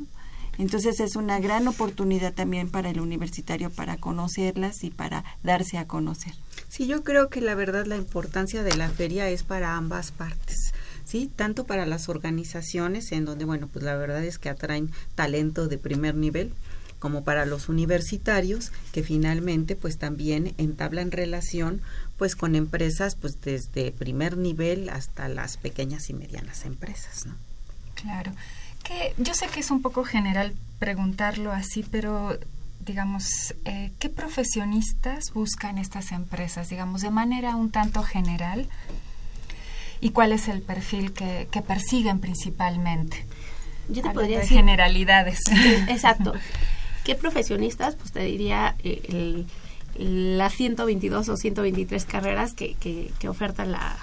Entonces 0.57 0.99
es 1.01 1.15
una 1.15 1.39
gran 1.39 1.67
oportunidad 1.67 2.33
también 2.33 2.67
para 2.67 2.89
el 2.89 2.99
universitario 2.99 3.69
para 3.69 3.97
conocerlas 3.97 4.83
y 4.83 4.89
para 4.89 5.23
darse 5.43 5.77
a 5.77 5.85
conocer. 5.85 6.33
Sí, 6.67 6.87
yo 6.87 7.03
creo 7.03 7.29
que 7.29 7.41
la 7.41 7.53
verdad 7.53 7.85
la 7.85 7.95
importancia 7.95 8.63
de 8.63 8.75
la 8.75 8.89
feria 8.89 9.29
es 9.29 9.43
para 9.43 9.77
ambas 9.77 10.11
partes. 10.11 10.73
Sí, 11.05 11.29
tanto 11.35 11.65
para 11.65 11.85
las 11.85 12.09
organizaciones 12.09 13.11
en 13.11 13.23
donde 13.23 13.45
bueno, 13.45 13.67
pues 13.71 13.85
la 13.85 13.95
verdad 13.95 14.23
es 14.23 14.39
que 14.39 14.49
atraen 14.49 14.89
talento 15.13 15.67
de 15.67 15.77
primer 15.77 16.15
nivel, 16.15 16.51
como 16.97 17.23
para 17.23 17.45
los 17.45 17.69
universitarios 17.69 18.71
que 18.93 19.03
finalmente 19.03 19.75
pues 19.75 19.99
también 19.99 20.55
entablan 20.57 21.11
relación 21.11 21.83
pues 22.17 22.35
con 22.35 22.55
empresas 22.55 23.13
pues 23.13 23.39
desde 23.41 23.91
primer 23.91 24.37
nivel 24.37 24.89
hasta 24.89 25.27
las 25.27 25.57
pequeñas 25.57 26.09
y 26.09 26.15
medianas 26.15 26.65
empresas, 26.65 27.27
¿no? 27.27 27.35
Claro 27.93 28.31
que 28.91 29.13
yo 29.17 29.33
sé 29.33 29.47
que 29.47 29.59
es 29.61 29.71
un 29.71 29.81
poco 29.81 30.03
general 30.03 30.53
preguntarlo 30.79 31.51
así, 31.51 31.83
pero 31.89 32.37
digamos, 32.79 33.53
eh, 33.65 33.91
¿qué 33.99 34.09
profesionistas 34.09 35.31
buscan 35.33 35.77
estas 35.77 36.11
empresas, 36.11 36.69
digamos, 36.69 37.01
de 37.01 37.11
manera 37.11 37.55
un 37.55 37.71
tanto 37.71 38.03
general? 38.03 38.67
¿Y 39.99 40.11
cuál 40.11 40.31
es 40.31 40.47
el 40.47 40.61
perfil 40.61 41.13
que, 41.13 41.47
persiguen 41.65 42.19
principalmente? 42.19 43.23
Yo 43.87 44.01
te 44.01 44.09
podría 44.09 44.37
de 44.37 44.41
decir... 44.43 44.57
generalidades. 44.57 45.39
Exacto. 45.87 46.33
¿Qué 47.03 47.15
profesionistas? 47.15 47.95
Pues 47.95 48.11
te 48.11 48.21
diría 48.21 48.75
eh, 48.83 49.45
las 49.95 50.53
122 50.53 51.29
o 51.29 51.37
123 51.37 52.05
carreras 52.05 52.53
que, 52.53 52.73
que, 52.75 53.11
que 53.19 53.29
oferta 53.29 53.65
la, 53.65 53.95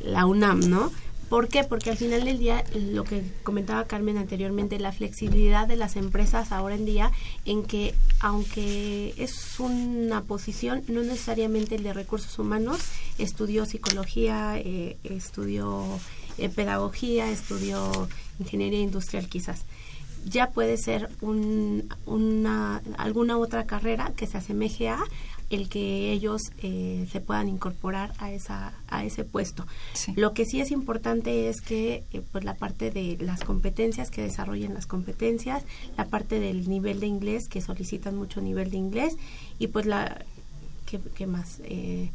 la 0.00 0.24
UNAM, 0.24 0.60
¿no? 0.60 0.90
¿Por 1.28 1.48
qué? 1.48 1.62
Porque 1.62 1.90
al 1.90 1.98
final 1.98 2.24
del 2.24 2.38
día, 2.38 2.64
lo 2.74 3.04
que 3.04 3.22
comentaba 3.42 3.84
Carmen 3.84 4.16
anteriormente, 4.16 4.78
la 4.78 4.92
flexibilidad 4.92 5.68
de 5.68 5.76
las 5.76 5.96
empresas 5.96 6.52
ahora 6.52 6.74
en 6.74 6.86
día, 6.86 7.12
en 7.44 7.64
que 7.64 7.94
aunque 8.20 9.14
es 9.18 9.60
una 9.60 10.22
posición, 10.22 10.82
no 10.88 11.02
necesariamente 11.02 11.74
el 11.74 11.82
de 11.82 11.92
recursos 11.92 12.38
humanos, 12.38 12.80
estudió 13.18 13.66
psicología, 13.66 14.54
eh, 14.56 14.96
estudió 15.04 15.84
eh, 16.38 16.48
pedagogía, 16.48 17.30
estudió 17.30 18.08
ingeniería 18.38 18.80
industrial 18.80 19.28
quizás 19.28 19.64
ya 20.24 20.50
puede 20.50 20.76
ser 20.76 21.08
un, 21.20 21.88
una, 22.06 22.82
alguna 22.96 23.38
otra 23.38 23.66
carrera 23.66 24.12
que 24.16 24.26
se 24.26 24.38
asemeje 24.38 24.88
a 24.88 24.98
el 25.50 25.68
que 25.68 26.12
ellos 26.12 26.42
eh, 26.62 27.06
se 27.10 27.20
puedan 27.20 27.48
incorporar 27.48 28.12
a 28.18 28.32
esa 28.32 28.74
a 28.88 29.04
ese 29.04 29.24
puesto. 29.24 29.66
Lo 30.16 30.32
que 30.32 30.44
sí 30.44 30.60
es 30.60 30.70
importante 30.70 31.48
es 31.48 31.60
que 31.60 32.04
eh, 32.12 32.22
pues 32.32 32.44
la 32.44 32.54
parte 32.54 32.90
de 32.90 33.16
las 33.20 33.44
competencias 33.44 34.10
que 34.10 34.22
desarrollen 34.22 34.74
las 34.74 34.86
competencias, 34.86 35.64
la 35.96 36.06
parte 36.06 36.40
del 36.40 36.68
nivel 36.68 37.00
de 37.00 37.06
inglés 37.06 37.48
que 37.48 37.60
solicitan 37.60 38.16
mucho 38.16 38.40
nivel 38.40 38.70
de 38.70 38.76
inglés 38.76 39.16
y 39.58 39.68
pues 39.68 39.86
la 39.86 40.24
qué, 41.14 41.26
más 41.26 41.60
eh, 41.64 42.10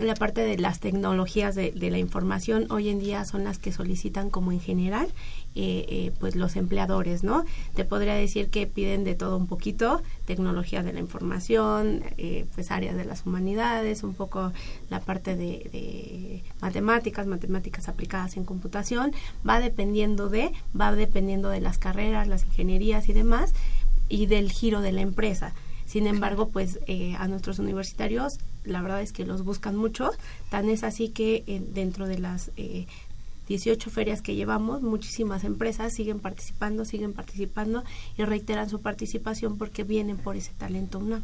la 0.00 0.14
parte 0.14 0.40
de 0.42 0.58
las 0.58 0.80
tecnologías 0.80 1.54
de, 1.54 1.72
de, 1.72 1.90
la 1.90 1.98
información 1.98 2.66
hoy 2.70 2.88
en 2.88 2.98
día 2.98 3.24
son 3.24 3.44
las 3.44 3.58
que 3.58 3.72
solicitan 3.72 4.30
como 4.30 4.52
en 4.52 4.60
general 4.60 5.08
eh, 5.56 5.86
eh, 5.88 6.12
pues 6.18 6.34
los 6.34 6.56
empleadores, 6.56 7.22
¿no? 7.22 7.44
Te 7.76 7.84
podría 7.84 8.14
decir 8.14 8.50
que 8.50 8.66
piden 8.66 9.04
de 9.04 9.14
todo 9.14 9.36
un 9.36 9.46
poquito, 9.46 10.02
tecnología 10.26 10.82
de 10.82 10.92
la 10.92 10.98
información, 10.98 12.02
eh, 12.18 12.44
pues 12.56 12.72
áreas 12.72 12.96
de 12.96 13.04
las 13.04 13.24
humanidades, 13.24 14.02
un 14.02 14.14
poco 14.14 14.52
la 14.90 14.98
parte 14.98 15.36
de, 15.36 16.42
matemáticas, 16.60 17.28
matemáticas 17.28 17.88
aplicadas 17.88 18.36
en 18.36 18.44
computación, 18.44 19.12
va 19.48 19.60
dependiendo 19.60 20.28
de, 20.28 20.50
va 20.78 20.90
dependiendo 20.90 21.50
de 21.50 21.60
las 21.60 21.78
carreras, 21.78 22.26
las 22.26 22.42
ingenierías 22.46 23.08
y 23.08 23.12
demás, 23.12 23.54
y 24.08 24.26
del 24.26 24.50
giro 24.50 24.80
de 24.80 24.90
la 24.90 25.02
empresa. 25.02 25.54
Sin 25.86 26.06
embargo, 26.06 26.48
pues 26.48 26.78
a 27.18 27.28
nuestros 27.28 27.58
universitarios 27.58 28.38
la 28.64 28.80
verdad 28.80 29.02
es 29.02 29.12
que 29.12 29.26
los 29.26 29.44
buscan 29.44 29.76
mucho, 29.76 30.10
tan 30.50 30.68
es 30.68 30.84
así 30.84 31.10
que 31.10 31.44
dentro 31.72 32.06
de 32.06 32.18
las 32.18 32.50
18 33.48 33.90
ferias 33.90 34.22
que 34.22 34.34
llevamos, 34.34 34.82
muchísimas 34.82 35.44
empresas 35.44 35.92
siguen 35.92 36.20
participando, 36.20 36.84
siguen 36.84 37.12
participando 37.12 37.84
y 38.16 38.24
reiteran 38.24 38.70
su 38.70 38.80
participación 38.80 39.58
porque 39.58 39.84
vienen 39.84 40.16
por 40.16 40.36
ese 40.36 40.52
talento 40.56 40.98
UNAM. 40.98 41.22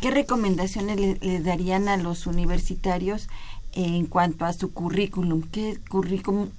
¿Qué 0.00 0.10
recomendaciones 0.10 1.20
le, 1.20 1.40
darían 1.40 1.88
a 1.88 1.96
los 1.96 2.26
universitarios 2.26 3.28
en 3.72 4.06
cuanto 4.06 4.44
a 4.44 4.52
su 4.52 4.72
currículum? 4.72 5.42
¿Qué 5.42 5.78
currículum 5.88 6.50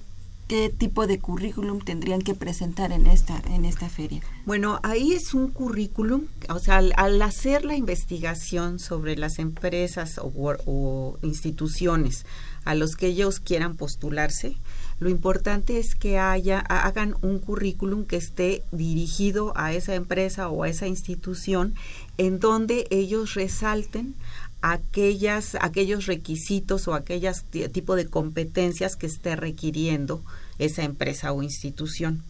qué 0.50 0.68
tipo 0.68 1.06
de 1.06 1.20
currículum 1.20 1.78
tendrían 1.78 2.22
que 2.22 2.34
presentar 2.34 2.90
en 2.90 3.06
esta 3.06 3.40
en 3.54 3.64
esta 3.64 3.88
feria? 3.88 4.20
Bueno, 4.46 4.80
ahí 4.82 5.12
es 5.12 5.32
un 5.32 5.52
currículum, 5.52 6.24
o 6.48 6.58
sea, 6.58 6.78
al, 6.78 7.22
hacer 7.22 7.64
la 7.64 7.76
investigación 7.76 8.80
sobre 8.80 9.14
las 9.14 9.38
empresas 9.38 10.18
o, 10.20 11.18
instituciones 11.22 12.26
a 12.64 12.74
los 12.74 12.96
que 12.96 13.06
ellos 13.06 13.38
quieran 13.38 13.76
postularse. 13.76 14.56
Lo 14.98 15.08
importante 15.08 15.78
es 15.78 15.94
que 15.94 16.18
haya, 16.18 16.58
hagan 16.58 17.14
un 17.22 17.38
currículum 17.38 18.04
que 18.04 18.16
esté 18.16 18.64
dirigido 18.72 19.52
a 19.54 19.72
esa 19.72 19.94
empresa 19.94 20.48
o 20.48 20.64
a 20.64 20.68
esa 20.68 20.88
institución 20.88 21.74
en 22.18 22.40
donde 22.40 22.88
ellos 22.90 23.34
resalten 23.34 24.16
aquellas, 24.62 25.56
aquellos 25.60 26.06
requisitos 26.06 26.88
o 26.88 26.94
aquellas 26.94 27.44
tipo 27.44 27.96
de 27.96 28.06
competencias 28.06 28.96
que 28.96 29.06
esté 29.06 29.36
requiriendo 29.36 30.22
esa 30.58 30.82
empresa 30.82 31.32
o 31.32 31.42
institución. 31.42 32.22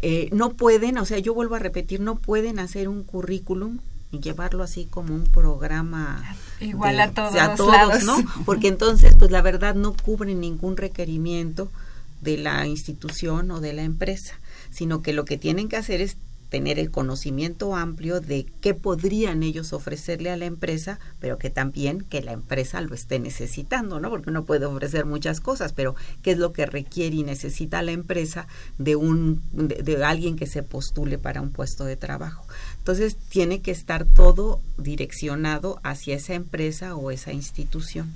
Eh, 0.00 0.28
no 0.32 0.50
pueden, 0.50 0.98
o 0.98 1.04
sea, 1.04 1.18
yo 1.18 1.34
vuelvo 1.34 1.56
a 1.56 1.58
repetir, 1.58 2.00
no 2.00 2.16
pueden 2.16 2.58
hacer 2.58 2.88
un 2.88 3.02
currículum 3.02 3.78
y 4.12 4.20
llevarlo 4.20 4.62
así 4.62 4.86
como 4.86 5.14
un 5.14 5.24
programa 5.24 6.22
igual 6.60 7.00
a 7.00 7.10
todos, 7.10 7.34
a 7.34 7.54
todos 7.56 8.04
¿no? 8.04 8.16
Porque 8.46 8.68
entonces, 8.68 9.14
pues 9.18 9.30
la 9.30 9.42
verdad 9.42 9.74
no 9.74 9.94
cubre 9.94 10.34
ningún 10.34 10.76
requerimiento 10.76 11.68
de 12.20 12.38
la 12.38 12.66
institución 12.66 13.50
o 13.50 13.60
de 13.60 13.72
la 13.72 13.82
empresa, 13.82 14.38
sino 14.70 15.02
que 15.02 15.12
lo 15.12 15.24
que 15.24 15.36
tienen 15.36 15.68
que 15.68 15.76
hacer 15.76 16.00
es 16.00 16.16
tener 16.48 16.78
el 16.78 16.90
conocimiento 16.90 17.76
amplio 17.76 18.20
de 18.20 18.46
qué 18.60 18.74
podrían 18.74 19.42
ellos 19.42 19.72
ofrecerle 19.72 20.30
a 20.30 20.36
la 20.36 20.46
empresa, 20.46 20.98
pero 21.20 21.38
que 21.38 21.50
también 21.50 22.00
que 22.02 22.22
la 22.22 22.32
empresa 22.32 22.80
lo 22.80 22.94
esté 22.94 23.18
necesitando, 23.18 24.00
¿no? 24.00 24.10
Porque 24.10 24.30
uno 24.30 24.44
puede 24.44 24.66
ofrecer 24.66 25.04
muchas 25.04 25.40
cosas, 25.40 25.72
pero 25.72 25.94
qué 26.22 26.32
es 26.32 26.38
lo 26.38 26.52
que 26.52 26.66
requiere 26.66 27.16
y 27.16 27.22
necesita 27.22 27.82
la 27.82 27.92
empresa 27.92 28.46
de 28.78 28.96
un 28.96 29.42
de, 29.52 30.04
alguien 30.04 30.36
que 30.36 30.46
se 30.46 30.62
postule 30.62 31.18
para 31.18 31.42
un 31.42 31.50
puesto 31.50 31.84
de 31.84 31.96
trabajo. 31.96 32.46
Entonces 32.78 33.16
tiene 33.16 33.60
que 33.60 33.70
estar 33.70 34.04
todo 34.04 34.60
direccionado 34.78 35.80
hacia 35.82 36.16
esa 36.16 36.34
empresa 36.34 36.94
o 36.94 37.10
esa 37.10 37.32
institución. 37.32 38.12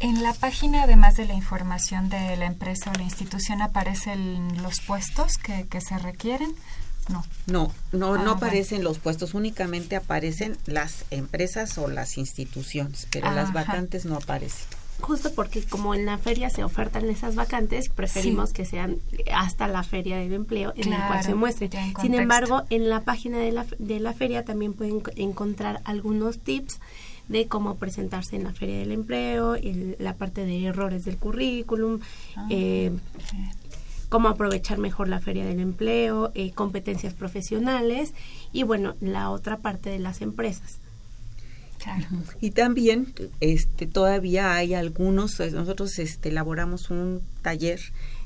En 0.00 0.22
la 0.22 0.34
página, 0.34 0.82
además 0.82 1.16
de 1.16 1.24
la 1.24 1.34
información 1.34 2.08
de 2.08 2.36
la 2.36 2.46
empresa 2.46 2.90
o 2.90 2.98
la 2.98 3.04
institución, 3.04 3.62
aparecen 3.62 4.60
los 4.62 4.80
puestos 4.80 5.38
que, 5.38 5.68
que 5.68 5.80
se 5.80 5.96
requieren 5.98 6.52
No. 7.10 7.24
No, 7.46 7.72
no, 7.92 8.16
no 8.16 8.30
Ah, 8.32 8.34
aparecen 8.34 8.84
los 8.84 8.98
puestos, 8.98 9.34
únicamente 9.34 9.96
aparecen 9.96 10.56
las 10.66 11.04
empresas 11.10 11.76
o 11.78 11.88
las 11.88 12.16
instituciones, 12.18 13.06
pero 13.10 13.30
las 13.32 13.52
vacantes 13.52 14.04
no 14.04 14.16
aparecen. 14.16 14.66
Justo 15.00 15.32
porque 15.32 15.62
como 15.64 15.94
en 15.94 16.04
la 16.04 16.18
feria 16.18 16.50
se 16.50 16.62
ofertan 16.62 17.08
esas 17.08 17.34
vacantes, 17.34 17.88
preferimos 17.88 18.52
que 18.52 18.66
sean 18.66 18.98
hasta 19.34 19.66
la 19.66 19.82
feria 19.82 20.18
del 20.18 20.34
empleo 20.34 20.74
en 20.76 20.92
el 20.92 20.98
cual 21.06 21.24
se 21.24 21.34
muestren. 21.34 21.70
en 21.72 21.94
Sin 22.02 22.14
embargo, 22.14 22.64
en 22.68 22.90
la 22.90 23.00
página 23.00 23.38
de 23.38 23.50
la, 23.50 23.66
de 23.78 23.98
la 23.98 24.12
feria 24.12 24.44
también 24.44 24.74
pueden 24.74 25.00
co- 25.00 25.10
encontrar 25.16 25.80
algunos 25.84 26.38
tips 26.38 26.80
de 27.28 27.46
cómo 27.46 27.76
presentarse 27.76 28.36
en 28.36 28.44
la 28.44 28.52
feria 28.52 28.76
del 28.78 28.92
empleo, 28.92 29.54
el- 29.54 29.96
la 29.98 30.14
parte 30.16 30.44
de 30.44 30.66
errores 30.66 31.04
del 31.06 31.16
currículum, 31.16 32.00
Ah, 32.36 32.46
eh, 32.50 32.92
cómo 34.10 34.28
aprovechar 34.28 34.76
mejor 34.76 35.08
la 35.08 35.20
feria 35.20 35.46
del 35.46 35.60
empleo, 35.60 36.32
eh, 36.34 36.50
competencias 36.52 37.14
profesionales 37.14 38.12
y 38.52 38.64
bueno, 38.64 38.94
la 39.00 39.30
otra 39.30 39.56
parte 39.56 39.88
de 39.88 40.00
las 40.00 40.20
empresas. 40.20 40.78
Claro. 41.82 42.04
Y 42.42 42.50
también 42.50 43.14
este 43.40 43.86
todavía 43.86 44.54
hay 44.54 44.74
algunos 44.74 45.40
eh, 45.40 45.50
nosotros 45.52 45.98
este 45.98 46.28
elaboramos 46.28 46.90
un 46.90 47.22
taller 47.40 47.80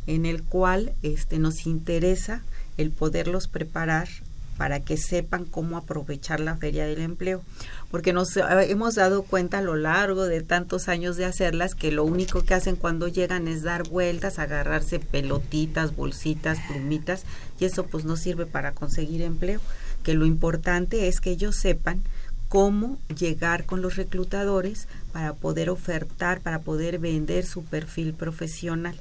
en 0.09 0.27
el 0.27 0.43
cual 0.43 0.93
este 1.03 1.39
nos 1.39 1.67
interesa 1.67 2.43
el 2.79 2.91
poderlos 2.91 3.47
preparar 3.47 4.09
para 4.57 4.81
que 4.81 4.97
sepan 4.97 5.45
cómo 5.45 5.77
aprovechar 5.77 6.41
la 6.41 6.57
feria 6.57 6.87
del 6.87 7.01
empleo, 7.01 7.43
porque 7.91 8.13
nos 8.13 8.37
hemos 8.37 8.95
dado 8.95 9.23
cuenta 9.23 9.59
a 9.59 9.63
lo 9.63 9.77
largo 9.77 10.25
de 10.25 10.43
tantos 10.43 10.89
años 10.89 11.17
de 11.17 11.25
hacerlas 11.25 11.75
que 11.75 11.91
lo 11.91 12.05
único 12.05 12.43
que 12.43 12.55
hacen 12.55 12.77
cuando 12.77 13.09
llegan 13.09 13.49
es 13.49 13.63
dar 13.63 13.89
vueltas, 13.89 14.39
agarrarse 14.39 14.99
pelotitas, 14.99 15.97
bolsitas, 15.97 16.59
plumitas 16.69 17.25
y 17.59 17.65
eso 17.65 17.87
pues 17.87 18.05
no 18.05 18.17
sirve 18.17 18.47
para 18.47 18.73
conseguir 18.73 19.23
empleo, 19.23 19.61
que 20.03 20.15
lo 20.15 20.27
importante 20.27 21.09
es 21.09 21.21
que 21.21 21.31
ellos 21.31 21.57
sepan 21.57 22.03
cómo 22.49 22.99
llegar 23.19 23.67
con 23.67 23.83
los 23.83 23.97
reclutadores 23.97 24.87
para 25.13 25.33
poder 25.35 25.71
ofertar, 25.71 26.41
para 26.41 26.61
poder 26.61 27.01
vender 27.01 27.47
su 27.47 27.65
perfil 27.65 28.15
profesional. 28.15 28.95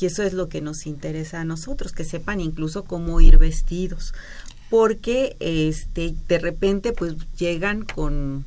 Y 0.00 0.06
eso 0.06 0.24
es 0.24 0.32
lo 0.32 0.48
que 0.48 0.60
nos 0.60 0.86
interesa 0.86 1.40
a 1.40 1.44
nosotros, 1.44 1.92
que 1.92 2.04
sepan 2.04 2.40
incluso 2.40 2.84
cómo 2.84 3.20
ir 3.20 3.38
vestidos, 3.38 4.12
porque 4.70 5.36
este 5.40 6.14
de 6.28 6.38
repente 6.38 6.92
pues 6.92 7.14
llegan 7.36 7.84
con 7.84 8.46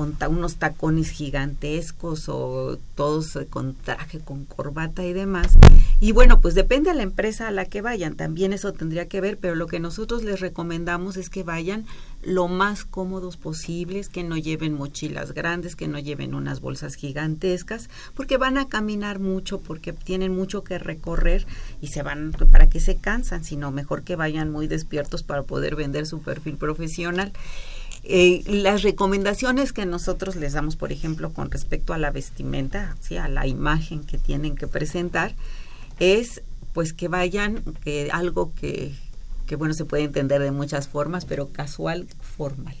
con 0.00 0.14
ta- 0.14 0.30
unos 0.30 0.56
tacones 0.56 1.10
gigantescos 1.10 2.30
o 2.30 2.78
todos 2.94 3.36
eh, 3.36 3.46
con 3.46 3.74
traje, 3.74 4.20
con 4.20 4.46
corbata 4.46 5.04
y 5.04 5.12
demás. 5.12 5.58
Y 6.00 6.12
bueno, 6.12 6.40
pues 6.40 6.54
depende 6.54 6.88
a 6.88 6.94
la 6.94 7.02
empresa 7.02 7.48
a 7.48 7.50
la 7.50 7.66
que 7.66 7.82
vayan, 7.82 8.14
también 8.16 8.54
eso 8.54 8.72
tendría 8.72 9.08
que 9.08 9.20
ver, 9.20 9.36
pero 9.36 9.54
lo 9.54 9.66
que 9.66 9.78
nosotros 9.78 10.24
les 10.24 10.40
recomendamos 10.40 11.18
es 11.18 11.28
que 11.28 11.42
vayan 11.42 11.84
lo 12.22 12.48
más 12.48 12.86
cómodos 12.86 13.36
posibles, 13.36 14.08
que 14.08 14.24
no 14.24 14.38
lleven 14.38 14.72
mochilas 14.72 15.32
grandes, 15.32 15.76
que 15.76 15.86
no 15.86 15.98
lleven 15.98 16.34
unas 16.34 16.62
bolsas 16.62 16.94
gigantescas, 16.94 17.90
porque 18.14 18.38
van 18.38 18.56
a 18.56 18.68
caminar 18.68 19.18
mucho, 19.18 19.60
porque 19.60 19.92
tienen 19.92 20.34
mucho 20.34 20.64
que 20.64 20.78
recorrer 20.78 21.46
y 21.82 21.88
se 21.88 22.02
van, 22.02 22.32
para 22.50 22.70
que 22.70 22.80
se 22.80 22.96
cansan, 22.96 23.44
sino 23.44 23.70
mejor 23.70 24.02
que 24.02 24.16
vayan 24.16 24.50
muy 24.50 24.66
despiertos 24.66 25.22
para 25.22 25.42
poder 25.42 25.76
vender 25.76 26.06
su 26.06 26.22
perfil 26.22 26.56
profesional. 26.56 27.34
Eh, 28.02 28.42
las 28.46 28.82
recomendaciones 28.82 29.72
que 29.72 29.84
nosotros 29.86 30.36
les 30.36 30.54
damos, 30.54 30.76
por 30.76 30.90
ejemplo, 30.90 31.32
con 31.32 31.50
respecto 31.50 31.92
a 31.92 31.98
la 31.98 32.10
vestimenta, 32.10 32.96
¿sí? 33.00 33.16
a 33.16 33.28
la 33.28 33.46
imagen 33.46 34.04
que 34.04 34.18
tienen 34.18 34.56
que 34.56 34.66
presentar, 34.66 35.34
es 35.98 36.42
pues 36.72 36.92
que 36.92 37.08
vayan, 37.08 37.62
que 37.84 38.10
algo 38.12 38.54
que, 38.54 38.94
que 39.46 39.56
bueno, 39.56 39.74
se 39.74 39.84
puede 39.84 40.04
entender 40.04 40.40
de 40.40 40.50
muchas 40.50 40.88
formas, 40.88 41.24
pero 41.24 41.50
casual, 41.50 42.06
formal. 42.20 42.76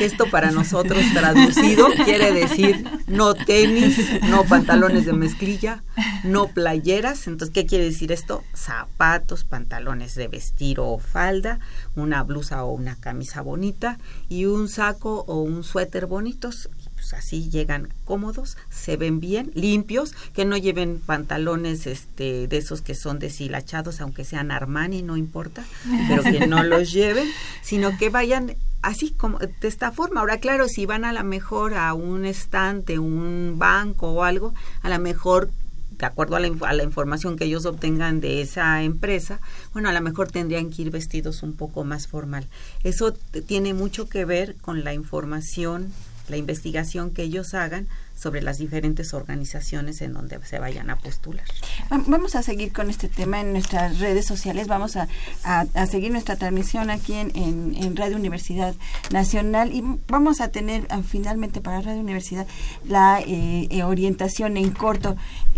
Esto 0.00 0.26
para 0.30 0.50
nosotros 0.50 1.00
traducido 1.12 1.88
quiere 2.04 2.32
decir 2.32 2.84
no 3.06 3.34
tenis, 3.34 3.98
no 4.28 4.44
pantalones 4.44 5.06
de 5.06 5.12
mezclilla, 5.12 5.82
no 6.24 6.48
playeras. 6.48 7.26
Entonces, 7.26 7.52
¿qué 7.52 7.66
quiere 7.66 7.84
decir 7.84 8.12
esto? 8.12 8.42
Zapatos, 8.54 9.44
pantalones 9.44 10.14
de 10.14 10.28
vestir 10.28 10.80
o 10.80 10.98
falda, 10.98 11.60
una 11.96 12.22
blusa 12.22 12.64
o 12.64 12.72
una 12.72 12.96
camisa 12.96 13.42
bonita 13.42 13.98
y 14.28 14.46
un 14.46 14.68
saco 14.68 15.24
o 15.26 15.42
un 15.42 15.64
suéter 15.64 16.06
bonitos. 16.06 16.68
Pues 17.12 17.24
así 17.24 17.50
llegan 17.50 17.88
cómodos, 18.06 18.56
se 18.70 18.96
ven 18.96 19.20
bien, 19.20 19.50
limpios, 19.54 20.14
que 20.32 20.46
no 20.46 20.56
lleven 20.56 20.98
pantalones 20.98 21.86
este 21.86 22.48
de 22.48 22.56
esos 22.56 22.80
que 22.80 22.94
son 22.94 23.18
deshilachados, 23.18 24.00
aunque 24.00 24.24
sean 24.24 24.50
Armani, 24.50 25.02
no 25.02 25.18
importa, 25.18 25.62
pero 26.08 26.22
que 26.22 26.46
no 26.46 26.62
los 26.62 26.90
lleven, 26.90 27.28
sino 27.60 27.98
que 27.98 28.08
vayan 28.08 28.56
así 28.80 29.10
como 29.10 29.38
de 29.38 29.68
esta 29.68 29.92
forma. 29.92 30.20
Ahora, 30.20 30.38
claro, 30.38 30.68
si 30.68 30.86
van 30.86 31.04
a 31.04 31.12
la 31.12 31.22
mejor 31.22 31.74
a 31.74 31.92
un 31.92 32.24
estante, 32.24 32.98
un 32.98 33.56
banco 33.58 34.08
o 34.12 34.24
algo, 34.24 34.54
a 34.80 34.88
lo 34.88 34.98
mejor 34.98 35.50
de 35.98 36.06
acuerdo 36.06 36.36
a 36.36 36.40
la, 36.40 36.50
a 36.62 36.72
la 36.72 36.82
información 36.82 37.36
que 37.36 37.44
ellos 37.44 37.66
obtengan 37.66 38.20
de 38.20 38.40
esa 38.40 38.82
empresa, 38.82 39.38
bueno, 39.74 39.90
a 39.90 39.92
lo 39.92 40.00
mejor 40.00 40.30
tendrían 40.30 40.70
que 40.70 40.82
ir 40.82 40.90
vestidos 40.90 41.42
un 41.42 41.52
poco 41.52 41.84
más 41.84 42.06
formal. 42.06 42.48
Eso 42.84 43.12
tiene 43.46 43.74
mucho 43.74 44.08
que 44.08 44.24
ver 44.24 44.56
con 44.56 44.82
la 44.82 44.94
información, 44.94 45.92
la 46.28 46.36
investigación 46.36 47.10
que 47.10 47.22
ellos 47.22 47.54
hagan 47.54 47.86
sobre 48.16 48.42
las 48.42 48.58
diferentes 48.58 49.14
organizaciones 49.14 50.00
en 50.00 50.12
donde 50.12 50.38
se 50.46 50.58
vayan 50.60 50.90
a 50.90 50.96
postular. 50.96 51.44
Va- 51.92 52.02
Vamos 52.06 52.36
a 52.36 52.42
seguir 52.42 52.72
con 52.72 52.88
este 52.90 53.08
tema 53.08 53.40
en 53.40 53.52
nuestras 53.52 53.98
redes 53.98 54.26
sociales. 54.26 54.68
Vamos 54.68 54.96
a, 54.96 55.08
a- 55.42 55.86
seguir 55.86 56.12
nuestra 56.12 56.36
transmisión 56.36 56.90
aquí 56.90 57.14
en, 57.14 57.32
en- 57.36 57.74
en 57.76 57.96
Radio 57.96 58.16
Universidad 58.16 58.74
Nacional 59.10 59.72
y 59.74 59.82
vamos 60.08 60.40
a 60.40 60.48
tener 60.48 60.86
ah, 60.90 61.00
finalmente 61.06 61.60
para 61.60 61.80
Radio 61.80 62.00
Universidad 62.00 62.46
la 62.86 63.20
eh, 63.20 63.66
eh, 63.70 63.82
orientación 63.82 64.56
en 64.56 64.70
corto, 64.70 65.16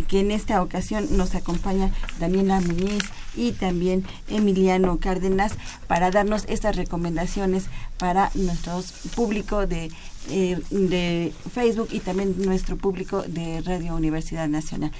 que 0.09 0.21
en 0.21 0.31
esta 0.31 0.62
ocasión 0.62 1.07
nos 1.17 1.35
acompaña 1.35 1.91
Daniela 2.19 2.61
Muñiz 2.61 3.03
y 3.37 3.53
también 3.53 4.05
Emiliano 4.28 4.99
Cárdenas 4.99 5.53
para 5.87 6.11
darnos 6.11 6.45
estas 6.49 6.76
recomendaciones 6.76 7.66
para 7.99 8.30
nuestro 8.35 8.82
público 9.14 9.66
de, 9.66 9.91
eh, 10.30 10.59
de 10.70 11.32
Facebook 11.53 11.89
y 11.91 12.01
también 12.01 12.35
nuestro 12.43 12.76
público 12.76 13.22
de 13.22 13.61
Radio 13.62 13.95
Universidad 13.95 14.49
Nacional. 14.49 14.93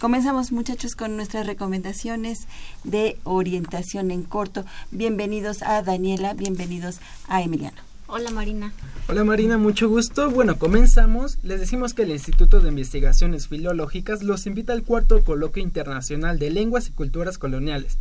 Comenzamos 0.00 0.52
muchachos 0.52 0.94
con 0.94 1.16
nuestras 1.16 1.46
recomendaciones 1.46 2.46
de 2.84 3.18
orientación 3.24 4.10
en 4.10 4.22
corto. 4.22 4.64
Bienvenidos 4.90 5.62
a 5.62 5.82
Daniela, 5.82 6.34
bienvenidos 6.34 7.00
a 7.28 7.42
Emiliano. 7.42 7.89
Hola 8.12 8.30
Marina. 8.32 8.72
Hola 9.08 9.22
Marina, 9.22 9.56
mucho 9.56 9.88
gusto. 9.88 10.30
Bueno, 10.30 10.58
comenzamos. 10.58 11.38
Les 11.44 11.60
decimos 11.60 11.94
que 11.94 12.02
el 12.02 12.10
Instituto 12.10 12.58
de 12.58 12.68
Investigaciones 12.68 13.46
Filológicas 13.46 14.24
los 14.24 14.46
invita 14.46 14.72
al 14.72 14.82
cuarto 14.82 15.22
coloquio 15.22 15.62
internacional 15.62 16.40
de 16.40 16.50
lenguas 16.50 16.88
y 16.88 16.90
culturas 16.90 17.38
coloniales, 17.38 17.98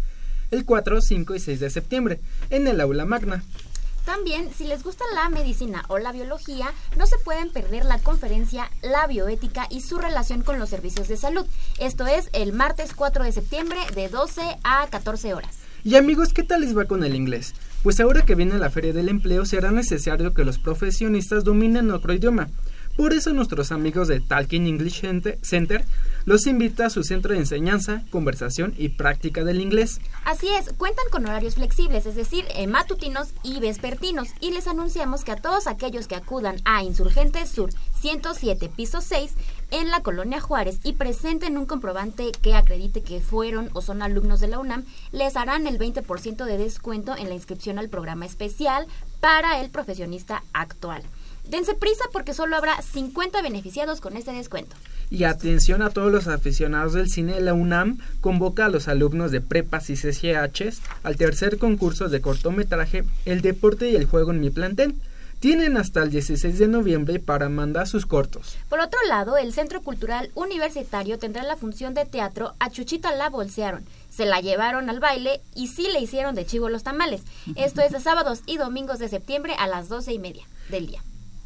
el 0.50 0.66
4, 0.66 1.02
5 1.02 1.36
y 1.36 1.40
6 1.40 1.60
de 1.60 1.70
septiembre, 1.70 2.20
en 2.50 2.68
el 2.68 2.82
aula 2.82 3.06
magna. 3.06 3.44
También, 4.04 4.50
si 4.52 4.64
les 4.64 4.82
gusta 4.82 5.06
la 5.14 5.30
medicina 5.30 5.84
o 5.90 6.00
la 6.00 6.12
biología, 6.12 6.74
no 6.98 7.06
se 7.06 7.20
pueden 7.20 7.52
perder 7.52 7.86
la 7.86 8.00
conferencia 8.00 8.72
La 8.82 9.06
bioética 9.06 9.68
y 9.70 9.82
su 9.82 10.00
relación 10.00 10.42
con 10.42 10.58
los 10.58 10.70
servicios 10.70 11.08
de 11.08 11.18
salud. 11.18 11.46
Esto 11.78 12.08
es 12.08 12.30
el 12.34 12.52
martes 12.52 12.96
4 12.96 13.24
de 13.24 13.32
septiembre 13.32 13.80
de 13.94 14.10
12 14.10 14.42
a 14.64 14.88
14 14.90 15.36
horas. 15.36 15.56
Y 15.84 15.96
amigos, 15.96 16.34
¿qué 16.34 16.42
tal 16.42 16.62
les 16.62 16.76
va 16.76 16.86
con 16.86 17.04
el 17.04 17.14
inglés? 17.14 17.54
Pues 17.84 18.00
ahora 18.02 18.26
que 18.26 18.36
viene 18.36 18.58
la 18.60 18.70
Feria 18.70 18.92
del 18.92 19.08
Empleo 19.08 19.46
será 19.46 19.72
necesario 19.72 20.34
que 20.34 20.44
los 20.44 20.60
profesionistas 20.60 21.46
dominen 21.46 21.92
otro 21.92 22.14
idioma. 22.14 22.50
Por 23.00 23.14
eso 23.14 23.32
nuestros 23.32 23.72
amigos 23.72 24.10
de 24.10 24.20
Talking 24.20 24.68
English 24.68 25.04
Center- 25.42 25.86
los 26.26 26.46
invita 26.48 26.88
a 26.88 26.90
su 26.90 27.06
centro 27.06 27.32
de 27.32 27.40
enseñanza, 27.40 28.04
conversación 28.10 28.74
y 28.78 28.90
práctica 28.90 29.46
del 29.46 29.62
inglés. 29.62 30.02
Así 30.26 30.50
es, 30.50 30.74
cuentan 30.74 31.06
con 31.10 31.26
horarios 31.26 31.56
flexibles, 31.56 32.06
es 32.06 32.16
decir, 32.16 32.44
eh, 32.54 32.68
matutinos 32.68 33.30
y 33.42 33.62
vespertinos, 33.62 34.28
y 34.42 34.52
les 34.52 34.68
anunciamos 34.68 35.24
que 35.24 35.32
a 35.32 35.38
todos 35.38 35.66
aquellos 35.68 36.10
que 36.10 36.16
acudan 36.16 36.58
a 36.66 36.84
Insurgentes 36.84 37.50
Sur 37.50 37.70
107, 38.02 38.68
piso 38.68 39.00
6, 39.00 39.32
en 39.72 39.92
la 39.92 40.02
colonia 40.02 40.42
Juárez, 40.42 40.80
y 40.84 40.94
presenten 40.94 41.58
un 41.58 41.68
comprobante 41.68 42.34
que 42.42 42.54
acredite 42.54 43.02
que 43.02 43.22
fueron 43.22 43.70
o 43.72 43.82
son 43.82 44.02
alumnos 44.02 44.42
de 44.42 44.50
la 44.50 44.60
UNAM, 44.60 44.84
les 45.14 45.38
harán 45.38 45.68
el 45.68 45.80
20% 45.80 46.44
de 46.44 46.58
descuento 46.58 47.16
en 47.16 47.30
la 47.30 47.36
inscripción 47.36 47.80
al 47.80 47.88
programa 47.88 48.26
especial 48.26 48.88
para 49.22 49.62
el 49.62 49.70
profesionista 49.70 50.44
actual. 50.52 51.02
Dense 51.50 51.74
prisa 51.74 52.06
porque 52.14 52.36
solo 52.36 52.56
habrá 52.56 52.80
50 52.80 53.42
beneficiados 53.42 54.02
con 54.02 54.16
este 54.16 54.32
descuento. 54.32 54.76
Y 55.10 55.24
atención 55.24 55.82
a 55.82 55.90
todos 55.90 56.12
los 56.12 56.28
aficionados 56.28 56.94
del 56.94 57.10
cine, 57.10 57.42
la 57.42 57.56
UNAM 57.56 57.98
convoca 58.22 58.66
a 58.66 58.70
los 58.70 58.88
alumnos 58.88 59.32
de 59.32 59.42
prepas 59.42 59.90
y 59.90 59.96
CCHs 59.96 60.82
al 61.02 61.18
tercer 61.18 61.58
concurso 61.58 62.08
de 62.08 62.22
cortometraje 62.22 63.04
El 63.26 63.42
deporte 63.42 63.90
y 63.90 63.96
el 63.96 64.06
juego 64.06 64.30
en 64.32 64.42
mi 64.42 64.52
plantel. 64.52 64.94
Tienen 65.40 65.78
hasta 65.78 66.04
el 66.04 66.12
16 66.12 66.60
de 66.60 66.68
noviembre 66.68 67.18
para 67.18 67.50
mandar 67.50 67.88
sus 67.88 68.06
cortos. 68.06 68.58
Por 68.68 68.82
otro 68.82 69.00
lado, 69.08 69.38
el 69.38 69.54
Centro 69.54 69.82
Cultural 69.82 70.30
Universitario 70.36 71.18
tendrá 71.18 71.44
la 71.44 71.56
función 71.56 71.96
de 71.96 72.06
teatro 72.06 72.54
A 72.60 72.70
Chuchita 72.70 73.16
la 73.16 73.30
bolsearon. 73.30 73.86
Se 74.12 74.26
la 74.26 74.42
llevaron 74.42 74.90
al 74.90 75.00
baile 75.00 75.42
y 75.56 75.70
sí 75.70 75.88
le 75.92 76.02
hicieron 76.02 76.36
de 76.36 76.46
chivo 76.46 76.70
los 76.70 76.84
tamales. 76.84 77.22
Esto 77.56 77.82
es 77.82 77.92
de 77.92 78.02
sábados 78.02 78.42
y 78.46 78.58
domingos 78.58 79.00
de 79.00 79.10
septiembre 79.10 79.56
a 79.58 79.66
las 79.66 79.90
doce 79.90 80.14
y 80.14 80.20
media 80.20 80.44
del 80.70 80.88
día. 80.88 81.02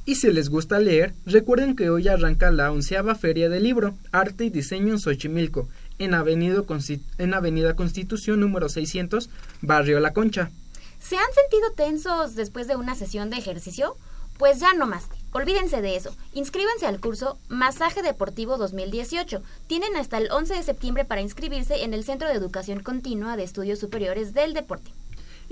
Y 0.05 0.15
si 0.15 0.31
les 0.31 0.49
gusta 0.49 0.79
leer, 0.79 1.13
recuerden 1.25 1.77
que 1.77 1.89
hoy 1.89 2.09
arranca 2.09 2.51
la 2.51 2.71
onceava 2.71 3.15
Feria 3.15 3.47
del 3.47 3.63
Libro, 3.63 3.95
Arte 4.11 4.43
y 4.43 4.49
Diseño 4.49 4.91
en 4.91 4.99
Xochimilco, 4.99 5.69
en 5.97 6.13
Avenida, 6.13 6.61
en 7.17 7.33
Avenida 7.33 7.75
Constitución 7.75 8.41
número 8.41 8.67
600, 8.67 9.29
Barrio 9.61 10.01
La 10.01 10.11
Concha. 10.11 10.51
¿Se 10.99 11.15
han 11.15 11.33
sentido 11.33 11.71
tensos 11.75 12.35
después 12.35 12.67
de 12.67 12.75
una 12.75 12.95
sesión 12.95 13.29
de 13.29 13.37
ejercicio? 13.37 13.95
Pues 14.37 14.59
ya 14.59 14.73
no 14.73 14.87
más. 14.87 15.05
Olvídense 15.31 15.81
de 15.81 15.95
eso. 15.95 16.13
Inscríbanse 16.33 16.85
al 16.85 16.99
curso 16.99 17.37
Masaje 17.47 18.01
Deportivo 18.01 18.57
2018. 18.57 19.41
Tienen 19.67 19.95
hasta 19.95 20.17
el 20.17 20.29
11 20.31 20.55
de 20.55 20.63
septiembre 20.63 21.05
para 21.05 21.21
inscribirse 21.21 21.83
en 21.83 21.93
el 21.93 22.03
Centro 22.03 22.27
de 22.27 22.35
Educación 22.35 22.81
Continua 22.81 23.37
de 23.37 23.43
Estudios 23.43 23.79
Superiores 23.79 24.33
del 24.33 24.53
Deporte. 24.53 24.91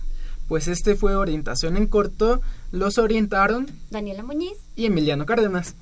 Pues 0.48 0.68
este 0.68 0.96
fue 0.96 1.16
Orientación 1.16 1.76
en 1.76 1.86
Corto. 1.86 2.40
Los 2.70 2.96
orientaron 2.98 3.66
Daniela 3.90 4.22
Muñiz 4.22 4.56
y 4.74 4.86
Emiliano 4.86 5.26
Cárdenas. 5.26 5.76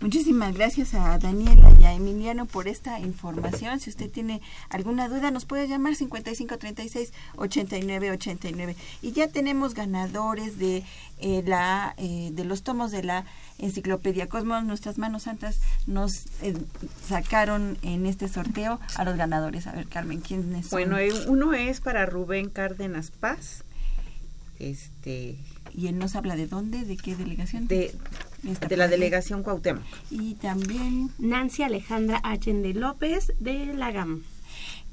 Muchísimas 0.00 0.54
gracias 0.54 0.92
a 0.92 1.18
Daniela 1.18 1.72
y 1.80 1.84
a 1.84 1.94
Emiliano 1.94 2.44
por 2.44 2.68
esta 2.68 3.00
información. 3.00 3.80
Si 3.80 3.88
usted 3.88 4.10
tiene 4.10 4.42
alguna 4.68 5.08
duda, 5.08 5.30
nos 5.30 5.46
puede 5.46 5.66
llamar 5.68 5.94
5536 5.96 7.14
8989. 7.36 8.76
Y 9.00 9.12
ya 9.12 9.28
tenemos 9.28 9.72
ganadores 9.72 10.58
de 10.58 10.84
eh, 11.18 11.42
la 11.46 11.94
eh, 11.96 12.30
de 12.32 12.44
los 12.44 12.62
tomos 12.62 12.90
de 12.90 13.04
la 13.04 13.24
Enciclopedia 13.58 14.28
Cosmos. 14.28 14.64
Nuestras 14.64 14.98
manos 14.98 15.22
santas 15.22 15.60
nos 15.86 16.26
eh, 16.42 16.54
sacaron 17.08 17.78
en 17.80 18.04
este 18.04 18.28
sorteo 18.28 18.78
a 18.96 19.04
los 19.04 19.16
ganadores. 19.16 19.66
A 19.66 19.72
ver, 19.72 19.86
Carmen, 19.86 20.20
¿quiénes 20.20 20.66
son? 20.66 20.88
Bueno, 20.88 20.98
uno 21.26 21.54
es 21.54 21.80
para 21.80 22.04
Rubén 22.04 22.50
Cárdenas 22.50 23.10
Paz. 23.10 23.64
Este 24.58 25.38
y 25.76 25.88
él 25.88 25.98
nos 25.98 26.16
habla 26.16 26.36
de 26.36 26.46
dónde, 26.46 26.84
de 26.84 26.96
qué 26.96 27.14
delegación. 27.14 27.68
De, 27.68 27.94
de 28.42 28.76
la 28.76 28.88
delegación 28.88 29.42
Cuauhtémoc. 29.42 29.82
Y 30.10 30.34
también 30.34 31.10
Nancy 31.18 31.62
Alejandra 31.62 32.20
Allende 32.22 32.74
López 32.74 33.32
de 33.40 33.74
la 33.74 33.90
GAM. 33.92 34.22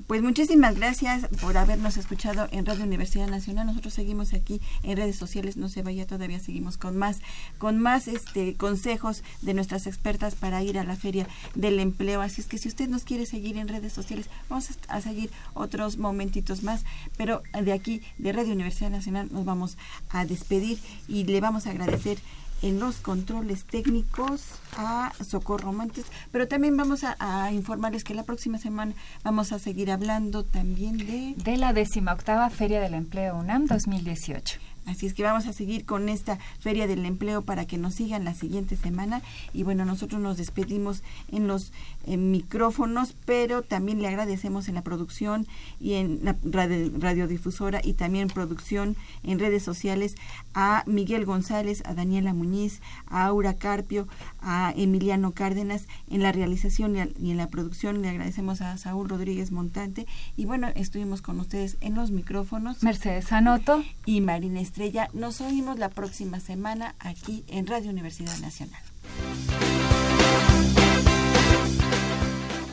Pues 0.07 0.21
muchísimas 0.21 0.75
gracias 0.75 1.27
por 1.39 1.55
habernos 1.55 1.95
escuchado 1.95 2.47
en 2.51 2.65
Radio 2.65 2.83
Universidad 2.83 3.29
Nacional. 3.29 3.67
Nosotros 3.67 3.93
seguimos 3.93 4.33
aquí 4.33 4.59
en 4.81 4.97
redes 4.97 5.15
sociales, 5.15 5.55
no 5.55 5.69
se 5.69 5.81
vaya 5.81 6.05
todavía, 6.05 6.39
seguimos 6.39 6.77
con 6.77 6.97
más, 6.97 7.19
con 7.57 7.79
más 7.79 8.09
este 8.09 8.55
consejos 8.55 9.23
de 9.41 9.53
nuestras 9.53 9.87
expertas 9.87 10.35
para 10.35 10.61
ir 10.61 10.77
a 10.77 10.83
la 10.83 10.97
feria 10.97 11.27
del 11.55 11.79
empleo. 11.79 12.21
Así 12.21 12.41
es 12.41 12.47
que 12.47 12.57
si 12.57 12.67
usted 12.67 12.89
nos 12.89 13.03
quiere 13.03 13.25
seguir 13.25 13.57
en 13.57 13.69
redes 13.69 13.93
sociales, 13.93 14.29
vamos 14.49 14.69
a 14.89 14.99
seguir 14.99 15.29
otros 15.53 15.97
momentitos 15.97 16.63
más. 16.63 16.83
Pero 17.15 17.41
de 17.53 17.71
aquí, 17.71 18.01
de 18.17 18.33
Radio 18.33 18.53
Universidad 18.53 18.89
Nacional, 18.89 19.29
nos 19.31 19.45
vamos 19.45 19.77
a 20.09 20.25
despedir 20.25 20.79
y 21.07 21.23
le 21.23 21.39
vamos 21.39 21.65
a 21.65 21.69
agradecer 21.69 22.17
en 22.63 22.79
los 22.79 22.95
controles 22.95 23.65
técnicos 23.65 24.41
a 24.77 25.11
Socorro 25.23 25.73
Montes, 25.73 26.05
pero 26.31 26.47
también 26.47 26.75
vamos 26.77 27.01
a, 27.03 27.51
informarles 27.51 28.03
que 28.03 28.15
la 28.15 28.23
próxima 28.23 28.57
semana 28.57 28.93
vamos 29.23 29.51
a 29.51 29.59
seguir 29.59 29.91
hablando 29.91 30.43
también 30.43 30.97
de... 30.97 31.35
De 31.37 31.57
la 31.57 31.73
décima 31.73 32.13
octava 32.13 32.49
Feria 32.49 32.79
del 32.79 32.93
Empleo 32.93 33.35
UNAM 33.35 33.67
2018. 33.67 34.59
Así 34.85 35.05
es 35.05 35.13
que 35.13 35.23
vamos 35.23 35.45
a 35.47 35.53
seguir 35.53 35.85
con 35.85 36.09
esta 36.09 36.39
Feria 36.59 36.87
del 36.87 37.05
Empleo 37.05 37.41
para 37.41 37.65
que 37.65 37.77
nos 37.77 37.95
sigan 37.95 38.25
la 38.25 38.33
siguiente 38.33 38.75
semana. 38.75 39.21
Y 39.53 39.63
bueno, 39.63 39.85
nosotros 39.85 40.21
nos 40.21 40.37
despedimos 40.37 41.03
en 41.31 41.47
los 41.47 41.71
micrófonos, 42.07 43.15
pero 43.25 43.61
también 43.61 44.01
le 44.01 44.07
agradecemos 44.07 44.67
en 44.67 44.75
la 44.75 44.81
producción 44.81 45.47
y 45.79 45.93
en 45.93 46.19
la 46.23 46.35
radiodifusora 46.43 47.81
y 47.83 47.93
también 47.93 48.27
producción 48.27 48.95
en 49.23 49.39
redes 49.39 49.63
sociales 49.63 50.15
a 50.53 50.83
Miguel 50.85 51.25
González, 51.25 51.83
a 51.85 51.93
Daniela 51.93 52.33
Muñiz, 52.33 52.81
a 53.07 53.25
Aura 53.25 53.55
Carpio, 53.55 54.07
a 54.41 54.73
Emiliano 54.75 55.31
Cárdenas 55.31 55.87
en 56.09 56.21
la 56.21 56.31
realización 56.31 56.95
y 56.95 57.31
en 57.31 57.37
la 57.37 57.47
producción. 57.47 58.01
Le 58.01 58.09
agradecemos 58.09 58.61
a 58.61 58.77
Saúl 58.77 59.09
Rodríguez 59.09 59.51
Montante. 59.51 60.05
Y 60.35 60.45
bueno, 60.45 60.69
estuvimos 60.75 61.21
con 61.21 61.39
ustedes 61.39 61.77
en 61.81 61.95
los 61.95 62.11
micrófonos. 62.11 62.83
Mercedes 62.83 63.31
Anoto 63.31 63.83
y 64.05 64.21
Marina 64.21 64.59
Estrella. 64.59 65.09
Nos 65.13 65.41
oímos 65.41 65.79
la 65.79 65.89
próxima 65.89 66.39
semana 66.39 66.95
aquí 66.99 67.43
en 67.47 67.67
Radio 67.67 67.89
Universidad 67.91 68.37
Nacional. 68.39 68.81